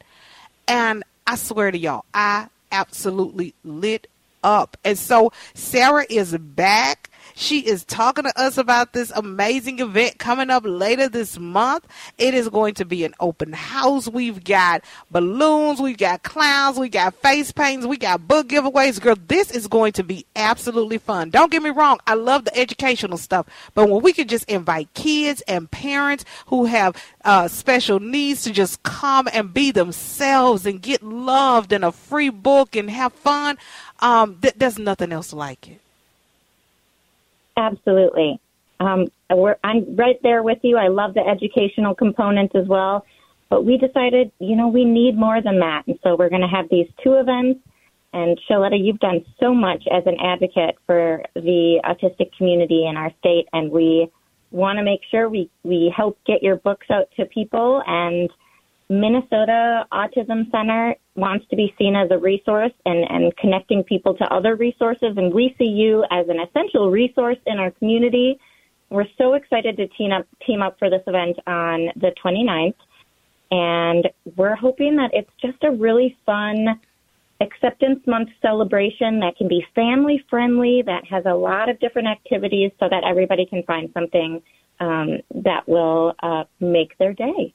And 0.69 1.05
I 1.27 1.37
swear 1.37 1.71
to 1.71 1.79
y'all, 1.79 2.05
I 2.15 2.49
absolutely 2.71 3.55
lit 3.65 4.09
up. 4.43 4.77
And 4.85 4.99
so 4.99 5.33
Sarah 5.55 6.07
is 6.09 6.37
back 6.37 7.11
she 7.35 7.61
is 7.61 7.85
talking 7.85 8.25
to 8.25 8.41
us 8.41 8.59
about 8.59 8.93
this 8.93 9.11
amazing 9.11 9.79
event 9.81 10.19
coming 10.19 10.51
up 10.51 10.65
later 10.67 11.09
this 11.09 11.39
month. 11.39 11.87
It 12.19 12.35
is 12.35 12.49
going 12.49 12.75
to 12.75 12.85
be 12.85 13.05
an 13.05 13.15
open 13.21 13.53
house. 13.53 14.09
We've 14.09 14.43
got 14.43 14.85
balloons, 15.11 15.81
we've 15.81 15.99
got 15.99 16.23
clowns, 16.23 16.79
we 16.79 16.89
got 16.89 17.15
face 17.17 17.53
paints, 17.53 17.87
we 17.87 17.97
got 17.97 18.27
book 18.27 18.49
giveaways. 18.49 19.01
Girl, 19.01 19.17
this 19.27 19.51
is 19.51 19.69
going 19.69 19.93
to 19.93 20.05
be 20.05 20.27
absolutely 20.37 20.99
fun. 20.99 21.31
Don't 21.31 21.53
get 21.53 21.63
me 21.63 21.71
wrong, 21.71 21.99
I 22.07 22.15
love 22.15 22.45
the 22.45 22.57
educational 22.57 23.19
stuff, 23.19 23.47
but 23.75 23.89
when 23.89 24.03
we 24.03 24.13
can 24.13 24.29
just 24.29 24.49
invite 24.49 24.93
kids 24.95 25.43
and 25.43 25.71
parents 25.71 26.25
who 26.47 26.67
have 26.67 26.97
uh, 27.25 27.49
special 27.49 28.01
needs 28.01 28.43
to 28.45 28.53
just 28.53 28.83
come 28.83 29.29
and 29.33 29.53
be 29.53 29.71
themselves 29.71 30.67
and 30.67 30.81
get 30.81 31.03
loved 31.03 31.73
and 31.73 31.85
a 31.85 31.93
free 31.93 32.31
book 32.31 32.77
and 32.77 32.91
have 32.91 33.13
fun, 33.13 33.59
um, 34.01 34.39
th- 34.41 34.55
there's 34.57 34.79
nothing 34.79 35.13
else 35.13 35.33
like 35.33 35.69
it. 35.69 35.82
Absolutely. 37.57 38.41
Um, 38.81 39.07
I'm 39.63 39.97
right 39.97 40.19
there 40.23 40.43
with 40.43 40.59
you. 40.63 40.77
I 40.77 40.89
love 40.89 41.15
the 41.15 41.21
educational 41.21 41.95
component 41.95 42.55
as 42.57 42.67
well. 42.67 43.05
But 43.49 43.65
we 43.65 43.77
decided, 43.77 44.33
you 44.39 44.57
know, 44.57 44.69
we 44.69 44.85
need 44.85 45.17
more 45.17 45.43
than 45.43 45.59
that. 45.59 45.83
And 45.87 45.99
so 46.03 46.17
we're 46.17 46.31
going 46.31 46.43
to 46.43 46.49
have 46.49 46.67
these 46.71 46.87
two 47.05 47.15
events. 47.15 47.61
And 48.15 48.39
Sheletta, 48.49 48.83
you've 48.83 48.99
done 48.99 49.25
so 49.41 49.55
much 49.55 49.85
as 49.91 50.05
an 50.07 50.17
advocate 50.23 50.77
for 50.87 51.23
the 51.35 51.81
autistic 51.85 52.31
community 52.37 52.87
in 52.87 52.97
our 52.97 53.11
state. 53.21 53.49
And 53.53 53.71
we 53.71 54.11
want 54.51 54.79
to 54.79 54.85
make 54.85 55.01
sure 55.11 55.29
we, 55.29 55.51
we 55.63 55.93
help 55.95 56.19
get 56.27 56.43
your 56.43 56.57
books 56.57 56.87
out 56.91 57.09
to 57.17 57.27
people. 57.27 57.83
And 57.87 58.31
Minnesota 59.01 59.87
Autism 59.91 60.51
Center 60.51 60.95
wants 61.17 61.47
to 61.49 61.57
be 61.57 61.75
seen 61.79 61.97
as 61.97 62.11
a 62.11 62.19
resource 62.19 62.73
and, 62.85 63.05
and 63.09 63.35
connecting 63.39 63.83
people 63.83 64.15
to 64.15 64.25
other 64.25 64.55
resources. 64.55 65.15
And 65.17 65.33
we 65.33 65.55
see 65.57 65.65
you 65.65 66.05
as 66.11 66.27
an 66.29 66.37
essential 66.41 66.91
resource 66.91 67.39
in 67.47 67.59
our 67.59 67.71
community. 67.71 68.39
We're 68.91 69.07
so 69.17 69.33
excited 69.33 69.79
to 69.79 69.89
team 69.89 70.13
up, 70.13 70.27
team 70.47 70.61
up 70.61 70.79
for 70.79 70.91
this 70.91 71.03
event 71.07 71.39
on 71.47 71.89
the 71.97 72.13
29th. 72.23 72.75
And 73.51 74.09
we're 74.37 74.57
hoping 74.57 74.97
that 74.97 75.11
it's 75.15 75.31
just 75.41 75.63
a 75.65 75.71
really 75.71 76.17
fun 76.27 76.79
acceptance 77.41 78.01
month 78.07 78.29
celebration 78.43 79.21
that 79.21 79.37
can 79.37 79.49
be 79.49 79.65
family 79.75 80.23
friendly, 80.29 80.83
that 80.85 81.07
has 81.09 81.25
a 81.27 81.35
lot 81.35 81.71
of 81.71 81.81
different 81.81 82.09
activities 82.09 82.71
so 82.79 82.89
that 82.91 83.05
everybody 83.05 83.47
can 83.47 83.63
find 83.63 83.91
something 83.95 84.43
um, 84.81 85.19
that 85.35 85.67
will 85.67 86.15
uh, 86.23 86.45
make 86.61 86.97
their 86.99 87.15
day. 87.15 87.55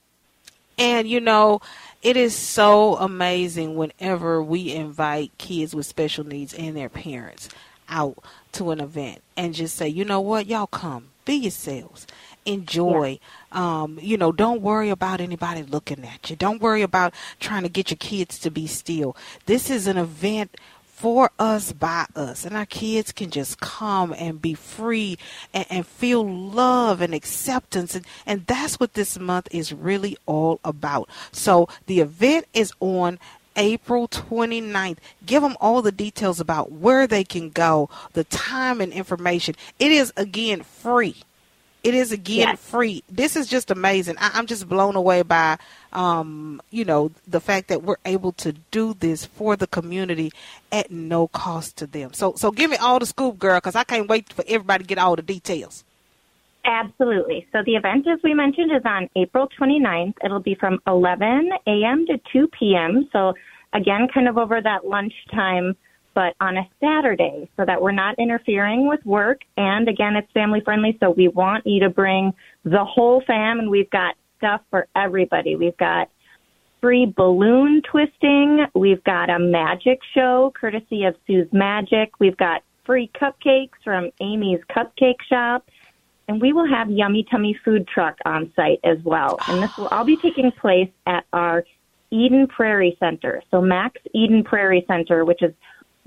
And 0.78 1.08
you 1.08 1.20
know, 1.20 1.62
it 2.02 2.16
is 2.16 2.36
so 2.36 2.96
amazing 2.98 3.76
whenever 3.76 4.42
we 4.42 4.72
invite 4.72 5.38
kids 5.38 5.74
with 5.74 5.86
special 5.86 6.26
needs 6.26 6.54
and 6.54 6.78
their 6.78 6.90
parents 6.90 7.50
out 7.90 8.18
to 8.54 8.72
an 8.72 8.80
event 8.80 9.22
and 9.36 9.54
just 9.54 9.76
say, 9.76 9.88
you 9.88 10.06
know 10.06 10.22
what, 10.22 10.48
y'all 10.48 10.68
come, 10.68 11.10
be 11.26 11.36
yourselves, 11.36 12.06
enjoy. 12.46 13.20
Yeah. 13.52 13.84
Um, 13.84 14.00
you 14.02 14.18
know, 14.18 14.32
don't 14.32 14.62
worry 14.62 14.90
about 14.90 15.22
anybody 15.22 15.64
looking 15.64 16.06
at 16.06 16.30
you. 16.30 16.36
Don't 16.36 16.62
worry 16.62 16.82
about 16.82 17.14
trying 17.40 17.64
to 17.64 17.70
get 17.70 17.90
your 17.90 17.98
kids 17.98 18.40
to 18.40 18.52
be 18.52 18.68
still. 18.68 19.16
This 19.46 19.70
is 19.70 19.88
an 19.88 19.98
event 19.98 20.56
for 20.98 21.30
us 21.38 21.74
by 21.74 22.08
us 22.16 22.44
and 22.44 22.58
our 22.58 22.66
kids 22.66 23.12
can 23.12 23.30
just 23.30 23.60
come 23.60 24.16
and 24.18 24.42
be 24.42 24.56
free 24.56 25.16
and, 25.54 25.66
and, 25.70 25.86
feel 25.86 26.28
love 26.28 27.02
and 27.02 27.14
acceptance 27.14 27.94
and, 27.94 28.04
and 28.26 28.48
that's 28.48 28.80
what 28.80 28.96
this 28.96 29.20
month 29.20 29.48
is 29.52 29.72
really 29.72 30.18
all 30.26 30.60
about 30.64 31.08
so 31.32 31.70
the 31.86 32.00
event 32.00 32.48
is 32.52 32.74
on 32.80 33.20
April 33.56 34.08
29th. 34.08 34.98
Give 35.26 35.42
them 35.42 35.58
all 35.60 35.82
the 35.82 35.92
details 35.92 36.40
about 36.40 36.72
where 36.72 37.08
they 37.08 37.24
can 37.24 37.50
go, 37.50 37.90
the 38.14 38.24
time 38.26 38.80
and 38.80 38.94
information. 38.94 39.56
It 39.80 39.92
is 39.92 40.14
again 40.16 40.62
free. 40.62 41.16
It 41.88 41.94
is 41.94 42.12
again 42.12 42.50
yes. 42.50 42.60
free. 42.60 43.02
This 43.10 43.38
is 43.38 43.48
just 43.48 43.72
amazing. 43.72 44.18
I, 44.20 44.38
am 44.38 44.46
just 44.46 44.68
blown 44.68 44.98
away 44.98 45.22
by, 45.22 45.58
um, 45.94 46.62
you 46.70 46.84
know, 46.84 47.12
the 47.26 47.40
fact 47.40 47.70
that 47.70 47.82
we're 47.82 47.96
able 48.04 48.34
to 48.34 48.52
do 48.72 48.94
this 48.94 49.26
for 49.26 49.56
the 49.56 49.68
community 49.68 50.34
at 50.70 50.92
no 50.92 51.30
cost 51.30 51.78
to 51.78 51.88
them. 51.88 52.12
So, 52.12 52.34
so 52.36 52.52
give 52.52 52.70
me 52.70 52.76
all 52.76 53.00
the 53.00 53.06
scoop, 53.06 53.40
girl, 53.40 53.56
because 53.56 53.78
I 53.78 53.86
can't 53.86 54.10
wait 54.10 54.34
for 54.34 54.44
everybody 54.50 54.84
to 54.84 54.88
get 54.90 54.98
all 54.98 55.16
the 55.16 55.22
details. 55.22 55.86
Absolutely. 56.66 57.48
So 57.54 57.64
the 57.66 57.78
event, 57.78 58.06
as 58.06 58.20
we 58.22 58.34
mentioned, 58.34 58.70
is 58.76 58.82
on 58.84 59.10
April 59.16 59.48
29th. 59.58 60.16
It'll 60.26 60.42
be 60.42 60.56
from 60.56 60.80
11 60.88 61.52
a.m. 61.68 62.06
to 62.08 62.20
2 62.34 62.50
p.m. 62.60 63.08
So 63.14 63.34
again, 63.72 64.10
kind 64.14 64.28
of 64.28 64.38
over 64.38 64.60
that 64.62 64.86
lunchtime 64.86 65.78
but 66.18 66.36
on 66.42 66.58
a 66.58 66.68
Saturday 66.80 67.48
so 67.56 67.64
that 67.64 67.80
we're 67.80 67.92
not 67.92 68.18
interfering 68.18 68.88
with 68.88 69.06
work. 69.06 69.42
And 69.56 69.88
again, 69.88 70.16
it's 70.16 70.32
family 70.32 70.62
friendly, 70.62 70.98
so 71.00 71.12
we 71.12 71.28
want 71.28 71.68
you 71.68 71.80
to 71.82 71.92
bring 71.92 72.34
the 72.64 72.84
whole 72.84 73.22
fam, 73.28 73.60
and 73.60 73.70
we've 73.70 73.90
got 73.92 74.16
stuff 74.40 74.62
for 74.72 74.88
everybody. 74.96 75.56
We've 75.56 75.78
got 75.78 76.10
free 76.82 77.06
balloon 77.06 77.84
twisting. 77.84 78.66
We've 78.74 79.04
got 79.04 79.30
a 79.30 79.38
magic 79.38 80.00
show 80.16 80.52
courtesy 80.60 81.04
of 81.04 81.16
Sue's 81.28 81.54
Magic. 81.54 82.20
We've 82.20 82.38
got 82.38 82.64
free 82.84 83.12
cupcakes 83.14 83.78
from 83.84 84.10
Amy's 84.20 84.62
Cupcake 84.76 85.22
Shop. 85.30 85.70
And 86.28 86.42
we 86.42 86.52
will 86.52 86.68
have 86.68 86.90
Yummy 86.90 87.28
Tummy 87.30 87.56
food 87.64 87.88
truck 87.88 88.18
on 88.26 88.52
site 88.56 88.80
as 88.84 88.98
well. 89.04 89.38
And 89.48 89.62
this 89.62 89.78
will 89.78 89.88
all 89.90 90.04
be 90.04 90.18
taking 90.18 90.52
place 90.52 90.90
at 91.06 91.26
our 91.32 91.64
Eden 92.10 92.48
Prairie 92.48 92.98
Center. 93.00 93.44
So 93.52 93.62
MAC's 93.62 94.02
Eden 94.14 94.44
Prairie 94.44 94.84
Center, 94.88 95.26
which 95.26 95.44
is 95.44 95.54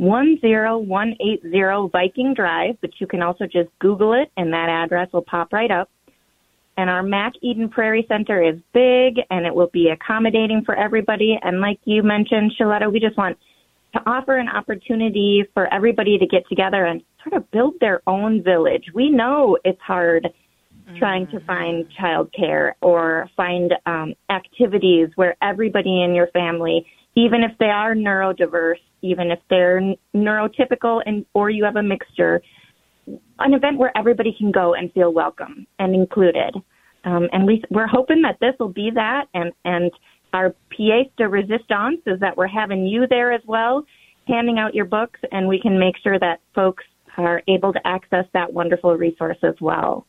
10180 0.01 1.91
Viking 1.93 2.35
Drive, 2.35 2.77
but 2.81 2.91
you 2.99 3.07
can 3.07 3.23
also 3.23 3.45
just 3.45 3.69
Google 3.79 4.15
it 4.15 4.33
and 4.37 4.53
that 4.53 4.69
address 4.69 5.13
will 5.13 5.23
pop 5.23 5.53
right 5.53 5.71
up. 5.71 5.91
And 6.77 6.89
our 6.89 7.03
MAC 7.03 7.35
Eden 7.43 7.69
Prairie 7.69 8.07
Center 8.09 8.43
is 8.43 8.57
big 8.73 9.21
and 9.29 9.45
it 9.45 9.55
will 9.55 9.69
be 9.73 9.91
accommodating 9.91 10.63
for 10.65 10.75
everybody. 10.75 11.39
And 11.43 11.61
like 11.61 11.79
you 11.85 12.03
mentioned, 12.03 12.53
Sheletta, 12.59 12.91
we 12.91 13.01
just 13.01 13.19
want 13.19 13.37
to 13.93 14.01
offer 14.07 14.37
an 14.37 14.49
opportunity 14.49 15.45
for 15.53 15.73
everybody 15.73 16.17
to 16.17 16.27
get 16.27 16.49
together 16.49 16.87
and 16.87 17.03
sort 17.23 17.35
of 17.35 17.51
build 17.51 17.75
their 17.81 18.01
own 18.07 18.43
village. 18.43 18.85
We 18.95 19.11
know 19.11 19.59
it's 19.65 19.81
hard 19.83 20.29
mm-hmm. 20.89 20.99
trying 20.99 21.27
to 21.29 21.41
find 21.41 21.87
childcare 22.01 22.73
or 22.81 23.29
find 23.37 23.75
um, 23.85 24.15
activities 24.31 25.11
where 25.17 25.37
everybody 25.43 26.03
in 26.03 26.15
your 26.15 26.29
family, 26.29 26.87
even 27.15 27.43
if 27.43 27.59
they 27.59 27.67
are 27.67 27.95
neurodiverse, 27.95 28.81
even 29.03 29.31
if 29.31 29.39
they're 29.49 29.81
neurotypical 30.15 31.03
and 31.07 31.25
or 31.35 31.51
you 31.51 31.65
have 31.65 31.77
a 31.77 31.83
mixture, 31.83 32.43
an 33.39 33.55
event 33.55 33.79
where 33.79 33.97
everybody 33.97 34.35
can 34.37 34.51
go 34.51 34.75
and 34.75 34.93
feel 34.93 35.13
welcome 35.13 35.67
and 35.79 35.95
included. 35.95 36.55
Um, 37.05 37.29
and 37.33 37.47
we, 37.47 37.63
we're 37.71 37.87
hoping 37.87 38.23
that 38.23 38.39
this 38.41 38.55
will 38.59 38.73
be 38.73 38.91
that. 38.95 39.27
And, 39.35 39.53
and 39.65 39.91
our 40.33 40.55
pièce 40.79 41.11
de 41.17 41.29
resistance 41.29 42.01
is 42.07 42.21
that 42.21 42.37
we're 42.37 42.47
having 42.47 42.87
you 42.87 43.07
there 43.09 43.33
as 43.33 43.43
well, 43.47 43.85
handing 44.29 44.59
out 44.59 44.75
your 44.75 44.85
books, 44.85 45.21
and 45.33 45.49
we 45.49 45.61
can 45.61 45.79
make 45.79 45.97
sure 46.03 46.19
that 46.19 46.41
folks 46.55 46.85
are 47.17 47.43
able 47.49 47.73
to 47.73 47.87
access 47.87 48.25
that 48.33 48.53
wonderful 48.53 48.97
resource 48.97 49.39
as 49.43 49.55
well. 49.61 50.07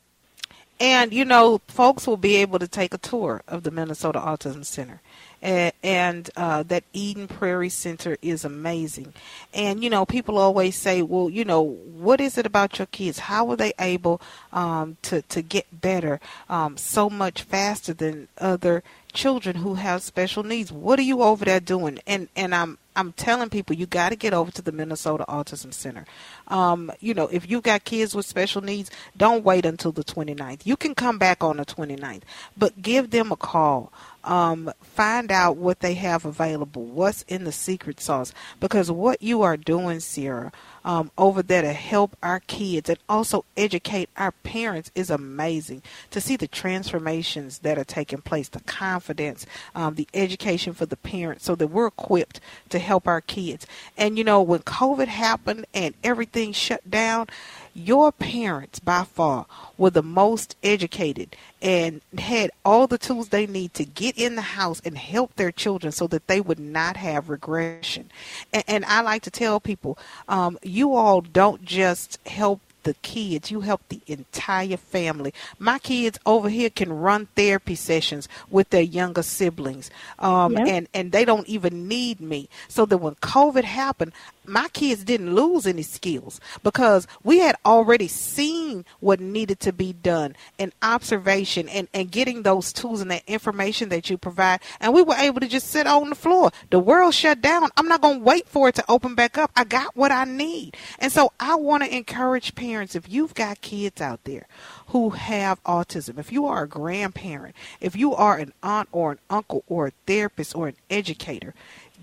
And, 0.82 1.14
you 1.14 1.26
know, 1.26 1.62
folks 1.68 2.08
will 2.08 2.18
be 2.18 2.38
able 2.38 2.58
to 2.58 2.68
take 2.68 2.92
a 2.92 2.98
tour 2.98 3.44
of 3.48 3.62
the 3.62 3.70
Minnesota 3.70 4.20
Autism 4.20 4.66
Center 4.66 5.00
and, 5.42 5.74
and 5.84 6.30
uh, 6.36 6.64
that 6.64 6.84
Eden 6.94 7.28
Prairie 7.28 7.70
Center 7.70 8.18
is 8.22 8.46
amazing. 8.46 9.14
And 9.54 9.84
you 9.84 9.90
know, 9.90 10.06
people 10.06 10.38
always 10.38 10.76
say, 10.76 11.02
"Well, 11.02 11.30
you 11.30 11.44
know, 11.46 11.62
what 11.62 12.22
is 12.22 12.38
it 12.38 12.46
about 12.46 12.80
your 12.80 12.86
kids? 12.88 13.20
How 13.20 13.46
were 13.46 13.56
they 13.56 13.74
able 13.80 14.22
um, 14.54 14.98
to 15.04 15.22
to 15.24 15.42
get 15.42 15.82
better 15.82 16.20
um, 16.50 16.78
so 16.78 17.10
much 17.10 17.44
faster 17.44 17.94
than 17.94 18.28
other 18.38 18.84
children 19.12 19.58
who 19.58 19.76
have 19.76 20.02
special 20.02 20.44
needs? 20.44 20.72
What 20.72 21.00
are 21.00 21.04
you 21.04 21.22
over 21.22 21.46
there 21.46 21.60
doing?" 21.60 22.00
And 22.08 22.30
and 22.36 22.54
I'm 22.56 22.78
I'm 22.96 23.14
telling 23.14 23.50
people 23.50 23.76
you 23.76 23.86
got 23.86 24.10
to 24.10 24.16
get 24.16 24.34
over 24.34 24.52
to 24.52 24.62
the 24.62 24.72
Minnesota 24.72 25.26
Autism 25.30 25.74
Center. 25.74 26.06
Um, 26.48 26.92
you 27.00 27.14
know, 27.14 27.28
if 27.28 27.50
you've 27.50 27.64
got 27.64 27.86
kids 27.86 28.14
with 28.14 28.26
special 28.26 28.62
needs, 28.62 28.92
don't 29.16 29.46
wait 29.46 29.66
until 29.66 29.92
the 29.92 30.04
29th. 30.04 30.66
You 30.66 30.76
can 30.76 30.94
come 30.94 31.18
back 31.18 31.44
on 31.44 31.58
the 31.58 31.66
29th, 31.66 32.24
but 32.58 32.82
give 32.82 33.12
them 33.12 33.32
a 33.32 33.38
call 33.38 33.94
um, 34.24 34.72
find 34.82 35.32
out 35.32 35.58
what 35.58 35.80
they 35.80 35.94
have 35.96 36.26
available, 36.26 36.84
what's 36.84 37.24
in 37.24 37.44
the 37.44 37.52
secret 37.52 38.00
sauce. 38.00 38.34
Because 38.60 38.92
what 38.92 39.22
you 39.22 39.42
are 39.42 39.58
doing, 39.58 40.00
Sarah, 40.00 40.52
um, 40.84 41.12
over 41.18 41.44
there 41.44 41.62
to 41.62 41.74
help 41.74 42.16
our 42.24 42.40
kids 42.42 42.90
and 42.90 43.00
also 43.08 43.46
educate 43.56 44.10
our 44.18 44.32
parents 44.32 44.92
is 44.96 45.10
amazing. 45.10 45.84
To 46.12 46.22
see 46.22 46.36
the 46.36 46.48
transformations 46.48 47.60
that 47.60 47.78
are 47.78 47.84
taking 47.84 48.22
place, 48.22 48.50
the 48.50 48.62
confidence, 48.62 49.46
um, 49.76 49.96
the 49.96 50.08
education 50.14 50.74
for 50.74 50.86
the 50.86 50.98
parents, 50.98 51.46
so 51.46 51.56
that 51.56 51.68
we're 51.68 51.88
equipped 51.88 52.40
to 52.70 52.80
help 52.80 53.08
our 53.08 53.22
kids. 53.22 53.68
And 53.98 54.18
you 54.18 54.24
know, 54.24 54.42
when 54.42 54.62
COVID 54.62 55.08
happened 55.08 55.66
and 55.74 55.94
everything 56.04 56.54
shut 56.54 56.90
down, 56.90 57.28
your 57.74 58.12
parents 58.12 58.80
by 58.80 59.04
far 59.04 59.46
were 59.78 59.92
the 59.92 60.04
most 60.04 60.56
educated 60.64 61.36
and 61.62 62.02
had 62.18 62.52
all 62.66 62.88
the 62.88 62.98
tools 62.98 63.30
they 63.30 63.46
need 63.48 63.74
to 63.76 63.86
get 63.86 64.18
in 64.18 64.36
the 64.36 64.42
house 64.42 64.82
and 64.84 64.98
help 64.98 65.36
their 65.36 65.52
children 65.52 65.92
so 65.92 66.08
that 66.08 66.28
they 66.28 66.42
would 66.42 66.60
not 66.60 66.98
have 66.98 67.30
regression. 67.30 68.10
And, 68.52 68.64
and 68.68 68.86
I 68.86 69.02
like 69.02 69.22
to 69.24 69.32
tell 69.32 69.60
people, 69.60 69.98
um, 70.28 70.58
you 70.64 70.96
all 70.96 71.22
don't 71.22 71.64
just 71.64 72.20
help 72.26 72.62
the 72.84 72.94
kids, 72.96 73.52
you 73.52 73.62
help 73.62 73.82
the 73.90 74.02
entire 74.08 74.78
family. 74.78 75.34
My 75.60 75.80
kids 75.80 76.20
over 76.26 76.50
here 76.50 76.70
can 76.70 76.92
run 76.92 77.28
therapy 77.36 77.76
sessions 77.76 78.28
with 78.50 78.70
their 78.70 78.82
younger 78.82 79.24
siblings, 79.24 79.92
um, 80.20 80.58
and 80.58 80.88
and 80.94 81.12
they 81.12 81.26
don't 81.26 81.48
even 81.48 81.88
need 81.88 82.20
me. 82.20 82.50
So 82.68 82.86
that 82.86 82.98
when 82.98 83.16
COVID 83.16 83.64
happened, 83.64 84.14
my 84.52 84.68
kids 84.70 85.04
didn't 85.04 85.34
lose 85.34 85.66
any 85.66 85.82
skills 85.82 86.42
because 86.62 87.08
we 87.24 87.40
had 87.40 87.56
already 87.66 88.08
seen 88.08 88.86
what 89.00 89.20
needed 89.20 89.60
to 89.62 89.72
be 89.72 89.94
done 89.94 90.36
in 90.58 90.74
observation 90.82 91.70
and, 91.70 91.88
and 91.94 92.12
getting 92.12 92.44
those 92.44 92.74
tools 92.74 93.02
and 93.02 93.10
that 93.12 93.24
information 93.28 93.90
that 93.90 94.10
you 94.10 94.18
provide. 94.18 94.60
And 94.80 94.94
we 94.94 95.02
were 95.02 95.16
able 95.16 95.40
to 95.40 95.48
just 95.48 95.68
sit 95.68 95.88
on 95.88 96.10
the 96.10 96.16
floor. 96.16 96.52
The 96.70 96.80
world 96.80 97.14
shut 97.14 97.42
down. 97.42 97.70
I'm 97.78 97.88
not 97.88 98.02
going 98.02 98.20
to 98.20 98.24
wait 98.24 98.48
for 98.48 98.68
it 98.68 98.76
to 98.76 98.86
open 98.90 99.16
back 99.16 99.38
up. 99.38 99.52
I 99.56 99.64
got 99.64 99.96
what 99.96 100.12
I 100.12 100.26
need. 100.26 100.76
And 101.00 101.12
so 101.12 101.32
I 101.40 101.56
want 101.56 101.84
to 101.84 101.96
encourage 101.96 102.54
parents 102.54 102.96
if 102.96 103.10
you've 103.10 103.34
got 103.34 103.62
kids 103.62 104.02
out 104.02 104.24
there 104.26 104.48
who 104.88 105.12
have 105.12 105.64
autism, 105.64 106.20
if 106.20 106.32
you 106.32 106.46
are 106.46 106.64
a 106.64 106.68
grandparent, 106.68 107.56
if 107.80 107.96
you 107.96 108.14
are 108.14 108.38
an 108.38 108.52
aunt 108.62 108.90
or 108.92 109.14
an 109.14 109.20
uncle 109.30 109.64
or 109.68 109.88
a 109.88 109.92
therapist 110.06 110.54
or 110.54 110.68
an 110.68 110.76
educator, 110.90 111.54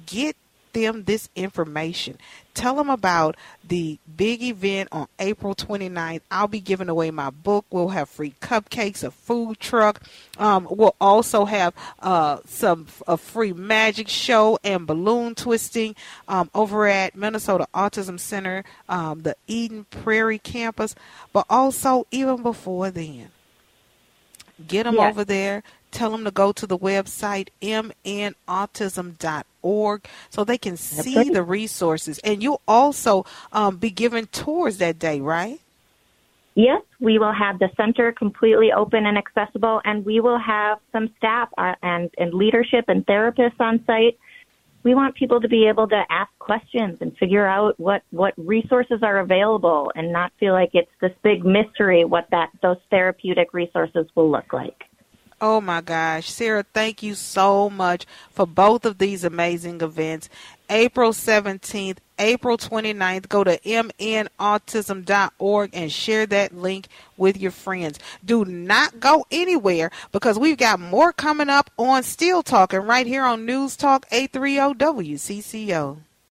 get 0.06 0.34
them 0.72 1.04
this 1.04 1.28
information. 1.34 2.18
Tell 2.54 2.74
them 2.74 2.90
about 2.90 3.36
the 3.62 3.98
big 4.16 4.42
event 4.42 4.88
on 4.90 5.06
April 5.20 5.54
29th. 5.54 6.22
I'll 6.30 6.48
be 6.48 6.60
giving 6.60 6.88
away 6.88 7.10
my 7.12 7.30
book. 7.30 7.66
We'll 7.70 7.90
have 7.90 8.08
free 8.08 8.34
cupcakes, 8.40 9.04
a 9.04 9.12
food 9.12 9.60
truck. 9.60 10.02
Um, 10.38 10.66
we'll 10.68 10.96
also 11.00 11.44
have 11.44 11.72
uh, 12.00 12.38
some 12.46 12.88
a 13.06 13.16
free 13.16 13.52
magic 13.52 14.08
show 14.08 14.58
and 14.64 14.86
balloon 14.86 15.36
twisting 15.36 15.94
um, 16.26 16.50
over 16.54 16.86
at 16.86 17.14
Minnesota 17.14 17.68
Autism 17.72 18.18
Center, 18.18 18.64
um, 18.88 19.22
the 19.22 19.36
Eden 19.46 19.86
Prairie 19.90 20.40
campus. 20.40 20.94
But 21.32 21.46
also, 21.48 22.06
even 22.10 22.42
before 22.42 22.90
then, 22.90 23.30
get 24.66 24.82
them 24.84 24.96
yes. 24.96 25.10
over 25.10 25.24
there 25.24 25.62
tell 25.90 26.10
them 26.10 26.24
to 26.24 26.30
go 26.30 26.52
to 26.52 26.66
the 26.66 26.78
website 26.78 27.48
mnautism.org 27.62 30.04
so 30.30 30.44
they 30.44 30.58
can 30.58 30.76
see 30.76 31.30
the 31.30 31.42
resources. 31.42 32.18
And 32.20 32.42
you'll 32.42 32.60
also 32.68 33.24
um, 33.52 33.76
be 33.76 33.90
given 33.90 34.26
tours 34.26 34.76
that 34.78 34.98
day, 34.98 35.20
right? 35.20 35.60
Yes, 36.58 36.82
we 36.98 37.20
will 37.20 37.32
have 37.32 37.60
the 37.60 37.70
center 37.76 38.10
completely 38.10 38.72
open 38.72 39.06
and 39.06 39.16
accessible, 39.16 39.80
and 39.84 40.04
we 40.04 40.18
will 40.18 40.40
have 40.40 40.78
some 40.90 41.08
staff 41.16 41.48
uh, 41.56 41.76
and, 41.84 42.10
and 42.18 42.34
leadership 42.34 42.86
and 42.88 43.06
therapists 43.06 43.60
on 43.60 43.84
site. 43.86 44.18
We 44.82 44.92
want 44.92 45.14
people 45.14 45.40
to 45.40 45.46
be 45.46 45.68
able 45.68 45.86
to 45.86 46.02
ask 46.10 46.36
questions 46.40 46.98
and 47.00 47.16
figure 47.16 47.46
out 47.46 47.78
what, 47.78 48.02
what 48.10 48.34
resources 48.36 49.04
are 49.04 49.20
available 49.20 49.92
and 49.94 50.12
not 50.12 50.32
feel 50.40 50.52
like 50.52 50.70
it's 50.72 50.90
this 51.00 51.12
big 51.22 51.44
mystery 51.44 52.04
what 52.04 52.26
that 52.32 52.50
those 52.60 52.78
therapeutic 52.90 53.54
resources 53.54 54.08
will 54.16 54.28
look 54.28 54.52
like. 54.52 54.82
Oh 55.40 55.60
my 55.60 55.80
gosh. 55.80 56.28
Sarah, 56.30 56.64
thank 56.74 57.00
you 57.02 57.14
so 57.14 57.70
much 57.70 58.06
for 58.30 58.46
both 58.46 58.84
of 58.84 58.98
these 58.98 59.22
amazing 59.22 59.80
events. 59.80 60.28
April 60.68 61.12
17th, 61.12 61.98
April 62.18 62.58
29th. 62.58 63.28
Go 63.28 63.44
to 63.44 63.56
mnautism.org 63.58 65.70
and 65.72 65.92
share 65.92 66.26
that 66.26 66.56
link 66.56 66.88
with 67.16 67.38
your 67.38 67.52
friends. 67.52 68.00
Do 68.24 68.44
not 68.44 68.98
go 68.98 69.24
anywhere 69.30 69.92
because 70.10 70.36
we've 70.38 70.58
got 70.58 70.80
more 70.80 71.12
coming 71.12 71.48
up 71.48 71.70
on 71.78 72.02
Still 72.02 72.42
Talking 72.42 72.80
right 72.80 73.06
here 73.06 73.24
on 73.24 73.46
News 73.46 73.76
Talk 73.76 74.06
830 74.10 74.84
WCCO. 74.84 75.98